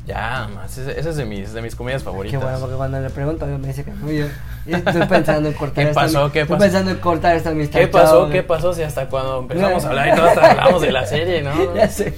Ya, 0.06 0.48
más, 0.54 0.76
ese 0.76 0.98
es 1.08 1.16
de 1.16 1.24
mis, 1.24 1.52
de 1.52 1.62
mis 1.62 1.76
comedias 1.76 2.02
Qué 2.02 2.06
favoritas. 2.06 2.42
bueno, 2.42 2.58
porque 2.58 2.74
cuando 2.74 3.00
le 3.00 3.10
pregunto 3.10 3.46
me 3.46 3.68
dice 3.68 3.84
que 3.84 3.92
no, 3.92 4.10
yo, 4.10 4.26
estoy 4.66 5.06
pensando 5.06 5.48
en 5.48 5.54
cortar 5.54 5.84
¿Qué 5.84 5.90
esta 5.90 6.00
pasó? 6.00 6.26
ami- 6.26 6.32
¿Qué 6.32 6.40
estoy 6.40 6.56
pasó? 6.56 6.64
pensando 6.64 6.90
en 6.90 6.96
cortar 6.98 7.36
esta 7.36 7.50
amistad. 7.50 7.78
¿Qué 7.78 7.86
pasó? 7.86 8.22
chao, 8.24 8.30
¿Qué 8.30 8.42
pasó? 8.42 8.72
Si 8.74 8.82
hasta 8.82 9.06
cuando 9.08 9.38
empezamos 9.40 9.84
a 9.84 9.88
hablar 9.88 10.08
y 10.08 10.16
todo 10.16 10.26
hasta 10.26 10.50
hablamos 10.50 10.82
de 10.82 10.90
la 10.92 11.06
serie, 11.06 11.42
¿no? 11.42 11.74
Ya 11.76 11.88
sé. 11.88 12.12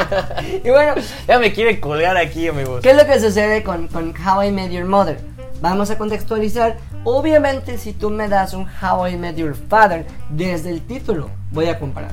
y 0.64 0.70
bueno, 0.70 0.94
Ya 1.26 1.38
me 1.38 1.52
quiere 1.52 1.78
colgar 1.80 2.16
aquí, 2.16 2.48
amigos. 2.48 2.80
¿Qué 2.82 2.90
es 2.90 2.96
lo 2.96 3.04
que 3.06 3.20
sucede 3.20 3.62
con, 3.62 3.88
con 3.88 4.14
How 4.26 4.44
I 4.44 4.50
Met 4.52 4.70
Your 4.70 4.86
Mother? 4.86 5.20
Vamos 5.60 5.90
a 5.90 5.98
contextualizar. 5.98 6.76
Obviamente, 7.04 7.78
si 7.78 7.92
tú 7.92 8.10
me 8.10 8.28
das 8.28 8.54
un 8.54 8.66
How 8.80 9.08
I 9.08 9.16
Met 9.16 9.36
Your 9.36 9.56
Father, 9.56 10.06
desde 10.30 10.70
el 10.70 10.82
título 10.82 11.30
voy 11.50 11.66
a 11.66 11.78
comparar. 11.78 12.12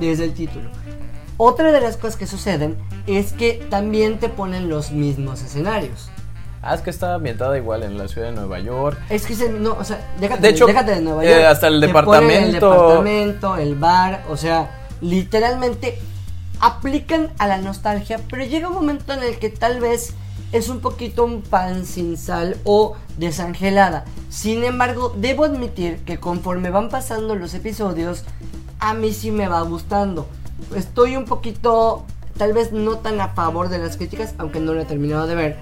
Desde 0.00 0.24
el 0.24 0.34
título. 0.34 0.68
Otra 1.36 1.70
de 1.70 1.80
las 1.80 1.96
cosas 1.96 2.16
que 2.16 2.26
suceden 2.26 2.76
es 3.06 3.32
que 3.32 3.64
también 3.70 4.18
te 4.18 4.28
ponen 4.28 4.68
los 4.68 4.90
mismos 4.90 5.40
escenarios. 5.42 6.10
Ah, 6.60 6.74
es 6.74 6.80
que 6.80 6.90
está 6.90 7.14
ambientada 7.14 7.56
igual 7.56 7.84
en 7.84 7.96
la 7.96 8.08
ciudad 8.08 8.28
de 8.28 8.34
Nueva 8.34 8.58
York. 8.58 8.98
Es 9.08 9.24
que 9.24 9.36
se, 9.36 9.48
no, 9.48 9.74
o 9.74 9.84
sea, 9.84 10.00
déjate 10.18 10.42
De 10.42 10.48
hecho, 10.48 10.66
déjate 10.66 10.96
de 10.96 11.00
Nueva 11.00 11.24
eh, 11.24 11.30
York. 11.30 11.44
hasta 11.44 11.68
el 11.68 11.80
Te 11.80 11.88
ponen 11.88 12.30
El 12.30 12.52
departamento. 12.52 12.70
departamento, 12.70 13.56
el 13.56 13.74
bar, 13.76 14.24
o 14.28 14.36
sea, 14.36 14.68
literalmente 15.00 16.00
aplican 16.58 17.30
a 17.38 17.46
la 17.46 17.58
nostalgia, 17.58 18.18
pero 18.28 18.44
llega 18.44 18.66
un 18.66 18.74
momento 18.74 19.12
en 19.12 19.22
el 19.22 19.38
que 19.38 19.48
tal 19.50 19.78
vez 19.78 20.14
es 20.52 20.68
un 20.68 20.80
poquito 20.80 21.24
un 21.24 21.42
pan 21.42 21.84
sin 21.84 22.16
sal 22.16 22.56
o 22.64 22.96
desangelada. 23.18 24.04
Sin 24.30 24.64
embargo, 24.64 25.14
debo 25.16 25.44
admitir 25.44 25.98
que 26.04 26.18
conforme 26.18 26.70
van 26.70 26.88
pasando 26.88 27.34
los 27.34 27.54
episodios, 27.54 28.24
a 28.80 28.94
mí 28.94 29.12
sí 29.12 29.30
me 29.30 29.48
va 29.48 29.60
gustando. 29.62 30.28
Estoy 30.74 31.16
un 31.16 31.24
poquito, 31.24 32.04
tal 32.36 32.52
vez 32.52 32.72
no 32.72 32.98
tan 32.98 33.20
a 33.20 33.28
favor 33.28 33.68
de 33.68 33.78
las 33.78 33.96
críticas, 33.96 34.34
aunque 34.38 34.60
no 34.60 34.72
lo 34.72 34.80
he 34.80 34.86
terminado 34.86 35.26
de 35.26 35.34
ver, 35.34 35.56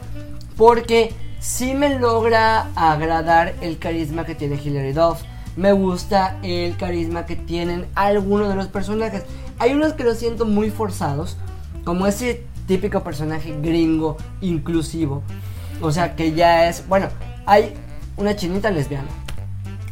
porque 0.56 1.12
sí 1.40 1.74
me 1.74 1.98
logra 1.98 2.70
agradar 2.74 3.54
el 3.60 3.78
carisma 3.78 4.24
que 4.24 4.34
tiene 4.34 4.60
Hilary 4.62 4.92
Duff. 4.92 5.22
Me 5.56 5.72
gusta 5.72 6.38
el 6.42 6.76
carisma 6.76 7.24
que 7.24 7.34
tienen 7.34 7.86
algunos 7.94 8.48
de 8.48 8.56
los 8.56 8.68
personajes. 8.68 9.24
Hay 9.58 9.72
unos 9.72 9.94
que 9.94 10.04
los 10.04 10.18
siento 10.18 10.44
muy 10.44 10.70
forzados, 10.70 11.38
como 11.84 12.06
ese 12.06 12.44
típico 12.66 13.02
personaje 13.02 13.56
gringo 13.60 14.16
inclusivo. 14.40 15.22
O 15.80 15.92
sea, 15.92 16.14
que 16.16 16.32
ya 16.32 16.68
es, 16.68 16.86
bueno, 16.88 17.08
hay 17.46 17.74
una 18.16 18.34
chinita 18.36 18.70
lesbiana. 18.70 19.08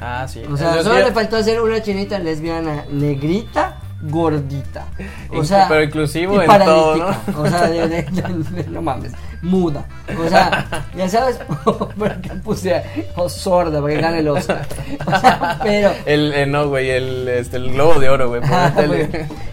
Ah, 0.01 0.27
sí. 0.29 0.43
O 0.51 0.57
sea, 0.57 0.83
solo 0.83 0.99
le 1.07 1.13
faltó 1.13 1.37
hacer 1.37 1.61
una 1.61 1.83
chinita 1.83 2.19
lesbiana 2.19 2.85
negrita, 2.91 3.79
gordita. 4.03 4.87
O 5.31 5.45
sea, 5.45 5.67
pero 5.69 5.83
inclusivo 5.85 6.35
y 6.35 6.45
en 6.45 6.51
todo, 6.65 7.15
O 7.39 7.49
sea, 7.49 7.69
de, 7.69 7.89
de- 7.89 8.03
de- 8.03 8.63
de- 8.63 8.71
no 8.71 8.83
mames, 8.83 9.13
muda. 9.45 9.87
O 10.19 10.29
sea, 10.29 10.87
ya 10.97 11.09
sabes 11.09 11.37
por 11.65 12.21
qué 12.21 12.31
puse 12.43 12.83
o 13.15 13.29
sorda, 13.29 13.81
porque 13.81 14.01
gane 14.01 14.21
el 14.21 14.29
Oscar. 14.29 14.67
O 15.07 15.11
sea, 15.21 15.61
pero. 15.63 15.93
El, 16.07 16.33
eh, 16.33 16.47
no, 16.47 16.69
güey, 16.69 16.91
el, 16.91 17.29
este, 17.29 17.59
el 17.59 17.73
globo 17.73 18.01
de 18.01 18.09
oro, 18.09 18.29
güey. 18.29 18.41
Ah, 18.45 18.73
güey. 18.75 19.09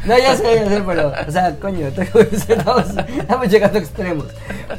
No, 0.06 0.18
ya 0.18 0.36
sé, 0.36 0.56
ya 0.56 0.68
sé, 0.68 0.84
pero, 0.86 1.14
o 1.28 1.32
sea, 1.32 1.56
coño, 1.60 1.88
estamos, 2.48 2.86
estamos 3.18 3.48
llegando 3.50 3.78
a 3.78 3.82
extremos. 3.82 4.26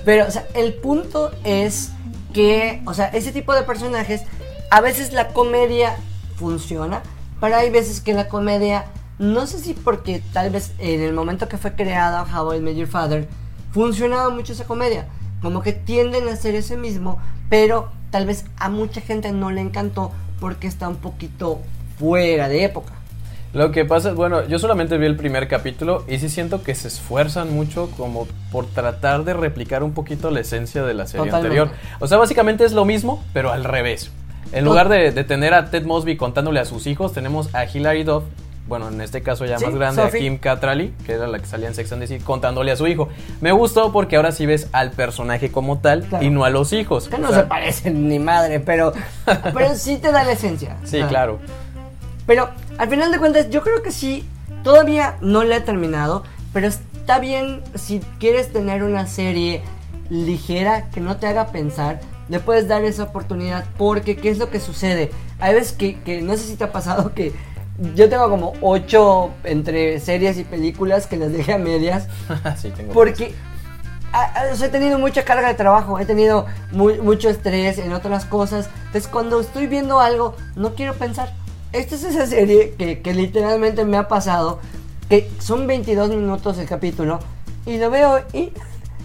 Pero, 0.05 0.27
o 0.27 0.31
sea, 0.31 0.47
el 0.55 0.75
punto 0.75 1.31
es 1.45 1.91
que, 2.33 2.83
o 2.87 2.95
sea, 2.95 3.07
ese 3.09 3.31
tipo 3.31 3.55
de 3.55 3.63
personajes, 3.63 4.23
a 4.71 4.81
veces 4.81 5.13
la 5.13 5.29
comedia 5.29 5.97
funciona, 6.37 7.03
pero 7.41 7.57
hay 7.57 7.71
veces 7.71 8.01
que 8.01 8.15
la 8.15 8.29
comedia, 8.29 8.87
no 9.19 9.47
sé 9.47 9.59
si 9.59 9.75
porque 9.75 10.23
tal 10.33 10.51
vez 10.51 10.73
en 10.79 11.03
el 11.03 11.13
momento 11.13 11.49
que 11.49 11.59
fue 11.59 11.75
creada 11.75 12.25
How 12.25 12.55
I 12.55 12.61
Met 12.61 12.77
Your 12.77 12.89
Father, 12.89 13.29
funcionaba 13.73 14.31
mucho 14.31 14.53
esa 14.53 14.65
comedia. 14.65 15.09
Como 15.41 15.63
que 15.63 15.73
tienden 15.73 16.29
a 16.29 16.33
hacer 16.33 16.55
ese 16.55 16.77
mismo, 16.77 17.19
pero 17.49 17.89
tal 18.11 18.27
vez 18.27 18.45
a 18.59 18.69
mucha 18.69 19.01
gente 19.01 19.33
no 19.33 19.51
le 19.51 19.61
encantó 19.61 20.13
porque 20.39 20.67
está 20.67 20.89
un 20.89 20.97
poquito 20.97 21.61
fuera 21.99 22.49
de 22.49 22.65
época. 22.65 22.93
Lo 23.53 23.71
que 23.71 23.85
pasa 23.85 24.11
es, 24.11 24.15
bueno, 24.15 24.47
yo 24.47 24.59
solamente 24.59 24.97
vi 24.97 25.05
el 25.05 25.17
primer 25.17 25.47
capítulo 25.47 26.05
y 26.09 26.19
sí 26.19 26.31
siento 26.31 26.63
que 26.63 26.75
se 26.75 26.89
esfuerzan 26.89 27.53
mucho 27.55 27.91
como 27.99 28.27
por 28.51 28.67
tratar 28.67 29.25
de 29.25 29.35
replicar 29.35 29.83
un 29.83 29.93
poquito 29.93 30.31
la 30.31 30.41
esencia 30.41 30.85
de 30.85 30.95
la 30.95 31.07
serie 31.07 31.27
Totalmente. 31.27 31.61
anterior. 31.61 31.79
O 32.01 32.07
sea, 32.07 32.17
básicamente 32.17 32.65
es 32.65 32.73
lo 32.73 32.87
mismo, 32.87 33.23
pero 33.35 33.53
al 33.53 33.65
revés. 33.65 34.11
En 34.53 34.65
lugar 34.65 34.89
de, 34.89 35.13
de 35.13 35.25
tener 35.25 35.53
a 35.53 35.71
Ted 35.71 35.85
Mosby 35.85 36.17
contándole 36.17 36.61
a 36.61 36.65
sus 36.65 36.87
hijos, 36.87 37.13
tenemos 37.13 37.55
a 37.55 37.65
Hilary 37.65 38.05
Duff, 38.05 38.25
bueno, 38.69 38.89
en 38.89 39.01
este 39.01 39.23
caso 39.23 39.45
ya 39.45 39.59
Sí, 39.59 39.65
más 39.67 39.75
grande, 39.75 40.03
Sophie. 40.03 40.19
a 40.21 40.23
Kim 40.23 40.39
Cattrall, 40.39 40.93
que 41.05 41.13
era 41.13 41.27
la 41.27 41.39
que 41.39 41.47
salía 41.47 41.69
en 41.69 41.75
Sex 41.75 41.93
and 41.93 42.01
the 42.03 42.07
City, 42.07 42.23
contándole 42.25 42.71
a 42.73 42.77
su 42.77 42.87
hijo. 42.87 43.09
Me 43.41 43.53
gustó 43.53 43.93
porque 43.93 44.17
ahora 44.17 44.33
sí 44.33 44.47
ves 44.47 44.69
al 44.73 44.93
personaje 44.93 45.51
como 45.51 45.79
tal 45.79 46.03
Claro. 46.05 46.25
y 46.25 46.31
no 46.31 46.45
a 46.45 46.51
los 46.51 46.73
hijos. 46.73 47.09
Que 47.09 47.19
no 47.19 47.29
sea, 47.29 47.41
se 47.41 47.47
parecen 47.47 48.09
ni 48.09 48.19
madre, 48.19 48.61
pero, 48.61 48.93
pero 49.55 49.75
sí 49.75 49.97
te 49.99 50.13
da 50.13 50.23
la 50.25 50.33
esencia. 50.33 50.77
Sí, 50.85 51.01
Ah. 51.01 51.09
claro. 51.09 51.39
Pero 52.27 52.51
al 52.79 52.89
final 52.89 53.11
de 53.11 53.19
cuentas, 53.19 53.51
yo 53.51 53.63
creo 53.63 53.83
que 53.83 53.91
sí, 53.91 54.27
todavía 54.63 55.17
no 55.21 55.43
la 55.43 55.57
he 55.57 55.61
terminado, 55.61 56.23
pero 56.53 56.69
está 56.69 57.19
bien 57.19 57.63
si 57.75 58.01
quieres 58.21 58.53
tener 58.53 58.85
una 58.85 59.07
serie 59.09 59.61
ligera 60.09 60.89
que 60.91 61.01
no 61.01 61.17
te 61.17 61.27
haga 61.27 61.49
pensar, 61.49 62.01
le 62.29 62.39
puedes 62.39 62.69
dar 62.69 62.85
esa 62.85 63.05
oportunidad, 63.05 63.65
porque 63.77 64.17
¿qué 64.17 64.31
es 64.31 64.39
lo 64.39 64.51
que 64.51 64.61
sucede? 64.61 65.11
Hay 65.41 65.55
veces 65.55 65.73
que, 65.73 65.99
que 66.01 66.23
no 66.23 66.33
sé 66.37 66.45
si 66.45 66.57
te 66.57 66.65
ha 66.65 66.73
pasado 66.73 67.13
que 67.15 67.33
yo 67.95 68.09
tengo 68.09 68.29
como 68.29 68.53
ocho 68.61 69.31
entre 69.45 69.99
series 70.01 70.39
y 70.39 70.45
películas 70.45 71.07
que 71.07 71.17
las 71.17 71.33
dejé 71.33 71.55
a 71.55 71.59
medias. 71.59 72.09
sí, 72.61 72.71
tengo. 72.71 72.93
Porque 72.93 73.35
o 74.53 74.57
sea, 74.57 74.67
he 74.67 74.71
tenido 74.71 74.99
mucha 74.99 75.25
carga 75.25 75.49
de 75.49 75.55
trabajo, 75.55 75.99
he 75.99 76.05
tenido 76.05 76.45
mu- 76.71 77.03
mucho 77.03 77.31
estrés 77.31 77.79
en 77.79 77.93
otras 77.93 78.25
cosas. 78.27 78.69
Entonces, 78.87 79.09
cuando 79.09 79.41
estoy 79.41 79.67
viendo 79.67 80.01
algo, 80.01 80.35
no 80.55 80.75
quiero 80.75 80.95
pensar. 80.95 81.33
Esta 81.73 81.95
es 81.95 82.05
esa 82.05 82.27
serie 82.27 82.75
que, 82.77 83.01
que 83.01 83.15
literalmente 83.15 83.87
me 83.87 83.97
ha 83.97 84.09
pasado, 84.09 84.61
que 85.09 85.31
son 85.39 85.67
22 85.67 86.11
minutos 86.11 86.59
el 86.59 86.67
capítulo, 86.69 87.21
y 87.65 87.79
lo 87.79 87.89
veo 87.91 88.21
y, 88.35 88.53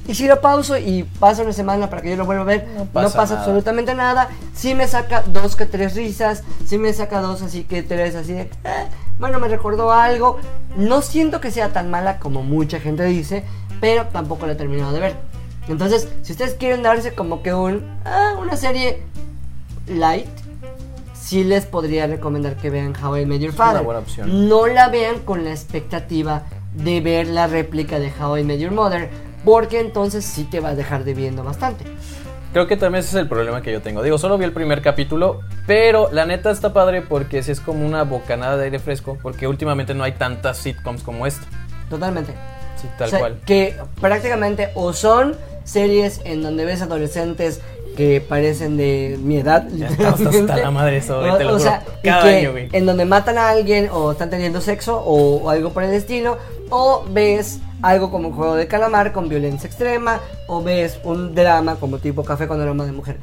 y 0.07 0.15
si 0.15 0.27
lo 0.27 0.39
pauso 0.41 0.77
y 0.77 1.03
pasa 1.19 1.43
una 1.43 1.53
semana 1.53 1.89
para 1.89 2.01
que 2.01 2.09
yo 2.11 2.15
lo 2.15 2.25
vuelva 2.25 2.43
a 2.43 2.45
ver, 2.45 2.67
no 2.77 2.85
pasa 2.85 3.15
pasa, 3.17 3.33
nada. 3.35 3.45
absolutamente 3.45 3.93
nada. 3.93 4.29
Sí 4.55 4.73
me 4.73 4.87
saca 4.87 5.21
dos 5.27 5.55
que 5.55 5.65
tres 5.65 5.95
risas, 5.95 6.43
sí 6.65 6.77
me 6.77 6.93
saca 6.93 7.19
dos 7.21 7.41
así 7.41 7.63
que 7.65 7.83
tres 7.83 8.15
así 8.15 8.33
de... 8.33 8.41
"Eh", 8.41 8.87
bueno, 9.19 9.39
me 9.39 9.47
recordó 9.47 9.91
algo. 9.91 10.39
No 10.77 11.01
siento 11.01 11.41
que 11.41 11.51
sea 11.51 11.69
tan 11.73 11.89
mala 11.91 12.19
como 12.19 12.43
mucha 12.43 12.79
gente 12.79 13.03
dice, 13.05 13.43
pero 13.81 14.05
tampoco 14.07 14.45
la 14.47 14.53
he 14.53 14.55
terminado 14.55 14.91
de 14.93 14.99
ver. 14.99 15.15
Entonces, 15.67 16.07
si 16.21 16.31
ustedes 16.31 16.53
quieren 16.53 16.81
darse 16.83 17.13
como 17.13 17.41
que 17.43 17.53
un, 17.53 17.83
ah, 18.05 18.35
una 18.39 18.55
serie 18.55 19.01
light, 19.87 20.27
sí 21.13 21.43
les 21.43 21.65
podría 21.65 22.07
recomendar 22.07 22.55
que 22.55 22.69
vean 22.69 22.93
How 22.95 23.17
I 23.17 23.25
Met 23.25 23.41
Your 23.41 23.49
Es 23.49 23.55
una 23.59 23.65
Father. 23.65 23.83
buena 23.83 23.99
opción. 23.99 24.47
No 24.47 24.67
la 24.67 24.87
vean 24.89 25.19
con 25.19 25.43
la 25.43 25.49
expectativa 25.51 26.43
de 26.73 27.01
ver 27.01 27.27
la 27.27 27.47
réplica 27.47 27.99
de 27.99 28.11
How 28.17 28.37
I 28.37 28.43
Met 28.43 28.59
Your 28.59 28.71
Mother, 28.71 29.09
porque 29.43 29.79
entonces 29.79 30.25
sí 30.25 30.43
te 30.43 30.59
va 30.59 30.69
a 30.69 30.75
dejar 30.75 31.03
debiendo 31.03 31.43
bastante. 31.43 31.85
Creo 32.53 32.65
que 32.67 32.77
también 32.77 33.01
ese 33.01 33.09
es 33.17 33.21
el 33.21 33.27
problema 33.27 33.61
que 33.61 33.71
yo 33.71 33.81
tengo. 33.81 34.01
Digo, 34.01 34.17
solo 34.17 34.37
vi 34.37 34.45
el 34.45 34.53
primer 34.53 34.81
capítulo, 34.81 35.41
pero 35.67 36.09
la 36.11 36.25
neta 36.25 36.49
está 36.49 36.73
padre 36.73 37.01
porque 37.01 37.43
sí 37.43 37.51
es 37.51 37.59
como 37.59 37.85
una 37.85 38.03
bocanada 38.03 38.57
de 38.57 38.65
aire 38.65 38.79
fresco, 38.79 39.17
porque 39.21 39.47
últimamente 39.47 39.93
no 39.93 40.03
hay 40.03 40.13
tantas 40.13 40.57
sitcoms 40.57 41.03
como 41.03 41.27
esta. 41.27 41.45
Totalmente. 41.89 42.33
Sí, 42.81 42.87
tal 42.97 43.07
O 43.07 43.09
sea, 43.09 43.19
cual. 43.19 43.39
Que 43.45 43.75
prácticamente 43.99 44.69
o 44.75 44.93
son 44.93 45.35
series 45.65 46.21
en 46.23 46.41
donde 46.41 46.65
ves 46.65 46.81
adolescentes 46.81 47.61
que 47.97 48.21
parecen 48.21 48.77
de 48.77 49.17
mi 49.21 49.37
edad. 49.37 49.67
Ya 49.75 49.87
estamos 49.87 50.21
hasta 50.21 50.57
la 50.57 50.71
madre 50.71 50.97
eso, 50.97 51.19
güey, 51.19 51.37
te 51.37 51.43
lo 51.43 51.49
O, 51.49 51.57
juro. 51.57 51.63
sea, 51.63 51.83
Cada 52.03 52.23
que 52.23 52.29
año, 52.37 52.51
güey. 52.51 52.69
En 52.71 52.85
donde 52.85 53.03
matan 53.05 53.37
a 53.37 53.49
alguien 53.49 53.89
o 53.91 54.11
están 54.13 54.29
teniendo 54.29 54.61
sexo 54.61 54.97
o, 55.01 55.37
o 55.43 55.49
algo 55.49 55.71
por 55.71 55.83
el 55.83 55.93
estilo. 55.93 56.37
O 56.69 57.03
ves 57.09 57.59
algo 57.81 58.11
como 58.11 58.31
Juego 58.31 58.55
de 58.55 58.67
Calamar 58.67 59.11
con 59.11 59.27
violencia 59.27 59.67
extrema. 59.67 60.21
O 60.47 60.61
ves 60.61 60.99
un 61.03 61.33
drama 61.35 61.75
como 61.75 61.97
tipo 61.97 62.23
Café 62.23 62.47
con 62.47 62.61
aroma 62.61 62.85
de 62.85 62.91
mujer. 62.91 63.17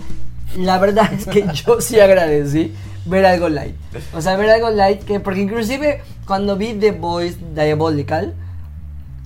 La 0.56 0.78
verdad 0.78 1.10
es 1.12 1.26
que 1.26 1.46
yo 1.54 1.80
sí 1.80 2.00
agradecí 2.00 2.74
ver 3.06 3.24
algo 3.26 3.48
light. 3.48 3.76
O 4.12 4.20
sea, 4.20 4.36
ver 4.36 4.50
algo 4.50 4.70
light 4.70 5.04
que, 5.04 5.20
porque 5.20 5.40
inclusive 5.40 6.02
cuando 6.26 6.56
vi 6.56 6.74
The 6.74 6.90
Voice 6.92 7.38
Diabolical, 7.54 8.34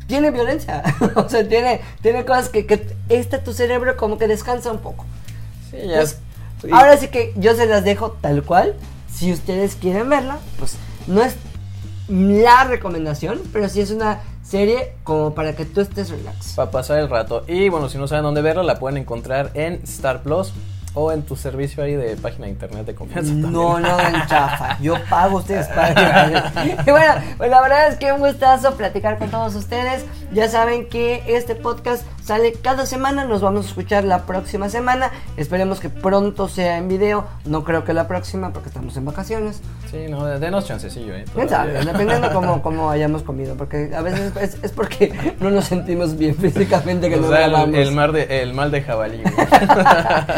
tiene 0.06 0.30
violencia. 0.30 0.82
o 1.16 1.28
sea, 1.28 1.46
tiene, 1.48 1.80
tiene 2.02 2.24
cosas 2.24 2.48
que, 2.50 2.66
que 2.66 2.86
este 3.08 3.38
tu 3.38 3.52
cerebro 3.54 3.96
como 3.96 4.18
que 4.18 4.26
descansa 4.28 4.70
un 4.70 4.78
poco. 4.78 5.04
Sí, 5.70 5.76
ya 5.86 5.96
Pues, 5.96 6.18
es- 6.64 6.72
ahora 6.72 6.96
sí 6.96 7.08
que 7.08 7.32
yo 7.36 7.54
se 7.54 7.66
las 7.66 7.84
dejo 7.84 8.12
tal 8.20 8.42
cual. 8.42 8.74
Si 9.12 9.32
ustedes 9.32 9.74
quieren 9.74 10.08
verla, 10.08 10.38
pues 10.58 10.76
no 11.06 11.22
es 11.22 11.34
la 12.08 12.64
recomendación, 12.64 13.40
pero 13.52 13.68
sí 13.68 13.80
es 13.80 13.90
una 13.90 14.20
serie 14.42 14.92
como 15.04 15.34
para 15.34 15.54
que 15.54 15.64
tú 15.64 15.80
estés 15.80 16.08
relax. 16.10 16.54
Para 16.54 16.70
pasar 16.70 16.98
el 17.00 17.10
rato. 17.10 17.44
Y 17.48 17.68
bueno, 17.68 17.88
si 17.88 17.98
no 17.98 18.08
saben 18.08 18.24
dónde 18.24 18.40
verla, 18.42 18.62
la 18.62 18.78
pueden 18.78 18.96
encontrar 18.98 19.50
en 19.54 19.80
Star 19.84 20.22
Plus 20.22 20.52
o 20.94 21.12
en 21.12 21.22
tu 21.22 21.36
servicio 21.36 21.82
ahí 21.82 21.94
de 21.94 22.16
página 22.16 22.46
de 22.46 22.52
internet 22.52 22.86
de 22.86 22.94
confianza. 22.94 23.32
No, 23.32 23.74
también. 23.74 23.96
no, 23.96 24.00
en 24.00 24.26
chafa. 24.26 24.78
Yo 24.80 24.94
pago, 25.08 25.38
ustedes 25.38 25.66
pagan. 25.68 26.44
Y 26.86 26.90
bueno, 26.90 27.14
pues 27.36 27.50
la 27.50 27.60
verdad 27.60 27.88
es 27.88 27.96
que 27.96 28.12
un 28.12 28.20
gustazo 28.20 28.74
platicar 28.74 29.18
con 29.18 29.30
todos 29.30 29.54
ustedes. 29.54 30.04
Ya 30.32 30.48
saben 30.48 30.88
que 30.88 31.22
este 31.26 31.54
podcast 31.54 32.04
Sale 32.28 32.52
cada 32.52 32.84
semana, 32.84 33.24
nos 33.24 33.40
vamos 33.40 33.64
a 33.64 33.68
escuchar 33.70 34.04
la 34.04 34.26
próxima 34.26 34.68
semana. 34.68 35.10
Esperemos 35.38 35.80
que 35.80 35.88
pronto 35.88 36.46
sea 36.46 36.76
en 36.76 36.86
video. 36.86 37.24
No 37.46 37.64
creo 37.64 37.84
que 37.84 37.94
la 37.94 38.06
próxima 38.06 38.52
porque 38.52 38.68
estamos 38.68 38.94
en 38.98 39.06
vacaciones. 39.06 39.62
Sí, 39.90 40.08
no, 40.10 40.26
denos 40.26 40.66
chancecillo, 40.66 41.14
eh. 41.14 41.24
¿Quién 41.34 41.48
sabe? 41.48 41.82
Dependiendo 41.82 42.30
cómo, 42.30 42.60
cómo 42.62 42.90
hayamos 42.90 43.22
comido. 43.22 43.54
Porque 43.56 43.92
a 43.96 44.02
veces 44.02 44.36
es, 44.36 44.58
es 44.62 44.72
porque 44.72 45.10
no 45.40 45.48
nos 45.48 45.64
sentimos 45.64 46.18
bien 46.18 46.36
físicamente 46.36 47.08
que 47.08 47.16
O 47.16 47.22
no 47.22 47.28
sea, 47.30 47.46
el, 47.46 47.74
el 47.74 47.92
mar 47.92 48.12
de, 48.12 48.42
el 48.42 48.52
mal 48.52 48.70
de 48.70 48.82
jabalí. 48.82 49.22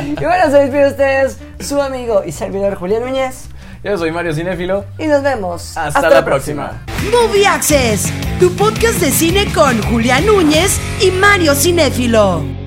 Y 0.00 0.24
bueno, 0.24 0.39
se 0.48 0.56
despide 0.58 0.84
de 0.84 0.90
ustedes 0.90 1.38
su 1.60 1.80
amigo 1.80 2.22
y 2.24 2.32
servidor 2.32 2.74
Julián 2.76 3.02
Núñez. 3.02 3.48
Yo 3.82 3.96
soy 3.96 4.12
Mario 4.12 4.34
Cinéfilo. 4.34 4.84
Y 4.98 5.06
nos 5.06 5.22
vemos. 5.22 5.76
Hasta, 5.76 6.08
la 6.08 6.24
próxima. 6.24 6.82
Movie 7.10 7.46
Access, 7.46 8.12
tu 8.38 8.54
podcast 8.54 9.00
de 9.00 9.10
cine 9.10 9.46
con 9.54 9.82
Julián 9.84 10.26
Núñez 10.26 10.78
y 11.00 11.10
Mario 11.10 11.54
Cinéfilo. 11.54 12.59